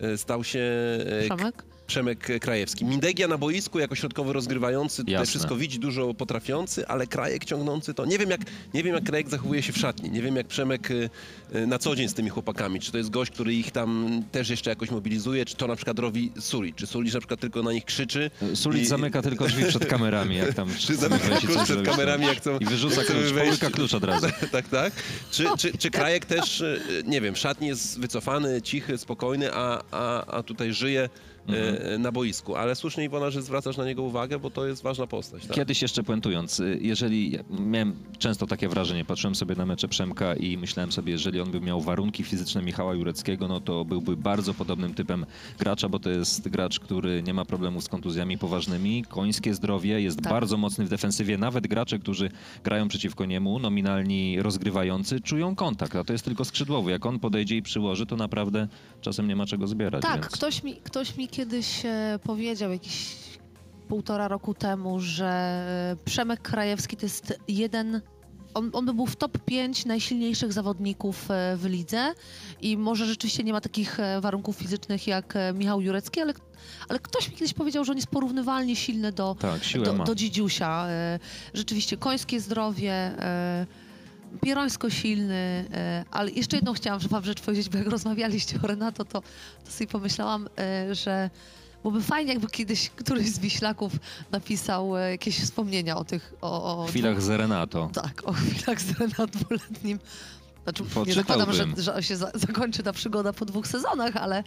e, 0.02 0.18
stał 0.18 0.44
się 0.44 0.60
e, 1.06 1.26
Przemek? 1.26 1.64
Przemek 1.88 2.40
Krajewski. 2.40 2.86
Mindegia 2.86 3.28
na 3.28 3.38
boisku 3.38 3.80
jako 3.80 3.96
środkowy 3.96 4.34
rozgrywający, 4.34 4.98
tutaj 4.98 5.14
Jasne. 5.14 5.26
wszystko 5.26 5.56
widzi, 5.56 5.80
dużo 5.80 6.14
potrafiący, 6.14 6.88
ale 6.88 7.08
Krajek 7.08 7.46
ciągnący 7.46 7.94
to... 7.94 8.06
Nie 8.06 8.18
wiem, 8.20 8.30
jak, 8.30 8.42
nie 8.74 8.84
wiem, 8.84 8.96
jak 8.96 9.04
Krajek 9.04 9.30
zachowuje 9.30 9.62
się 9.64 9.74
w 9.74 9.78
szatni. 9.78 10.12
Nie 10.12 10.22
wiem, 10.22 10.36
jak 10.36 10.48
Przemek 10.48 10.92
y, 10.92 11.10
y, 11.56 11.68
na 11.68 11.80
co 11.80 11.96
dzień 11.96 12.10
z 12.10 12.14
tymi 12.14 12.30
chłopakami. 12.30 12.80
Czy 12.80 12.92
to 12.92 12.98
jest 12.98 13.10
gość, 13.10 13.32
który 13.32 13.54
ich 13.54 13.72
tam 13.72 14.22
też 14.32 14.50
jeszcze 14.50 14.70
jakoś 14.70 14.92
mobilizuje, 14.92 15.46
czy 15.46 15.56
to 15.56 15.68
na 15.68 15.76
przykład 15.76 16.00
robi 16.00 16.32
Sulic. 16.40 16.76
Czy 16.76 16.88
Sulic 16.88 17.14
na 17.14 17.20
przykład 17.20 17.40
tylko 17.40 17.64
na 17.64 17.72
nich 17.74 17.86
krzyczy. 17.86 18.32
Sulic 18.54 18.82
i- 18.82 18.86
zamyka 18.86 19.22
tylko 19.22 19.46
drzwi 19.48 19.66
przed 19.66 19.86
kamerami, 19.96 20.36
jak 20.36 20.54
tam 20.54 20.70
Czy 20.80 20.96
zamyka 20.96 21.28
klucz 21.28 21.54
przed 21.56 21.68
zrobić, 21.68 21.90
kamerami, 21.90 22.24
no. 22.24 22.30
jak 22.30 22.38
chcą... 22.38 22.58
I 22.58 22.66
wyrzuca 22.66 23.04
klucz, 23.04 23.34
pomyka 23.34 23.70
klucz 23.70 23.94
od 23.94 24.04
razu. 24.04 24.28
tak, 24.52 24.68
tak. 24.68 24.94
Czy, 25.32 25.46
czy, 25.58 25.78
czy 25.78 25.92
Krajek 25.92 26.26
też, 26.26 26.62
y, 26.62 27.04
nie 27.06 27.22
wiem, 27.22 27.36
w 27.36 27.38
szatni 27.38 27.68
jest 27.68 28.00
wycofany, 28.00 28.62
cichy, 28.62 28.98
spokojny, 28.98 29.54
a, 29.54 29.84
a, 29.92 30.26
a 30.26 30.44
tutaj 30.44 30.74
żyje 30.74 31.10
y, 31.96 32.00
na 32.00 32.12
boisku. 32.12 32.56
Ale 32.56 32.76
słusznie 32.76 33.04
Iwona, 33.04 33.30
że 33.30 33.42
zwracasz 33.42 33.78
na 33.78 33.86
niego 33.86 34.04
uwagę, 34.04 34.40
bo 34.40 34.50
to 34.50 34.68
jest 34.68 34.84
ważna 34.84 35.08
postać. 35.08 35.48
Tak? 35.48 35.56
Kiedyś 35.56 35.82
jeszcze 35.82 36.04
puentując, 36.04 36.60
y, 36.60 36.80
jeżeli 36.82 37.40
miałem 37.50 37.96
często 38.20 38.48
takie 38.48 38.70
wrażenie, 38.70 39.06
patrzyłem 39.06 39.36
sobie 39.36 39.56
na 39.56 39.66
mecze 39.66 39.88
Przemka 39.88 40.36
i 40.36 40.58
myślałem 40.58 40.92
sobie, 40.92 41.12
jeżeli 41.12 41.42
on 41.42 41.52
by 41.52 41.62
miał 41.62 41.82
warunki 41.82 42.24
fizyczne 42.24 42.62
Michała 42.62 42.94
Jureckiego, 42.94 43.48
no 43.48 43.62
to 43.62 43.86
byłby 43.86 44.18
bardzo 44.18 44.54
podobnym 44.54 44.94
typem 44.94 45.26
gracza, 45.60 45.90
bo 45.90 46.00
to 46.00 46.10
jest 46.10 46.50
gracz, 46.50 46.80
który 46.80 47.24
nie 47.24 47.34
ma 47.34 47.46
problemu 47.46 47.82
z 47.82 47.88
kontuzjami 47.88 48.38
poważnymi, 48.38 49.04
końskie 49.10 49.54
zdrowie, 49.54 50.02
jest 50.02 50.22
Tak. 50.22 50.34
bardzo 50.34 50.58
mocny 50.58 50.86
w 50.86 50.90
defensywie. 50.90 51.38
Nawet 51.38 51.68
gracze, 51.68 52.00
którzy 52.00 52.30
grają 52.64 52.88
przeciwko 52.88 53.26
niemu, 53.26 53.60
nominalni 53.60 54.42
rozgrywający, 54.42 55.22
czują 55.22 55.56
kontakt, 55.56 55.96
a 55.96 56.04
to 56.04 56.14
jest 56.14 56.26
tylko 56.26 56.46
skrzydłowy. 56.46 56.92
Jak 56.92 57.06
on 57.06 57.20
podejdzie 57.20 57.56
i 57.58 57.62
przyłoży, 57.62 58.06
to 58.06 58.16
naprawdę 58.16 58.68
czasem 59.02 59.28
nie 59.28 59.36
ma 59.36 59.46
czego 59.46 59.68
zbierać. 59.68 60.02
Tak, 60.02 60.22
więc... 60.22 60.28
ktoś, 60.34 60.64
mi, 60.64 60.76
ktoś 60.76 61.18
mi 61.18 61.28
kiedyś 61.38 61.86
e, 61.86 62.20
powiedział 62.24 62.72
jakiś 62.72 63.16
półtora 63.88 64.28
roku 64.28 64.54
temu, 64.54 65.00
że 65.00 65.26
e, 65.92 66.06
Przemek 66.06 66.42
Krajewski 66.42 66.98
to 66.98 67.06
jest 67.06 67.40
jeden. 67.48 68.02
On, 68.54 68.70
on 68.74 68.86
by 68.86 68.94
był 68.94 69.06
w 69.06 69.16
top 69.16 69.38
5 69.46 69.86
najsilniejszych 69.86 70.54
zawodników 70.54 71.32
e, 71.32 71.58
w 71.58 71.66
lidze 71.66 72.14
i 72.62 72.78
może 72.78 73.06
rzeczywiście 73.06 73.44
nie 73.44 73.54
ma 73.54 73.62
takich 73.62 73.98
warunków 74.22 74.56
fizycznych 74.56 75.08
jak 75.08 75.34
Michał 75.54 75.82
Jurecki, 75.82 76.22
ale, 76.22 76.34
ale 76.90 77.00
ktoś 77.00 77.30
mi 77.30 77.36
kiedyś 77.36 77.54
powiedział, 77.54 77.86
że 77.86 77.92
on 77.92 77.98
jest 77.98 78.10
porównywalnie 78.10 78.76
silny 78.76 79.12
do, 79.12 79.36
Tak, 79.40 79.62
do, 79.84 79.94
do 79.94 80.16
Dzidziusia. 80.16 80.88
Rzeczywiście 81.54 81.98
końskie 81.98 82.40
zdrowie, 82.40 83.12
pierońsko 84.42 84.90
silny, 84.90 85.66
e, 85.74 86.06
ale 86.12 86.32
jeszcze 86.32 86.56
jedną 86.56 86.74
chciałam 86.74 87.00
wam 87.00 87.24
rzecz 87.24 87.42
powiedzieć, 87.42 87.70
bo 87.70 87.78
jak 87.78 87.88
rozmawialiście 87.88 88.60
o 88.64 88.68
Renato, 88.68 89.06
to, 89.06 89.22
to 89.66 89.72
sobie 89.72 89.88
pomyślałam, 89.88 90.50
e, 90.60 90.96
że 90.96 91.30
byłoby 91.82 92.02
fajnie, 92.02 92.34
jakby 92.34 92.48
kiedyś 92.48 92.90
któryś 92.90 93.30
z 93.30 93.40
Wiślaków 93.40 93.94
napisał 94.32 94.98
e, 94.98 95.12
jakieś 95.12 95.40
wspomnienia 95.40 95.98
o 95.98 96.06
tych... 96.06 96.34
O, 96.42 96.84
o 96.84 96.88
chwilach 96.88 97.22
z 97.22 97.30
Renato. 97.30 97.90
Tak, 97.94 98.24
o 98.26 98.34
chwilach 98.34 98.82
z 98.82 99.00
Renato 99.00 99.28
dwuletnim. 99.28 100.00
Znaczy, 100.64 100.84
nie 101.06 101.14
zakładam, 101.14 101.54
że, 101.54 101.66
że 101.78 102.04
się 102.04 102.18
za, 102.18 102.32
zakończy 102.34 102.84
ta 102.84 102.94
przygoda 102.94 103.34
po 103.34 103.46
dwóch 103.46 103.68
sezonach, 103.68 104.16
ale, 104.16 104.44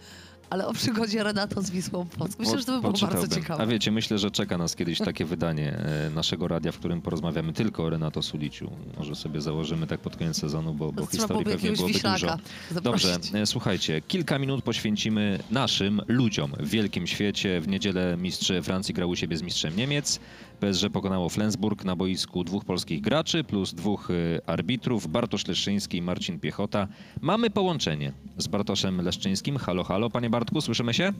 ale 0.51 0.67
o 0.67 0.73
przygodzie 0.73 1.23
Renato 1.23 1.61
z 1.61 1.69
Wisłą 1.69 2.05
Płock. 2.05 2.39
Myślę, 2.39 2.59
że 2.59 2.65
to 2.65 2.71
by 2.71 2.81
było 2.81 2.93
bardzo 2.93 3.35
ciekawe. 3.35 3.63
A 3.63 3.65
wiecie, 3.65 3.91
myślę, 3.91 4.17
że 4.17 4.31
czeka 4.31 4.57
nas 4.57 4.75
kiedyś 4.75 4.99
takie 4.99 5.25
wydanie 5.25 5.73
e, 5.73 6.09
naszego 6.09 6.47
radia, 6.47 6.71
w 6.71 6.77
którym 6.77 7.01
porozmawiamy 7.01 7.53
tylko 7.53 7.83
o 7.83 7.89
Renato 7.89 8.21
Suliciu. 8.21 8.71
Może 8.97 9.15
sobie 9.15 9.41
założymy 9.41 9.87
tak 9.87 9.99
pod 9.99 10.17
koniec 10.17 10.37
sezonu, 10.37 10.73
bo, 10.73 10.91
bo 10.91 11.05
historii 11.05 11.45
pewnie 11.45 11.71
byłoby 11.71 11.93
dużo. 11.93 12.37
Dobrze, 12.81 13.17
e, 13.33 13.45
słuchajcie, 13.45 14.01
kilka 14.01 14.39
minut 14.39 14.63
poświęcimy 14.63 15.39
naszym 15.51 16.01
ludziom 16.07 16.51
w 16.59 16.69
wielkim 16.69 17.07
świecie. 17.07 17.61
W 17.61 17.67
niedzielę 17.67 18.17
mistrz 18.17 18.51
Francji 18.63 18.93
grał 18.93 19.09
u 19.09 19.15
siebie 19.15 19.37
z 19.37 19.41
mistrzem 19.41 19.75
Niemiec. 19.75 20.19
PSG 20.61 20.89
pokonało 20.93 21.29
Flensburg 21.29 21.85
na 21.85 21.95
boisku 21.95 22.43
dwóch 22.43 22.65
polskich 22.65 23.01
graczy 23.01 23.43
plus 23.43 23.73
dwóch 23.73 24.11
e, 24.11 24.49
arbitrów, 24.49 25.07
Bartosz 25.07 25.47
Leszczyński 25.47 25.97
i 25.97 26.01
Marcin 26.01 26.39
Piechota. 26.39 26.87
Mamy 27.21 27.49
połączenie 27.49 28.11
z 28.37 28.47
Bartoszem 28.47 29.01
Leszczyńskim. 29.01 29.57
Halo, 29.57 29.83
halo, 29.83 30.09
panie 30.09 30.29
Bartku, 30.29 30.61
słyszymy 30.61 30.93
się? 30.93 31.13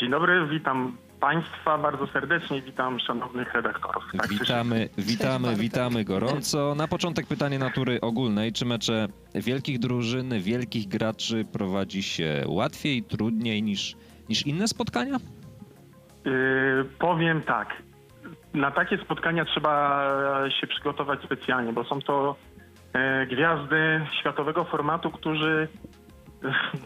Dzień 0.00 0.10
dobry, 0.10 0.46
witam 0.50 0.96
Państwa 1.20 1.78
bardzo 1.78 2.06
serdecznie, 2.06 2.62
witam 2.62 3.00
szanownych 3.00 3.54
redaktorów. 3.54 4.04
Tak, 4.18 4.28
Witamy, 4.28 4.88
witamy, 4.98 5.56
witamy 5.56 6.04
gorąco. 6.04 6.74
Na 6.74 6.88
początek 6.88 7.26
pytanie 7.26 7.58
natury 7.58 8.00
ogólnej. 8.00 8.52
Czy 8.52 8.64
mecze 8.64 9.08
wielkich 9.34 9.78
drużyn, 9.78 10.40
wielkich 10.40 10.88
graczy 10.88 11.44
prowadzi 11.52 12.02
się 12.02 12.44
łatwiej, 12.46 13.02
trudniej 13.02 13.62
niż, 13.62 13.96
niż 14.28 14.46
inne 14.46 14.68
spotkania? 14.68 15.16
Yy, 16.24 16.32
powiem 16.98 17.42
tak, 17.42 17.82
na 18.56 18.70
takie 18.70 18.98
spotkania 18.98 19.44
trzeba 19.44 20.04
się 20.60 20.66
przygotować 20.66 21.22
specjalnie, 21.22 21.72
bo 21.72 21.84
są 21.84 22.00
to 22.00 22.36
e, 22.92 23.26
gwiazdy 23.26 24.06
światowego 24.20 24.64
formatu, 24.64 25.10
którzy 25.10 25.68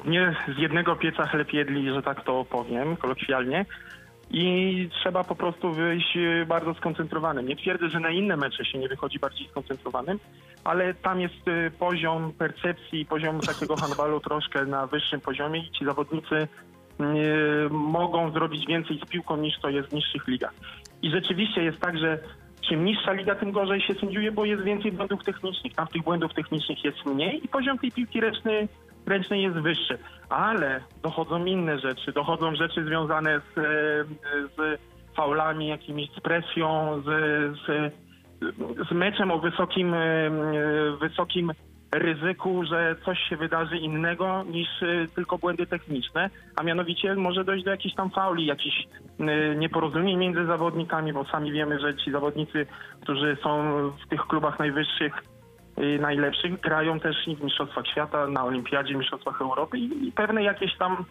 nie 0.05 0.37
z 0.57 0.59
jednego 0.59 0.97
pieca 0.97 1.27
chleb 1.27 1.53
jedli, 1.53 1.95
że 1.95 2.03
tak 2.03 2.25
to 2.25 2.45
powiem 2.45 2.97
kolokwialnie. 2.97 3.67
I 4.33 4.89
trzeba 5.01 5.25
po 5.25 5.35
prostu 5.35 5.73
wyjść 5.73 6.17
e, 6.17 6.47
bardzo 6.47 6.75
skoncentrowanym. 6.75 7.49
Nie 7.49 7.57
twierdzę, 7.57 7.89
że 7.89 8.01
na 8.01 8.11
inne 8.11 8.37
mecze 8.37 8.65
się 8.65 8.79
nie 8.79 8.89
wychodzi 8.89 9.19
bardziej 9.19 9.49
skoncentrowanym, 9.49 10.19
ale 10.65 10.95
tam 10.95 11.21
jest 11.21 11.49
e, 11.49 11.71
poziom 11.71 12.33
percepcji, 12.33 13.07
poziom 13.07 13.41
takiego 13.41 13.77
handbalu 13.83 14.21
troszkę 14.21 14.67
na 14.67 14.87
wyższym 14.87 15.21
poziomie 15.21 15.61
i 15.61 15.71
ci 15.71 15.85
zawodnicy 15.85 16.49
mogą 17.71 18.33
zrobić 18.33 18.67
więcej 18.67 19.01
z 19.07 19.09
piłką 19.09 19.37
niż 19.37 19.61
to 19.61 19.69
jest 19.69 19.89
w 19.89 19.93
niższych 19.93 20.29
ligach. 20.29 20.55
I 21.03 21.11
rzeczywiście 21.11 21.63
jest 21.63 21.81
tak, 21.81 21.99
że 21.99 22.19
czym 22.69 22.85
niższa 22.85 23.13
liga, 23.13 23.35
tym 23.35 23.53
gorzej 23.53 23.81
się 23.81 23.95
sędziuje, 23.95 24.33
bo 24.33 24.45
jest 24.45 24.63
więcej 24.63 24.93
błędów 24.93 25.25
technicznych. 25.25 25.75
Tam 25.75 25.87
tych 25.87 26.03
błędów 26.03 26.35
technicznych 26.35 26.85
jest 26.85 27.07
mniej 27.07 27.45
i 27.45 27.49
poziom 27.49 27.79
tej 27.79 27.93
piłki 27.93 28.21
ręcznej, 28.21 28.69
ręcznej 29.07 29.43
jest 29.43 29.57
wyższy. 29.57 29.99
Ale 30.29 30.81
dochodzą 31.03 31.45
inne 31.45 31.79
rzeczy. 31.79 32.13
Dochodzą 32.13 32.55
rzeczy 32.55 32.85
związane 32.85 33.41
z, 33.41 33.59
e, 33.59 33.63
z 34.57 34.81
faulami, 35.17 35.69
jakimiś 35.69 36.11
z 36.11 36.21
presją, 36.21 37.01
z, 37.03 37.07
z, 37.59 37.93
z 38.89 38.93
meczem 38.93 39.31
o 39.31 39.39
wysokim, 39.39 39.95
e, 39.95 40.31
wysokim 41.01 41.53
ryzyku, 41.93 42.65
że 42.65 42.97
coś 43.05 43.19
się 43.19 43.37
wydarzy 43.37 43.77
innego 43.77 44.45
niż 44.45 44.69
e, 44.83 45.07
tylko 45.15 45.39
błędy 45.39 45.67
techniczne, 45.67 46.31
a 46.57 46.63
mianowicie 46.63 47.15
może 47.15 47.45
dojść 47.45 47.65
do 47.65 47.71
jakichś 47.71 47.95
tam 47.95 48.11
fauli, 48.11 48.47
jakichś 48.47 48.87
e, 49.21 49.57
nieporozumień 49.57 50.17
między 50.17 50.47
zawodnikami, 50.47 51.13
bo 51.13 51.25
sami 51.25 51.53
wiemy, 51.53 51.81
że 51.81 51.97
ci 51.97 52.13
zawodnicy, 52.13 52.67
którzy 53.03 53.37
są 53.43 53.73
w 53.91 54.09
tych 54.09 54.21
klubach 54.21 54.59
najwyższych, 54.59 55.23
e, 55.77 55.99
najlepszych, 55.99 56.61
grają 56.61 57.01
też 57.01 57.17
w 57.39 57.45
Mistrzostwach 57.45 57.87
Świata, 57.87 58.27
na 58.27 58.45
Olimpiadzie, 58.45 58.95
Mistrzostwach 58.95 59.41
Europy 59.41 59.79
i, 59.79 60.13
pewne 60.13 60.43
jakieś 60.43 60.77
tam 60.77 61.05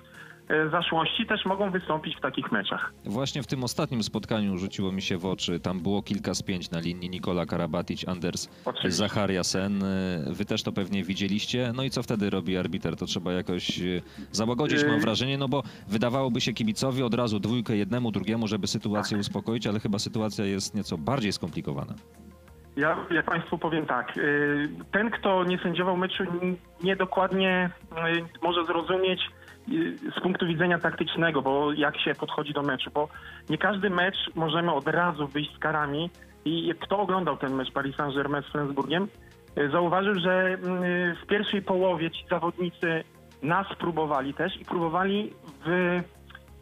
zaszłości 0.72 1.26
też 1.26 1.46
mogą 1.46 1.72
wystąpić 1.72 2.18
w 2.18 2.22
takich 2.22 2.52
meczach. 2.52 2.94
Właśnie 3.06 3.44
w 3.44 3.48
tym 3.48 3.64
ostatnim 3.64 4.04
spotkaniu 4.04 4.58
rzuciło 4.58 4.92
mi 4.92 5.02
się 5.02 5.18
w 5.18 5.26
oczy. 5.26 5.60
Tam 5.60 5.80
było 5.80 6.02
kilka 6.04 6.34
spięć 6.34 6.72
na 6.72 6.80
linii 6.80 7.10
Nikola 7.10 7.46
Karabatic, 7.46 8.08
Anders 8.08 8.50
Oczywiście. 8.66 8.92
Zachariasen. 8.92 9.84
Wy 10.28 10.46
też 10.46 10.64
to 10.64 10.72
pewnie 10.72 11.04
widzieliście. 11.04 11.72
No 11.76 11.84
i 11.84 11.90
co 11.90 12.04
wtedy 12.04 12.30
robi 12.30 12.58
arbiter? 12.58 12.96
To 12.96 13.06
trzeba 13.06 13.34
jakoś 13.34 13.80
e, 13.80 13.84
załagodzić, 14.32 14.84
mam 14.84 15.00
wrażenie, 15.00 15.38
no 15.38 15.48
bo 15.48 15.64
wydawałoby 15.88 16.42
się 16.42 16.54
kibicowi 16.54 17.04
od 17.04 17.14
razu 17.14 17.40
dwójkę 17.40 17.76
jednemu, 17.76 18.12
drugiemu, 18.12 18.48
żeby 18.48 18.68
sytuację 18.68 19.18
Tak. 19.18 19.22
uspokoić, 19.22 19.68
ale 19.68 19.80
chyba 19.80 20.00
sytuacja 20.00 20.46
jest 20.46 20.76
nieco 20.76 20.98
bardziej 20.98 21.32
skomplikowana. 21.32 21.94
Ja, 22.78 22.98
ja 23.12 23.24
Państwu 23.24 23.58
powiem 23.58 23.86
tak. 23.86 24.14
Ten, 24.92 25.10
kto 25.12 25.44
nie 25.44 25.58
sędziował 25.58 25.98
meczu, 25.98 26.24
niedokładnie 26.84 27.70
może 28.44 28.66
zrozumieć 28.66 29.20
z 30.18 30.20
punktu 30.22 30.48
widzenia 30.48 30.80
taktycznego, 30.80 31.42
bo 31.42 31.74
jak 31.74 32.00
się 32.00 32.16
podchodzi 32.16 32.54
do 32.54 32.62
meczu, 32.62 32.92
bo 32.94 33.08
nie 33.50 33.58
każdy 33.58 33.90
mecz 33.90 34.16
możemy 34.36 34.74
od 34.74 34.88
razu 34.88 35.28
wyjść 35.28 35.56
z 35.56 35.60
karami 35.60 36.10
i 36.46 36.74
kto 36.80 37.00
oglądał 37.00 37.38
ten 37.38 37.54
mecz 37.54 37.72
Paris 37.72 37.96
Saint-Germain 37.96 38.44
z 38.44 38.52
Flensburgiem, 38.52 39.08
y, 39.58 39.70
zauważył, 39.70 40.20
że 40.20 40.54
y, 40.54 40.58
w 41.24 41.28
pierwszej 41.28 41.62
połowie 41.62 42.12
ci 42.12 42.26
zawodnicy 42.30 43.04
nas 43.44 43.68
próbowali 43.80 44.34
też 44.34 44.62
i 44.62 44.66
próbowali 44.66 45.34
wy, 45.66 46.04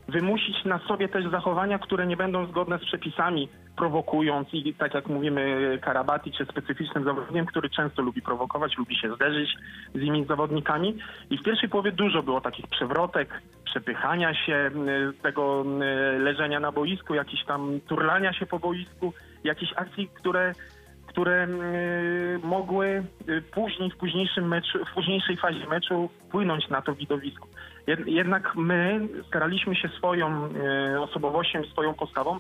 wymusić 0.07 0.65
na 0.65 0.79
sobie 0.79 1.09
też 1.09 1.31
zachowania, 1.31 1.79
które 1.79 2.07
nie 2.07 2.17
będą 2.17 2.45
zgodne 2.45 2.79
z 2.79 2.86
przepisami, 2.86 3.49
prowokując 3.78 4.53
i 4.53 4.73
tak 4.73 4.93
jak 4.93 5.07
mówimy 5.07 5.57
Karabati 5.82 6.32
czy 6.32 6.45
specyficznym 6.45 7.03
zawodnikiem, 7.03 7.45
który 7.45 7.69
często 7.69 8.01
lubi 8.01 8.21
prowokować, 8.21 8.78
lubi 8.78 8.95
się 8.95 9.15
zderzyć 9.15 9.49
z 9.95 10.01
innymi 10.01 10.25
zawodnikami 10.25 10.97
i 11.30 11.38
w 11.38 11.43
pierwszej 11.43 11.69
połowie 11.69 11.91
dużo 11.91 12.23
było 12.23 12.41
takich 12.41 12.67
przewrotek, 12.67 13.41
przepychania 13.65 14.34
się, 14.45 14.71
y, 15.09 15.21
tego 15.21 15.65
y, 16.15 16.19
leżenia 16.19 16.59
na 16.59 16.71
boisku, 16.71 17.15
jakichś 17.15 17.45
tam 17.45 17.80
turlania 17.88 18.34
się 18.34 18.45
po 18.45 18.59
boisku, 18.59 19.13
jakichś 19.43 19.73
akcji, 19.75 20.07
które 20.07 20.53
które 21.07 21.47
y, 21.47 22.39
mogły 22.43 23.03
później, 23.51 23.91
w 23.91 23.97
późniejszym 23.97 24.47
meczu, 24.47 24.86
w 24.86 24.93
późniejszej 24.93 25.38
fazie 25.38 25.67
meczu 25.67 26.09
wpłynąć 26.28 26.69
na 26.69 26.82
to 26.82 26.95
widowisko. 26.95 27.47
Jed, 27.88 28.07
jednak 28.07 28.55
my 28.55 29.07
staraliśmy 29.28 29.75
się 29.75 29.88
swoją 29.88 30.49
osobowością 30.99 31.63
swoją 31.63 31.93
postawą, 31.93 32.39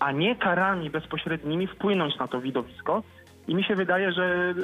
a 0.00 0.12
nie 0.12 0.36
karami 0.36 0.90
bezpośrednimi 0.90 1.66
wpłynąć 1.66 2.18
na 2.18 2.28
to 2.28 2.40
widowisko. 2.40 3.02
I 3.48 3.54
mi 3.54 3.64
się 3.64 3.74
wydaje, 3.74 4.12
że 4.12 4.54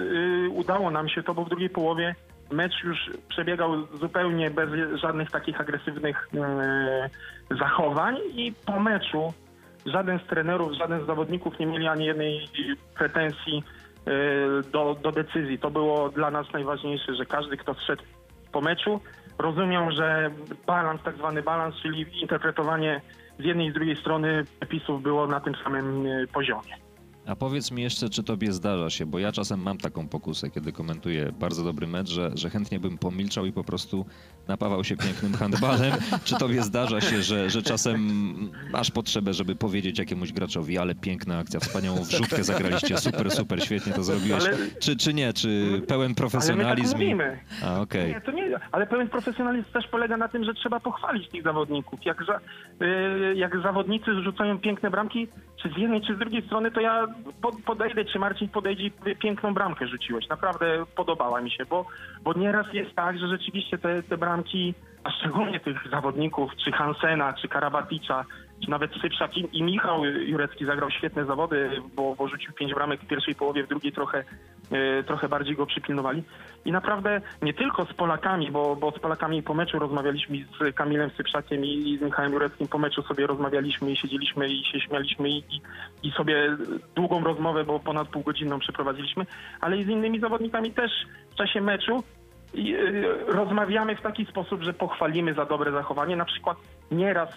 y, 0.46 0.50
udało 0.50 0.90
nam 0.90 1.08
się 1.08 1.22
to, 1.22 1.34
bo 1.34 1.44
w 1.44 1.48
drugiej 1.48 1.70
połowie 1.70 2.14
mecz 2.52 2.84
już 2.84 3.10
przebiegał 3.28 3.86
zupełnie 3.86 4.50
bez 4.50 4.70
żadnych 5.00 5.30
takich 5.30 5.60
agresywnych 5.60 6.28
y, 7.50 7.56
zachowań 7.56 8.16
i 8.34 8.52
po 8.66 8.80
meczu 8.80 9.32
żaden 9.86 10.18
z 10.18 10.26
trenerów, 10.26 10.72
żaden 10.72 11.04
z 11.04 11.06
zawodników 11.06 11.58
nie 11.58 11.66
mieli 11.66 11.86
ani 11.88 12.04
jednej 12.04 12.48
pretensji 12.98 13.62
y, 14.08 14.70
do, 14.72 14.96
do 15.02 15.12
decyzji. 15.12 15.58
To 15.58 15.70
było 15.70 16.08
dla 16.08 16.30
nas 16.30 16.52
najważniejsze, 16.52 17.14
że 17.14 17.26
każdy, 17.26 17.56
kto 17.56 17.74
zszedł 17.74 18.02
po 18.52 18.60
meczu, 18.60 19.00
rozumiał, 19.38 19.90
że 19.90 20.30
balans, 20.66 21.02
tak 21.02 21.16
zwany 21.16 21.42
balans, 21.42 21.74
czyli 21.82 22.20
interpretowanie 22.20 23.00
z 23.40 23.44
jednej 23.44 23.66
i 23.66 23.70
z 23.70 23.74
drugiej 23.74 23.96
strony 23.96 24.44
przepisów 24.60 25.02
było 25.02 25.26
na 25.26 25.40
tym 25.40 25.54
samym 25.64 26.06
y, 26.06 26.26
poziomie. 26.32 26.89
A 27.26 27.36
powiedz 27.36 27.70
mi 27.70 27.82
jeszcze, 27.82 28.10
czy 28.10 28.22
tobie 28.22 28.52
zdarza 28.52 28.90
się, 28.90 29.06
bo 29.06 29.18
ja 29.18 29.32
czasem 29.32 29.62
mam 29.62 29.78
taką 29.78 30.08
pokusę, 30.08 30.50
kiedy 30.50 30.72
komentuję 30.72 31.32
bardzo 31.40 31.64
dobry 31.64 31.86
mecz, 31.86 32.08
że, 32.08 32.30
że 32.34 32.50
chętnie 32.50 32.80
bym 32.80 32.98
pomilczał 32.98 33.46
i 33.46 33.52
po 33.52 33.64
prostu 33.64 34.06
napawał 34.48 34.84
się 34.84 34.96
pięknym 34.96 35.34
handbalem. 35.34 35.92
czy 36.24 36.36
tobie 36.38 36.62
zdarza 36.62 37.00
się, 37.00 37.22
że, 37.22 37.50
że 37.50 37.62
czasem 37.62 38.00
masz 38.72 38.90
potrzebę, 38.90 39.34
żeby 39.34 39.56
powiedzieć 39.56 39.98
jakiemuś 39.98 40.32
graczowi, 40.32 40.78
ale 40.78 40.94
piękna 40.94 41.38
akcja, 41.38 41.60
wspaniałą 41.60 42.02
wrzutkę 42.02 42.44
zagraliście, 42.44 42.98
super, 42.98 43.30
super, 43.30 43.64
świetnie 43.64 43.92
to 43.92 44.02
zrobiłeś. 44.02 44.44
Ale- 44.44 44.56
Czy, 44.80 44.96
czy 44.96 45.14
nie, 45.14 45.32
czy 45.32 45.82
pełen 45.88 46.00
Ale 46.00 46.08
my 46.08 46.14
tak 46.14 46.16
profesjonalizm? 46.16 46.98
i-. 47.02 47.16
A, 47.64 47.80
okej. 47.80 48.08
Nie, 48.08 48.20
to 48.20 48.30
nie, 48.32 48.60
ale 48.72 48.86
pełen 48.86 49.08
profesjonalizm 49.08 49.72
też 49.72 49.86
polega 49.90 50.16
na 50.16 50.28
tym, 50.28 50.44
że 50.44 50.54
trzeba 50.54 50.80
pochwalić 50.80 51.28
tych 51.28 51.42
zawodników. 51.42 52.00
Jak, 52.04 52.24
za, 52.26 52.40
y, 52.86 53.34
jak 53.36 53.62
zawodnicy 53.62 54.22
rzucają 54.22 54.58
piękne 54.58 54.90
bramki, 54.90 55.28
czy 55.62 55.68
z 55.68 55.76
jednej, 55.76 56.00
czy 56.06 56.16
z 56.16 56.18
drugiej 56.18 56.46
strony, 56.46 56.70
to 56.70 56.80
ja 56.80 57.06
podejdę, 57.66 58.04
czy 58.04 58.18
Marcin 58.18 58.48
podejdzie 58.48 58.82
i 58.84 58.92
piękną 59.18 59.54
bramkę 59.54 59.86
rzuciłeś. 59.86 60.28
Naprawdę 60.28 60.84
podobała 60.96 61.40
mi 61.40 61.50
się, 61.50 61.64
bo, 61.64 61.86
bo 62.22 62.32
nieraz 62.32 62.66
jest 62.72 62.94
tak, 62.94 63.18
że 63.18 63.28
rzeczywiście 63.28 63.78
te, 63.78 64.02
te 64.02 64.16
bramki, 64.16 64.74
a 65.04 65.10
szczególnie 65.10 65.60
tych 65.60 65.90
zawodników, 65.90 66.50
czy 66.64 66.72
Hansena, 66.72 67.32
czy 67.32 67.48
Karabaticza, 67.48 68.24
czy 68.64 68.70
nawet 68.70 68.90
Sypszak 69.02 69.36
i, 69.36 69.58
i 69.58 69.62
Michał 69.62 70.04
Jurecki 70.04 70.66
zagrał 70.66 70.90
świetne 70.90 71.24
zawody, 71.24 71.70
bo, 71.96 72.14
bo 72.14 72.28
rzucił 72.28 72.52
pięć 72.52 72.74
bramek 72.74 73.00
w 73.00 73.06
pierwszej 73.06 73.34
połowie, 73.34 73.64
w 73.64 73.68
drugiej 73.68 73.92
trochę, 73.92 74.24
trochę 75.06 75.28
bardziej 75.28 75.56
go 75.56 75.66
przypilnowali. 75.66 76.22
I 76.64 76.72
naprawdę 76.72 77.20
nie 77.42 77.54
tylko 77.54 77.84
z 77.84 77.92
Polakami, 77.92 78.50
bo, 78.50 78.76
bo 78.76 78.90
z 78.90 78.98
Polakami 78.98 79.42
po 79.42 79.54
meczu 79.54 79.78
rozmawialiśmy 79.78 80.36
z 80.38 80.74
Kamilem 80.74 81.10
Sypszakiem 81.10 81.64
i, 81.64 81.98
z 81.98 82.02
Michałem 82.02 82.32
Jureckim 82.32 82.68
po 82.68 82.78
meczu 82.78 83.02
sobie 83.02 83.26
rozmawialiśmy 83.26 83.90
i 83.90 83.96
siedzieliśmy 83.96 84.48
i 84.48 84.64
się 84.64 84.80
śmialiśmy 84.80 85.28
i, 85.28 85.36
i, 85.38 85.60
i 86.02 86.10
sobie 86.10 86.56
długą 86.94 87.24
rozmowę, 87.24 87.64
bo 87.64 87.80
ponad 87.80 88.08
półgodzinną 88.08 88.58
przeprowadziliśmy, 88.58 89.26
ale 89.60 89.78
i 89.78 89.84
z 89.84 89.88
innymi 89.88 90.20
zawodnikami 90.20 90.72
też 90.72 90.90
w 91.30 91.34
czasie 91.34 91.60
meczu 91.60 92.02
rozmawiamy 93.26 93.96
w 93.96 94.00
taki 94.00 94.26
sposób, 94.26 94.62
że 94.62 94.72
pochwalimy 94.72 95.34
za 95.34 95.44
dobre 95.44 95.72
zachowanie. 95.72 96.16
Na 96.16 96.24
przykład 96.24 96.56
nieraz 96.90 97.28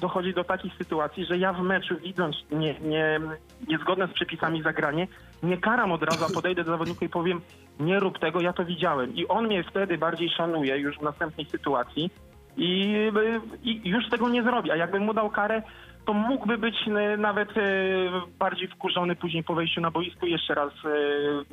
dochodzi 0.00 0.34
do 0.34 0.44
takich 0.44 0.74
sytuacji, 0.74 1.24
że 1.24 1.38
ja 1.38 1.52
w 1.52 1.62
meczu 1.62 1.96
widząc 1.96 2.36
nie, 2.50 2.80
nie, 2.80 3.20
niezgodne 3.68 4.06
z 4.08 4.12
przepisami 4.12 4.62
zagranie, 4.62 5.08
nie 5.42 5.58
karam 5.58 5.92
od 5.92 6.02
razu, 6.02 6.24
a 6.24 6.34
podejdę 6.34 6.64
do 6.64 6.70
zawodnika 6.70 7.06
i 7.06 7.08
powiem 7.08 7.40
nie 7.80 8.00
rób 8.00 8.18
tego, 8.18 8.40
ja 8.40 8.52
to 8.52 8.64
widziałem. 8.64 9.14
I 9.14 9.28
on 9.28 9.46
mnie 9.46 9.64
wtedy 9.64 9.98
bardziej 9.98 10.30
szanuje 10.30 10.78
już 10.78 10.98
w 10.98 11.02
następnej 11.02 11.46
sytuacji 11.46 12.10
i, 12.56 12.94
y, 13.16 13.40
i 13.62 13.88
już 13.88 14.08
tego 14.08 14.28
nie 14.28 14.42
zrobi. 14.42 14.70
A 14.70 14.76
jakbym 14.76 15.02
mu 15.02 15.14
dał 15.14 15.30
karę, 15.30 15.62
to 16.08 16.14
mógłby 16.14 16.58
być 16.58 16.74
nawet 17.18 17.56
y, 17.56 18.10
bardziej 18.38 18.68
wkurzony 18.68 19.16
później 19.16 19.44
po 19.44 19.54
wejściu 19.54 19.80
na 19.80 19.90
boisku 19.90 20.26
i 20.26 20.30
jeszcze 20.30 20.54
raz, 20.54 20.72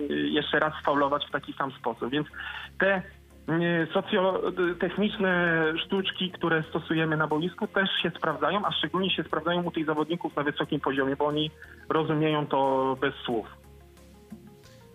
y, 0.10 0.30
jeszcze 0.30 0.60
raz 0.60 0.74
faulować 0.86 1.26
w 1.28 1.32
taki 1.32 1.53
sam 1.53 1.72
sposób. 1.72 2.12
Więc 2.12 2.28
te 2.80 3.01
socjotechniczne 3.93 5.64
sztuczki, 5.86 6.32
które 6.32 6.64
stosujemy 6.70 7.18
na 7.18 7.28
boisku 7.28 7.68
też 7.68 7.89
się 8.03 8.12
sprawdzają, 8.18 8.66
a 8.66 8.72
szczególnie 8.72 9.16
się 9.16 9.24
sprawdzają 9.24 9.64
u 9.64 9.72
tych 9.72 9.86
zawodników 9.86 10.36
na 10.36 10.43
wysokim 10.43 10.80
poziomie, 10.80 11.16
bo 11.16 11.26
oni 11.26 11.51
rozumieją 11.89 12.47
to 12.47 12.97
bez 13.01 13.14
słów. 13.26 13.47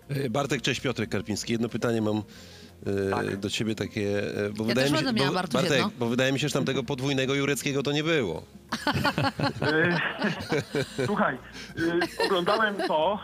E, 0.09 0.31
Bartek, 0.31 0.63
cześć, 0.63 0.81
Piotrek 0.81 1.11
Karpiński. 1.11 1.53
Jedno 1.53 1.69
pytanie 1.69 2.03
mam 2.03 2.23
e, 2.87 3.11
Tak. 3.11 3.37
do 3.37 3.51
ciebie 3.51 3.75
takie, 3.75 4.19
e, 4.47 4.51
bo 4.51 4.63
Ja 4.65 4.69
wydaje 4.69 4.91
też 4.91 5.03
mi 5.03 5.09
się, 5.09 5.15
bo, 5.27 5.33
Bartuś, 5.35 5.53
Bartek, 5.55 5.73
jedno. 5.73 5.91
bo 5.99 6.07
wydaje 6.07 6.33
mi 6.33 6.41
się, 6.41 6.49
że 6.49 6.55
tam 6.55 6.65
tego 6.65 6.83
podwójnego 6.83 7.35
Jureckiego 7.35 7.83
to 7.83 7.93
nie 7.93 8.05
było. 8.05 8.43
Y, 9.63 9.97
Słuchaj, 11.07 11.39
oglądałem 12.27 12.75
to. 12.89 13.19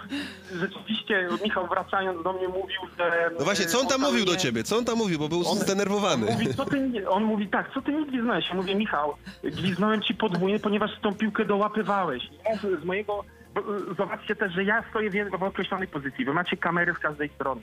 Rzeczywiście 0.61 1.29
Michał 1.45 1.67
wracając 1.69 2.23
do 2.25 2.33
mnie 2.33 2.49
mówił, 2.49 2.81
że... 2.99 3.31
No 3.39 3.45
właśnie, 3.45 3.67
co 3.67 3.81
on 3.81 3.87
tam 3.87 4.01
mówił 4.01 4.25
do 4.25 4.37
ciebie? 4.37 4.65
Co 4.65 4.77
on 4.77 4.85
tam 4.85 4.99
mówił, 4.99 5.19
bo 5.19 5.29
był 5.29 5.49
On- 5.49 5.59
zdenerwowany. 5.59 6.27
Mówi, 6.33 6.55
co 6.55 6.65
ty, 6.65 6.81
nie- 6.81 7.09
on 7.09 7.25
mówi 7.25 7.49
tak, 7.49 7.71
co 7.75 7.83
ty 7.83 7.93
nie 7.93 8.07
gwiznąłeś? 8.07 8.49
Ja 8.49 8.55
mówię, 8.55 8.75
Michał, 8.75 9.15
gwiznąłem 9.45 10.03
ci 10.03 10.15
podwójnie, 10.15 10.59
ponieważ 10.59 10.91
tą 11.03 11.15
piłkę 11.15 11.45
dołapywałeś. 11.45 12.23
Ja 12.49 12.57
z, 12.57 12.83
z 12.83 12.85
mojego... 12.85 13.25
y, 13.61 13.95
Zobaczcie 13.95 14.37
też, 14.37 14.53
że 14.53 14.65
ja 14.65 14.83
stoję 14.91 15.11
w, 15.11 15.39
w 15.39 15.43
określonej 15.43 15.89
pozycji. 15.89 16.25
Wy 16.25 16.33
macie 16.33 16.57
kamery 16.57 16.95
z 16.95 16.99
każdej 16.99 17.29
strony. 17.29 17.61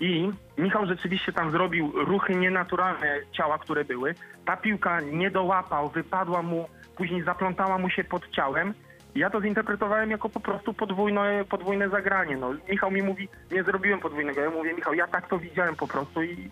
I 0.00 0.30
Michał 0.58 0.86
rzeczywiście 0.86 1.32
tam 1.32 1.50
zrobił 1.50 1.92
ruchy 1.94 2.34
nienaturalne 2.34 3.16
ciała, 3.32 3.58
które 3.58 3.84
były. 3.84 4.14
Ta 4.44 4.56
piłka 4.56 5.00
nie 5.00 5.30
dołapał, 5.30 5.88
wypadła 5.88 6.42
mu, 6.42 6.68
później 6.96 7.22
zaplątała 7.22 7.78
mu 7.78 7.90
się 7.90 8.04
pod 8.04 8.30
ciałem. 8.30 8.74
Ja 9.14 9.30
to 9.30 9.40
zinterpretowałem 9.40 10.10
jako 10.10 10.28
po 10.28 10.40
prostu 10.40 10.74
podwójne, 10.74 11.44
podwójne 11.48 11.88
zagranie. 11.88 12.36
No, 12.36 12.54
Michał 12.68 12.90
mi 12.90 13.02
mówi, 13.02 13.28
nie 13.52 13.64
zrobiłem 13.64 14.00
podwójnego. 14.00 14.40
Ja 14.40 14.50
mówię, 14.50 14.74
Michał, 14.74 14.94
ja 14.94 15.06
tak 15.06 15.28
to 15.28 15.38
widziałem 15.38 15.76
po 15.76 15.88
prostu 15.88 16.22
i 16.22 16.50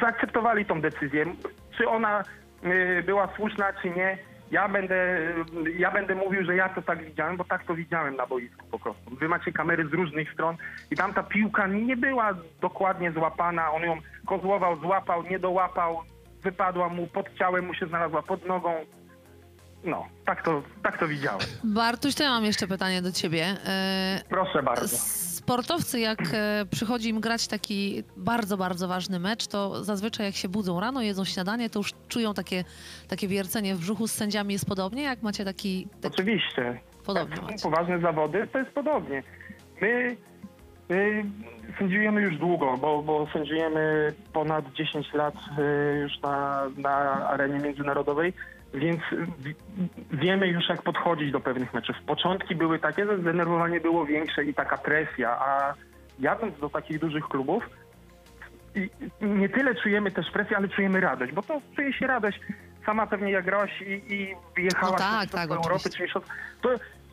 zaakceptowali 0.00 0.64
tą 0.64 0.80
decyzję. 0.80 1.26
Czy 1.76 1.88
ona 1.88 2.22
y, 2.64 3.02
była 3.06 3.28
słuszna, 3.36 3.72
czy 3.82 3.90
nie, 3.90 4.18
ja 4.52 4.68
będę, 4.68 5.18
ja 5.78 5.90
będę 5.90 6.14
mówił, 6.14 6.44
że 6.44 6.56
ja 6.56 6.68
to 6.68 6.82
tak 6.82 7.04
widziałem, 7.04 7.36
bo 7.36 7.44
tak 7.44 7.64
to 7.64 7.74
widziałem 7.74 8.16
na 8.16 8.26
boisku 8.26 8.66
po 8.70 8.78
prostu. 8.78 9.16
Wy 9.16 9.28
macie 9.28 9.52
kamery 9.52 9.88
z 9.88 9.92
różnych 9.92 10.32
stron 10.32 10.56
i 10.90 10.96
tam 10.96 11.14
ta 11.14 11.22
piłka 11.22 11.66
nie 11.66 11.96
była 11.96 12.34
dokładnie 12.60 13.12
złapana, 13.12 13.70
on 13.72 13.82
ją 13.82 13.96
kozłował, 14.26 14.80
złapał, 14.80 15.22
nie 15.22 15.38
dołapał, 15.38 16.02
wypadła 16.42 16.88
mu 16.88 17.06
pod 17.06 17.34
ciałem, 17.38 17.66
mu 17.66 17.74
się 17.74 17.86
znalazła 17.86 18.22
pod 18.22 18.46
nogą. 18.46 18.74
No, 19.84 20.06
tak 20.26 20.42
to, 20.42 20.62
tak 20.82 20.98
to 20.98 21.08
widziałem. 21.08 21.46
Bartuś, 21.64 22.14
to 22.14 22.22
ja 22.22 22.30
mam 22.30 22.44
jeszcze 22.44 22.66
pytanie 22.66 23.02
do 23.02 23.12
ciebie. 23.12 23.44
E, 23.66 24.20
Proszę 24.28 24.62
bardzo. 24.62 24.96
Sportowcy, 25.42 26.00
jak 26.00 26.18
e, 26.32 26.64
przychodzi 26.70 27.08
im 27.08 27.20
grać 27.20 27.48
taki 27.48 28.02
bardzo, 28.16 28.56
bardzo 28.56 28.88
ważny 28.88 29.18
mecz, 29.18 29.46
to 29.46 29.84
zazwyczaj 29.84 30.26
jak 30.26 30.34
się 30.34 30.48
budzą 30.48 30.80
rano, 30.80 31.02
jedzą 31.02 31.24
śniadanie, 31.24 31.70
to 31.70 31.78
już 31.78 31.92
czują 32.08 32.34
takie, 32.34 32.64
takie 33.08 33.28
wiercenie 33.28 33.74
w 33.74 33.78
brzuchu. 33.78 34.08
Z 34.08 34.12
sędziami 34.12 34.52
jest 34.52 34.66
podobnie? 34.66 35.02
Jak 35.02 35.22
macie 35.22 35.44
taki... 35.44 35.88
taki 36.00 36.14
Oczywiście. 36.14 36.80
podobnie 37.06 37.42
macie. 37.42 37.62
poważne 37.62 38.00
zawody, 38.00 38.48
to 38.52 38.58
jest 38.58 38.70
podobnie. 38.70 39.22
My 39.80 40.16
y, 40.90 41.24
sędziujemy 41.78 42.22
już 42.22 42.38
długo, 42.38 42.76
bo, 42.76 43.02
bo 43.02 43.26
sędziujemy 43.32 44.12
ponad 44.32 44.72
10 44.72 45.12
lat 45.12 45.34
y, 45.34 45.98
już 45.98 46.20
na, 46.20 46.62
na 46.76 46.94
arenie 47.28 47.58
międzynarodowej, 47.58 48.32
więc 48.74 49.00
w, 49.38 49.52
wiemy 50.16 50.48
już 50.48 50.68
jak 50.68 50.82
podchodzić 50.82 51.32
do 51.32 51.40
pewnych 51.40 51.74
meczów. 51.74 51.96
Początki 52.06 52.54
były 52.54 52.78
takie, 52.78 53.06
że 53.06 53.18
zdenerwowanie 53.18 53.80
było 53.80 54.06
większe 54.06 54.44
i 54.44 54.54
taka 54.54 54.76
presja, 54.78 55.30
a 55.30 55.74
jadąc 56.20 56.58
do 56.60 56.68
takich 56.68 56.98
dużych 56.98 57.24
klubów, 57.24 57.62
nie 59.20 59.48
tyle 59.48 59.74
czujemy 59.74 60.10
też 60.10 60.30
presję, 60.30 60.56
ale 60.56 60.68
czujemy 60.68 61.00
radość, 61.00 61.32
bo 61.32 61.42
to 61.42 61.60
czuje 61.76 61.92
się 61.92 62.06
radość. 62.06 62.40
Sama 62.86 63.06
pewnie 63.06 63.32
jak 63.32 63.44
grałaś 63.44 63.82
i, 63.82 64.14
i 64.14 64.34
wyjechałaś 64.56 65.00
No 65.00 65.18
tak, 65.20 65.30
tak, 65.30 65.50
Europy, 65.50 65.68
oczywiście. 65.74 65.90
czy 65.90 66.02
mistrzostw- 66.04 66.30
to 66.62 66.68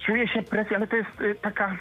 czuje 0.06 0.28
się 0.28 0.42
presja, 0.44 0.78
ale 0.78 0.88
to 0.88 0.96
jest 0.96 1.22
y, 1.22 1.36
taka 1.36 1.78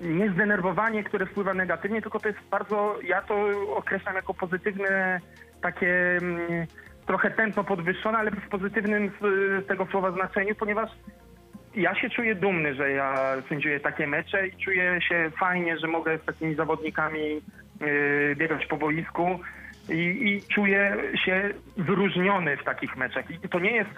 nie 0.00 0.30
zdenerwowanie, 0.30 1.04
które 1.04 1.26
wpływa 1.26 1.54
negatywnie, 1.54 2.02
tylko 2.02 2.20
to 2.20 2.28
jest 2.28 2.40
bardzo, 2.50 2.98
ja 3.04 3.22
to 3.22 3.34
określam 3.76 4.14
jako 4.14 4.34
pozytywne 4.34 5.20
takie 5.60 6.16
mm, 6.16 6.66
trochę 7.06 7.30
tętno 7.30 7.64
podwyższone, 7.64 8.18
ale 8.18 8.30
w 8.30 8.48
pozytywnym 8.48 9.10
tego 9.68 9.86
słowa 9.86 10.12
znaczeniu, 10.12 10.54
ponieważ 10.54 10.90
ja 11.74 11.94
się 11.94 12.10
czuję 12.10 12.34
dumny, 12.34 12.74
że 12.74 12.90
ja 12.90 13.36
sędziuję 13.48 13.80
takie 13.80 14.06
mecze 14.06 14.46
i 14.46 14.56
czuję 14.64 14.98
się 15.08 15.30
fajnie, 15.40 15.78
że 15.78 15.86
mogę 15.86 16.18
z 16.18 16.24
takimi 16.24 16.54
zawodnikami 16.54 17.40
yy, 17.80 18.36
biegać 18.36 18.66
po 18.66 18.76
boisku 18.76 19.40
i, 19.88 19.94
i 19.94 20.42
czuję 20.54 20.96
się 21.24 21.50
wyróżniony 21.76 22.56
w 22.56 22.64
takich 22.64 22.96
meczach. 22.96 23.30
I 23.44 23.48
to 23.48 23.58
nie 23.58 23.72
jest 23.72 23.90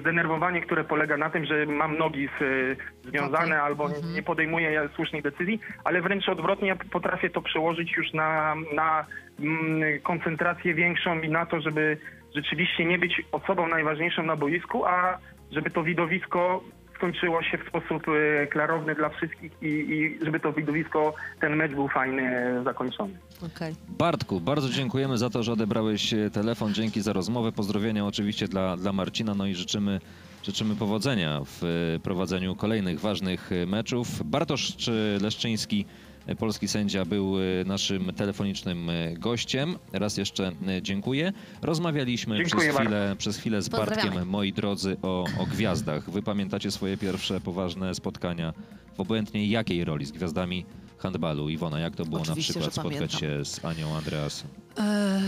zdenerwowanie, 0.00 0.60
które 0.60 0.84
polega 0.84 1.16
na 1.16 1.30
tym, 1.30 1.44
że 1.44 1.66
mam 1.66 1.98
nogi 1.98 2.28
z, 2.38 2.40
yy, 2.40 2.76
związane 3.04 3.56
Okej. 3.56 3.66
albo 3.66 3.86
Mhm. 3.86 4.14
nie 4.14 4.22
podejmuję 4.22 4.72
ja 4.72 4.88
słusznych 4.88 5.22
decyzji, 5.22 5.60
ale 5.84 6.02
wręcz 6.02 6.28
odwrotnie 6.28 6.68
ja 6.68 6.76
potrafię 6.92 7.30
to 7.30 7.42
przełożyć 7.42 7.96
już 7.96 8.12
na, 8.12 8.54
na 8.74 9.06
mm, 9.40 10.00
koncentrację 10.00 10.74
większą 10.74 11.20
i 11.20 11.28
na 11.28 11.46
to, 11.46 11.60
żeby 11.60 11.98
rzeczywiście 12.36 12.84
nie 12.84 12.98
być 12.98 13.22
osobą 13.32 13.68
najważniejszą 13.68 14.22
na 14.22 14.36
boisku, 14.36 14.84
a 14.84 15.18
żeby 15.52 15.70
to 15.70 15.82
widowisko 15.82 16.62
skończyło 16.96 17.42
się 17.42 17.58
w 17.58 17.68
sposób 17.68 18.02
e, 18.08 18.46
klarowny 18.46 18.94
dla 18.94 19.08
wszystkich 19.08 19.52
i, 19.62 19.66
i 19.66 20.24
żeby 20.24 20.40
to 20.40 20.52
widowisko, 20.52 21.14
ten 21.40 21.56
mecz 21.56 21.72
był 21.72 21.88
fajny, 21.88 22.22
e, 22.22 22.62
zakończony. 22.64 23.18
Okej. 23.54 23.74
Bartku, 23.88 24.40
bardzo 24.40 24.68
dziękujemy 24.68 25.18
za 25.18 25.30
to, 25.30 25.42
że 25.42 25.52
odebrałeś 25.52 26.12
e, 26.12 26.30
telefon. 26.30 26.74
Dzięki 26.74 27.00
za 27.00 27.12
rozmowę. 27.12 27.52
Pozdrowienia 27.52 28.06
oczywiście 28.06 28.48
dla, 28.48 28.76
dla 28.76 28.92
Marcina, 28.92 29.34
no 29.34 29.46
i 29.46 29.54
życzymy, 29.54 30.00
życzymy 30.42 30.76
powodzenia 30.76 31.40
w 31.44 31.62
prowadzeniu 32.02 32.56
kolejnych 32.56 33.00
ważnych 33.00 33.50
meczów. 33.66 34.08
Bartosz 34.24 34.76
czy 34.76 35.18
Leszczyński, 35.22 35.86
polski 36.34 36.68
sędzia, 36.68 37.04
był 37.04 37.36
e, 37.38 37.64
naszym 37.64 38.12
telefonicznym 38.12 38.90
e, 38.90 39.14
gościem. 39.14 39.78
Raz 39.92 40.16
jeszcze 40.16 40.52
e, 40.68 40.82
dziękuję. 40.82 41.32
Rozmawialiśmy 41.62 42.36
Dziękuję 42.36 42.70
przez 42.70 42.80
chwilę, 42.80 43.16
przez 43.18 43.36
chwilę 43.36 43.62
z. 43.62 43.68
Bartkiem, 43.68 44.28
moi 44.28 44.52
drodzy, 44.52 44.96
o, 45.02 45.24
o 45.38 45.46
gwiazdach. 45.46 46.10
Wy 46.10 46.22
pamiętacie 46.22 46.70
swoje 46.70 46.96
pierwsze 46.96 47.40
poważne 47.40 47.94
spotkania 47.94 48.52
w 48.96 49.00
obojętnie 49.00 49.46
jakiej 49.46 49.84
roli 49.84 50.06
z 50.06 50.12
gwiazdami 50.12 50.66
handbalu? 50.98 51.48
Iwona, 51.48 51.80
jak 51.80 51.96
to 51.96 52.04
było 52.04 52.20
Oczywiście, 52.20 52.54
na 52.54 52.60
przykład 52.60 52.86
spotkać 52.86 53.12
się 53.12 53.44
z 53.44 53.64
Anią 53.64 53.96
Andreasem? 53.96 54.50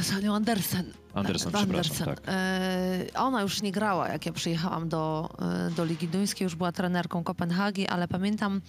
Z 0.02 0.12
Anią 0.12 0.34
Andersen. 0.34 0.84
Andersen, 1.14 1.52
przepraszam, 1.52 2.06
tak. 2.06 2.22
Ona 3.14 3.42
już 3.42 3.62
nie 3.62 3.72
grała, 3.72 4.08
jak 4.08 4.26
ja 4.26 4.32
przyjechałam 4.32 4.88
do, 4.88 5.30
do 5.76 5.84
Ligi 5.84 6.08
Duńskiej, 6.08 6.44
już 6.44 6.54
była 6.54 6.72
trenerką 6.72 7.24
Kopenhagi, 7.24 7.86
ale 7.86 8.08
pamiętam, 8.08 8.60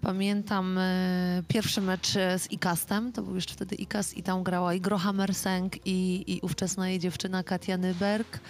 pamiętam 0.00 0.78
e, 0.78 1.42
pierwszy 1.48 1.80
mecz 1.80 2.16
e, 2.16 2.38
z 2.38 2.52
Ikastem, 2.52 3.12
to 3.12 3.22
był 3.22 3.34
jeszcze 3.34 3.54
wtedy 3.54 3.74
Ikas 3.74 4.14
i 4.14 4.22
tam 4.22 4.42
grała 4.42 4.74
i 4.74 4.80
Gro 4.80 4.98
Hammerseng 4.98 5.86
i, 5.86 6.24
i 6.26 6.40
ówczesna 6.40 6.88
jej 6.88 6.98
dziewczyna 6.98 7.42
Katia 7.42 7.76
Nyberg. 7.76 8.40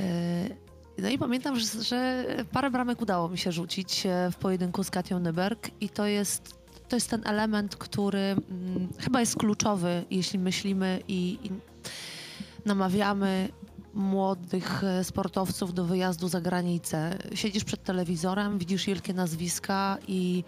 E, 0.00 0.68
No 1.02 1.08
i 1.08 1.18
pamiętam, 1.18 1.58
że, 1.60 1.82
że 1.82 2.26
parę 2.52 2.70
bramek 2.70 3.02
udało 3.02 3.28
mi 3.28 3.38
się 3.38 3.52
rzucić 3.52 4.06
w 4.32 4.36
pojedynku 4.36 4.84
z 4.84 4.90
Katią 4.90 5.18
Nyberg 5.18 5.70
i 5.80 5.88
to 5.88 6.06
jest, 6.06 6.54
to 6.88 6.96
jest 6.96 7.10
ten 7.10 7.22
element, 7.26 7.76
który 7.76 8.18
mm, 8.18 8.88
chyba 8.98 9.20
jest 9.20 9.36
kluczowy, 9.36 10.04
jeśli 10.10 10.38
myślimy 10.38 11.02
i, 11.08 11.38
i 11.42 11.50
namawiamy 12.64 13.48
młodych 13.98 14.84
e, 14.84 15.04
sportowców 15.04 15.74
do 15.74 15.84
wyjazdu 15.84 16.28
za 16.28 16.40
granicę. 16.40 17.18
Siedzisz 17.34 17.64
przed 17.64 17.82
telewizorem, 17.82 18.58
widzisz 18.58 18.86
wielkie 18.86 19.14
nazwiska 19.14 19.98
i, 20.08 20.44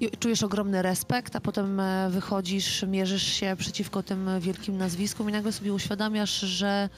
i 0.00 0.10
czujesz 0.10 0.42
ogromny 0.42 0.82
respekt, 0.82 1.36
a 1.36 1.40
potem 1.40 1.80
e, 1.80 2.10
wychodzisz, 2.10 2.84
mierzysz 2.88 3.22
się 3.22 3.56
przeciwko 3.58 4.02
tym 4.02 4.40
wielkim 4.40 4.76
nazwiskom 4.78 5.28
i 5.28 5.32
nagle 5.32 5.52
sobie 5.52 5.72
uświadamiasz, 5.72 6.40
że 6.40 6.88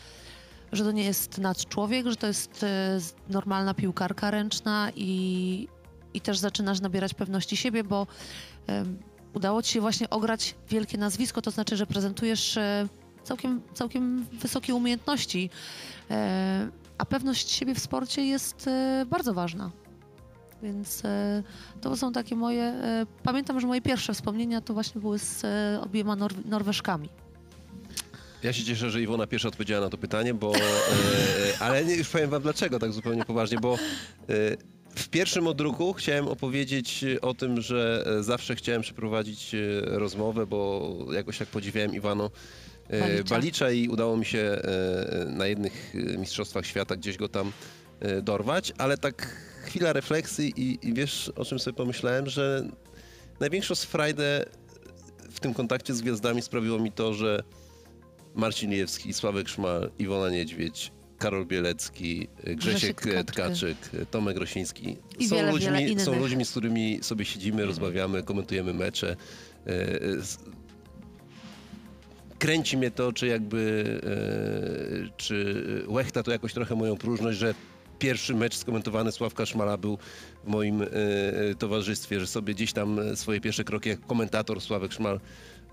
że 0.72 0.84
to 0.84 0.92
nie 0.92 1.05
jest 1.05 1.38
nadczłowiek, 1.38 2.07
że 2.07 2.16
to 2.16 2.26
jest 2.26 2.62
e, 2.62 2.99
normalna 3.28 3.74
piłkarka 3.74 4.30
ręczna 4.30 4.90
i, 4.96 5.68
i 6.14 6.20
też 6.20 6.38
zaczynasz 6.38 6.80
nabierać 6.80 7.14
pewności 7.14 7.57
siebie, 7.57 7.84
bo 7.84 8.07
em, 8.66 8.99
udało 9.34 9.62
ci 9.62 9.72
się 9.72 9.80
właśnie 9.80 10.11
ograć 10.11 10.55
wielkie 10.68 10.99
nazwisko, 10.99 11.42
to 11.42 11.51
znaczy, 11.51 11.76
że 11.76 11.86
prezentujesz 11.86 12.57
e, 12.57 12.88
całkiem, 13.29 13.61
całkiem 13.74 14.26
wysokie 14.33 14.74
umiejętności, 14.74 15.51
e, 16.11 16.68
a 16.99 17.05
pewność 17.05 17.51
siebie 17.51 17.74
w 17.74 17.79
sporcie 17.79 18.24
jest 18.24 18.68
e, 18.68 19.07
bardzo 19.11 19.35
ważna. 19.35 19.70
Więc 20.62 21.05
e, 21.05 21.43
to 21.81 21.97
są 21.97 22.12
takie 22.12 22.37
moje. 22.37 22.74
Pamiętam, 23.22 23.61
że 23.61 23.66
moje 23.66 23.81
pierwsze 23.81 24.14
wspomnienia 24.14 24.61
to 24.61 24.74
właśnie 24.74 25.01
były 25.01 25.18
z 25.18 25.45
obiema 25.83 26.16
Nor- 26.16 26.47
Norweżkami. 26.47 27.09
Ja 28.43 28.53
się 28.53 28.64
cieszę, 28.64 28.91
że 28.91 29.03
Iwona 29.03 29.26
pierwsza 29.26 29.49
odpowiedziała 29.49 29.85
na 29.85 29.91
to 29.91 29.99
pytanie, 29.99 30.35
bo. 30.35 30.53
Ale 31.61 31.85
nie, 31.85 31.95
już 31.95 32.09
powiem 32.09 32.31
wam 32.31 32.43
dlaczego, 32.43 32.79
tak 32.79 32.93
zupełnie 32.93 33.24
poważnie, 33.24 33.59
bo. 33.59 33.76
W 34.95 35.09
pierwszym 35.09 35.47
odruchu 35.47 35.93
chciałem 35.93 36.29
opowiedzieć 36.29 37.05
o 37.22 37.35
tym, 37.35 37.61
że 37.61 38.05
zawsze 38.20 38.57
chciałem 38.57 38.83
przeprowadzić 38.83 39.57
rozmowę, 39.83 40.47
bo 40.47 40.97
jakoś 41.12 41.39
tak 41.39 41.49
podziwiałem 41.49 41.95
Iwano 41.95 42.31
Balicza. 42.91 43.34
Balicza 43.34 43.70
i 43.70 43.89
udało 43.89 44.16
mi 44.16 44.24
się 44.24 44.39
e, 44.39 45.24
na 45.28 45.47
jednych 45.47 45.95
e, 45.95 46.18
mistrzostwach 46.18 46.66
świata 46.66 46.97
gdzieś 46.97 47.16
go 47.16 47.28
tam 47.28 47.53
e, 48.01 48.22
dorwać, 48.22 48.72
ale 48.78 48.99
tak 48.99 49.36
chwila 49.64 49.93
refleksji 49.93 50.53
i, 50.57 50.89
i 50.89 50.95
wiesz 50.95 51.32
o 51.36 51.45
czym 51.45 51.59
sobie 51.59 51.76
pomyślałem, 51.76 52.26
że 52.26 52.68
największą 53.41 53.74
frajdę 53.74 54.45
w 55.30 55.41
tym 55.41 55.55
kontakcie 55.55 55.95
z 55.95 56.03
gwiazdami 56.03 56.43
sprawiło 56.43 56.78
mi 56.78 56.93
to, 56.93 57.14
że 57.14 57.43
Marcin 58.34 58.70
Lijewski, 58.70 59.12
Sławek 59.12 59.49
Szmal, 59.49 59.91
Iwona 59.99 60.30
Niedźwiedź, 60.30 60.93
Karol 61.18 61.47
Bielecki, 61.47 62.28
Grzesiek 62.57 62.97
Grzesiek 62.97 63.07
e, 63.07 63.24
Tkaczyk. 63.24 63.76
Tomek 64.11 64.36
Grosiński. 64.36 64.97
I 65.18 65.28
są, 65.28 65.36
wiele, 65.36 65.53
ludźmi, 65.53 65.86
wiele 65.86 66.01
są 66.01 66.18
ludźmi, 66.18 66.45
z 66.45 66.51
którymi 66.51 66.99
sobie 67.03 67.24
siedzimy, 67.24 67.64
rozmawiamy, 67.66 68.22
komentujemy 68.22 68.74
mecze. 68.74 69.16
Kręci 72.39 72.76
mnie 72.76 72.91
to, 72.91 73.12
czy 73.12 73.26
jakby, 73.26 73.84
e, 75.07 75.11
czy 75.16 75.64
Łechta 75.89 76.22
to 76.22 76.30
jakoś 76.30 76.53
trochę 76.53 76.74
moją 76.74 76.97
próżność, 76.97 77.39
że 77.39 77.55
pierwszy 77.99 78.34
mecz 78.34 78.57
skomentowany 78.57 79.12
Sławka 79.12 79.47
Szmala 79.47 79.76
był 79.76 79.99
w 80.45 80.49
moim 80.49 80.82
e, 80.82 80.86
towarzystwie, 81.59 82.20
że 82.20 82.26
sobie 82.26 82.55
gdzieś 82.55 82.72
tam 82.72 83.01
swoje 83.16 83.41
pierwsze 83.41 83.64
kroki 83.64 83.89
jak 83.89 84.07
komentator 84.07 84.61
Sławek 84.61 84.93
Szmal 84.93 85.20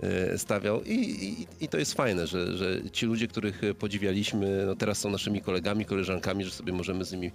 e, 0.03 0.37
stawiał. 0.37 0.83
I, 0.83 0.93
i, 0.93 1.47
i 1.65 1.67
to 1.67 1.77
jest 1.77 1.93
fajne, 1.93 2.27
że, 2.27 2.57
że 2.57 2.81
ci 2.91 3.05
ludzie, 3.05 3.27
których 3.27 3.61
podziwialiśmy, 3.79 4.63
no 4.65 4.75
teraz 4.75 4.97
są 4.97 5.09
naszymi 5.09 5.41
kolegami, 5.41 5.85
koleżankami, 5.85 6.45
że 6.45 6.51
sobie 6.51 6.73
możemy 6.73 7.05
z 7.05 7.11
nimi 7.11 7.31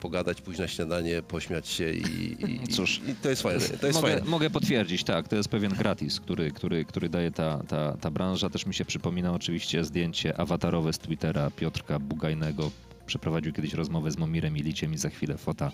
pogadać, 0.00 0.40
pójść 0.40 0.60
na 0.60 0.68
śniadanie, 0.68 1.22
pośmiać 1.22 1.68
się 1.68 1.92
i, 1.92 2.36
i, 2.44 2.68
Cóż, 2.76 3.00
i 3.08 3.14
to 3.14 3.30
jest 3.30 3.42
fajne. 3.42 3.60
To 3.60 3.86
jest 3.86 4.02
mogę, 4.02 4.12
fajne. 4.12 4.30
mogę 4.30 4.50
potwierdzić, 4.50 5.04
tak, 5.04 5.28
to 5.28 5.36
jest 5.36 5.48
pewien 5.48 5.72
gratis, 5.72 6.20
który, 6.20 6.50
który, 6.50 6.84
który 6.84 7.08
daje 7.08 7.30
ta, 7.30 7.62
ta, 7.68 7.96
ta 8.00 8.10
branża. 8.10 8.50
Też 8.50 8.66
mi 8.66 8.74
się 8.74 8.84
przypomina 8.84 9.34
oczywiście 9.34 9.84
zdjęcie 9.84 10.40
awatarowe 10.40 10.92
z 10.92 10.98
Twittera 10.98 11.50
Piotrka 11.50 11.98
Bugajnego. 11.98 12.70
Przeprowadził 13.12 13.52
kiedyś 13.52 13.74
rozmowę 13.74 14.10
z 14.10 14.18
Momirem 14.18 14.56
Iliciem 14.56 14.94
i 14.94 14.98
za 14.98 15.10
chwilę 15.10 15.38
fota 15.38 15.70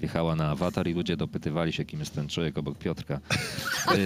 wjechała 0.00 0.36
na 0.36 0.50
awatar 0.50 0.88
i 0.88 0.94
ludzie 0.94 1.16
dopytywali 1.16 1.72
się, 1.72 1.84
kim 1.84 2.00
jest 2.00 2.14
ten 2.14 2.28
człowiek 2.28 2.58
obok 2.58 2.78
Piotrka. 2.78 3.20
Yy, 3.94 3.98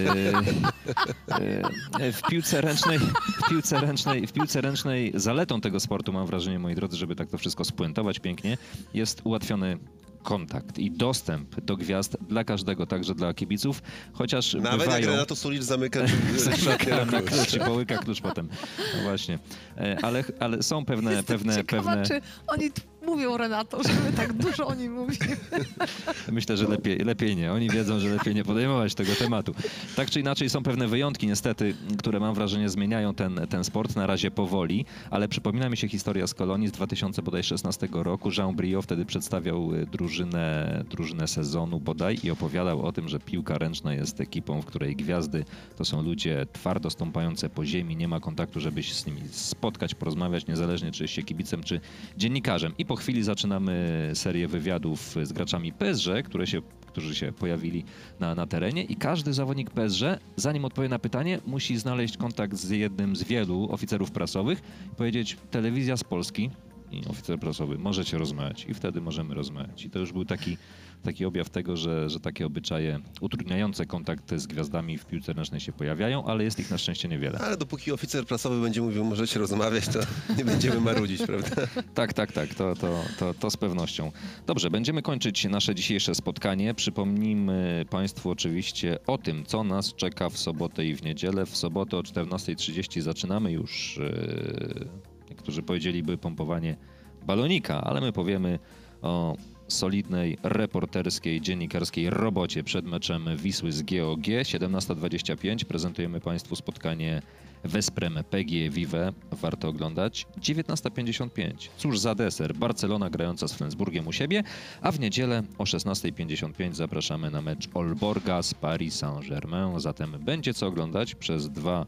yy, 1.99 2.11
w 2.11 2.21
piłce 2.29 2.61
ręcznej, 2.61 2.99
w 2.99 3.49
piłce 3.49 3.79
ręcznej, 3.79 4.27
w 4.27 4.33
piłce 4.33 4.61
ręcznej 4.61 5.11
zaletą 5.15 5.61
tego 5.61 5.79
sportu, 5.79 6.13
mam 6.13 6.27
wrażenie, 6.27 6.59
moi 6.59 6.75
drodzy, 6.75 6.97
żeby 6.97 7.15
tak 7.15 7.29
to 7.29 7.37
wszystko 7.37 7.65
spuentować 7.65 8.19
pięknie, 8.19 8.57
jest 8.93 9.21
ułatwiony 9.23 9.77
kontakt 10.23 10.79
i 10.79 10.91
dostęp 10.91 11.61
do 11.61 11.77
gwiazd 11.77 12.17
dla 12.29 12.43
każdego, 12.43 12.85
także 12.85 13.15
dla 13.15 13.33
kibiców, 13.33 13.81
chociaż 14.13 14.53
Nawet 14.53 14.71
jak 14.71 14.79
bywają... 14.79 15.07
Renato 15.07 15.35
Sulicz 15.35 15.61
zamyka 15.63 15.99
Zamyka 16.37 17.05
na 17.05 17.21
klucz. 17.21 17.53
i 17.53 17.59
połyka 17.59 17.97
klucz 17.97 18.21
potem. 18.21 18.49
No 18.97 19.03
właśnie. 19.03 19.39
E, 19.77 19.97
Ale, 20.01 20.23
ale 20.39 20.63
są 20.63 20.85
pewne, 20.85 21.11
Jestem 21.13 21.37
pewne, 21.37 21.55
ciekawa, 21.55 21.91
pewne... 21.91 22.05
czy 22.05 22.21
oni 22.47 22.71
mówią 23.11 23.37
Renato, 23.37 23.83
że 23.83 23.89
my 23.89 24.13
tak 24.17 24.33
dużo 24.33 24.67
o 24.67 24.75
nim 24.75 24.93
mówimy. 24.93 25.37
Myślę, 26.31 26.57
że 26.57 26.67
lepiej, 26.67 26.97
lepiej 26.97 27.35
nie. 27.35 27.53
Oni 27.53 27.69
wiedzą, 27.69 27.99
że 27.99 28.09
lepiej 28.09 28.35
nie 28.35 28.43
podejmować 28.43 28.95
tego 28.95 29.15
tematu. 29.15 29.53
Tak 29.95 30.09
czy 30.09 30.19
inaczej 30.19 30.49
są 30.49 30.63
pewne 30.63 30.87
wyjątki 30.87 31.27
niestety, 31.27 31.75
które 31.97 32.19
mam 32.19 32.35
wrażenie 32.35 32.69
zmieniają 32.69 33.13
ten, 33.13 33.41
ten 33.49 33.63
sport 33.63 33.95
na 33.95 34.07
razie 34.07 34.31
powoli, 34.31 34.85
ale 35.09 35.27
przypomina 35.27 35.69
mi 35.69 35.77
się 35.77 35.87
historia 35.87 36.27
z 36.27 36.33
Kolonii 36.33 36.67
z 36.67 36.71
2016 36.71 37.87
roku. 37.91 38.29
Jean 38.37 38.55
Brio 38.55 38.81
wtedy 38.81 39.05
przedstawiał 39.05 39.73
y, 39.75 39.85
drużynę, 39.85 40.83
drużynę 40.89 41.27
sezonu 41.27 41.79
bodaj 41.79 42.19
i 42.23 42.31
opowiadał 42.31 42.85
o 42.85 42.91
tym, 42.91 43.09
że 43.09 43.19
piłka 43.19 43.57
ręczna 43.57 43.93
jest 43.93 44.21
ekipą, 44.21 44.61
w 44.61 44.65
której 44.65 44.95
gwiazdy 44.95 45.45
to 45.77 45.85
są 45.85 46.03
ludzie 46.03 46.45
twardo 46.53 46.89
stąpające 46.89 47.49
po 47.49 47.65
ziemi, 47.65 47.95
nie 47.95 48.07
ma 48.07 48.19
kontaktu, 48.19 48.59
żeby 48.59 48.83
się 48.83 48.93
z 48.93 49.05
nimi 49.05 49.21
spotkać, 49.31 49.95
porozmawiać, 49.95 50.47
niezależnie 50.47 50.91
czy 50.91 51.03
jest 51.03 51.13
się 51.13 51.23
kibicem, 51.23 51.63
czy 51.63 51.79
dziennikarzem. 52.17 52.73
I 52.77 52.85
po 52.85 52.95
chwili 53.01 53.23
zaczynamy 53.23 54.11
serię 54.13 54.47
wywiadów 54.47 55.15
z 55.23 55.33
graczami 55.33 55.73
PSG, 55.73 56.07
które 56.25 56.47
się, 56.47 56.61
którzy 56.87 57.15
się 57.15 57.31
pojawili 57.31 57.83
na, 58.19 58.35
na 58.35 58.47
terenie 58.47 58.83
i 58.83 58.95
każdy 58.95 59.33
zawodnik 59.33 59.69
PSG, 59.69 60.03
zanim 60.35 60.65
odpowie 60.65 60.89
na 60.89 60.99
pytanie, 60.99 61.39
musi 61.47 61.77
znaleźć 61.77 62.17
kontakt 62.17 62.55
z 62.55 62.69
jednym 62.69 63.15
z 63.15 63.23
wielu 63.23 63.67
oficerów 63.71 64.11
prasowych 64.11 64.61
i 64.93 64.95
powiedzieć 64.95 65.37
telewizja 65.51 65.97
z 65.97 66.03
Polski 66.03 66.49
i 66.91 67.01
oficer 67.09 67.39
prasowy, 67.39 67.77
możecie 67.77 68.17
rozmawiać 68.17 68.65
i 68.69 68.73
wtedy 68.73 69.01
możemy 69.01 69.33
rozmawiać. 69.33 69.85
I 69.85 69.89
to 69.89 69.99
już 69.99 70.13
był 70.13 70.25
taki, 70.25 70.57
taki 71.01 71.25
objaw 71.25 71.49
tego, 71.49 71.77
że, 71.77 72.09
że 72.09 72.19
takie 72.19 72.45
obyczaje 72.45 72.99
utrudniające 73.21 73.85
kontakt 73.85 74.35
z 74.35 74.47
gwiazdami 74.47 74.97
w 74.97 75.05
piłce 75.05 75.33
ręcznej 75.33 75.61
się 75.61 75.71
pojawiają, 75.71 76.25
ale 76.25 76.43
jest 76.43 76.59
ich 76.59 76.71
na 76.71 76.77
szczęście 76.77 77.07
niewiele. 77.07 77.39
Ale 77.39 77.57
dopóki 77.57 77.91
oficer 77.91 78.25
prasowy 78.25 78.61
będzie 78.61 78.81
mówił, 78.81 79.05
możecie 79.05 79.39
rozmawiać, 79.39 79.87
to 79.87 79.99
nie 80.37 80.45
będziemy 80.45 80.81
marudzić, 80.81 81.21
prawda? 81.21 81.49
Tak, 81.93 82.13
tak, 82.13 82.31
tak, 82.31 82.55
to, 82.55 82.75
to, 82.75 83.03
to, 83.19 83.33
to 83.33 83.49
z 83.49 83.57
pewnością. 83.57 84.11
Dobrze, 84.47 84.69
będziemy 84.69 85.01
kończyć 85.01 85.45
nasze 85.45 85.75
dzisiejsze 85.75 86.15
spotkanie. 86.15 86.73
Przypomnijmy 86.73 87.85
Państwu 87.89 88.29
oczywiście 88.29 88.97
o 89.07 89.17
tym, 89.17 89.45
co 89.45 89.63
nas 89.63 89.93
czeka 89.95 90.29
w 90.29 90.37
sobotę 90.37 90.85
i 90.85 90.95
w 90.95 91.03
niedzielę. 91.03 91.45
W 91.45 91.57
sobotę 91.57 91.97
o 91.97 92.01
14.30 92.01 93.01
zaczynamy 93.01 93.51
już. 93.51 93.97
Yy, 93.97 95.11
Niektórzy 95.31 95.63
powiedzieliby 95.63 96.17
pompowanie 96.17 96.77
balonika, 97.25 97.81
ale 97.81 98.01
my 98.01 98.11
powiemy 98.11 98.59
o 99.01 99.35
solidnej, 99.71 100.37
reporterskiej, 100.43 101.41
dziennikarskiej 101.41 102.09
robocie 102.09 102.63
przed 102.63 102.85
meczem 102.85 103.37
Wisły 103.37 103.71
z 103.71 103.81
GOG. 103.81 104.21
17.25 104.21 105.65
prezentujemy 105.65 106.21
Państwu 106.21 106.55
spotkanie 106.55 107.21
Vesprem 107.63 108.19
PG 108.29 108.69
Vive. 108.69 109.13
Warto 109.31 109.67
oglądać. 109.67 110.25
19.55. 110.41 111.69
Cóż 111.77 111.99
za 111.99 112.15
deser. 112.15 112.55
Barcelona 112.55 113.09
grająca 113.09 113.47
z 113.47 113.53
Flensburgiem 113.53 114.07
u 114.07 114.11
siebie, 114.11 114.43
a 114.81 114.91
w 114.91 114.99
niedzielę 114.99 115.43
o 115.57 115.63
16.55 115.63 116.73
zapraszamy 116.73 117.31
na 117.31 117.41
mecz 117.41 117.69
Olborga 117.73 118.41
z 118.41 118.53
Paris 118.53 118.95
Saint-Germain. 118.95 119.79
Zatem 119.79 120.11
będzie 120.19 120.53
co 120.53 120.67
oglądać 120.67 121.15
przez 121.15 121.49
dwa 121.49 121.85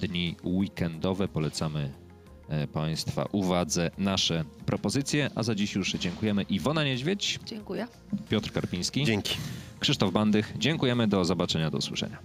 dni 0.00 0.36
weekendowe. 0.44 1.28
Polecamy 1.28 2.05
Państwa 2.72 3.24
uwadze 3.32 3.90
nasze 3.98 4.44
propozycje, 4.66 5.30
a 5.34 5.42
za 5.42 5.54
dziś 5.54 5.74
już 5.74 5.92
dziękujemy 5.92 6.42
Iwona 6.42 6.84
Niedźwiedź, 6.84 7.38
Dziękuję. 7.44 7.86
Piotr 8.28 8.52
Karpiński, 8.52 9.04
Dzięki. 9.04 9.36
Krzysztof 9.80 10.12
Bandych. 10.12 10.54
Dziękujemy, 10.58 11.08
do 11.08 11.24
zobaczenia, 11.24 11.70
do 11.70 11.78
usłyszenia. 11.78 12.18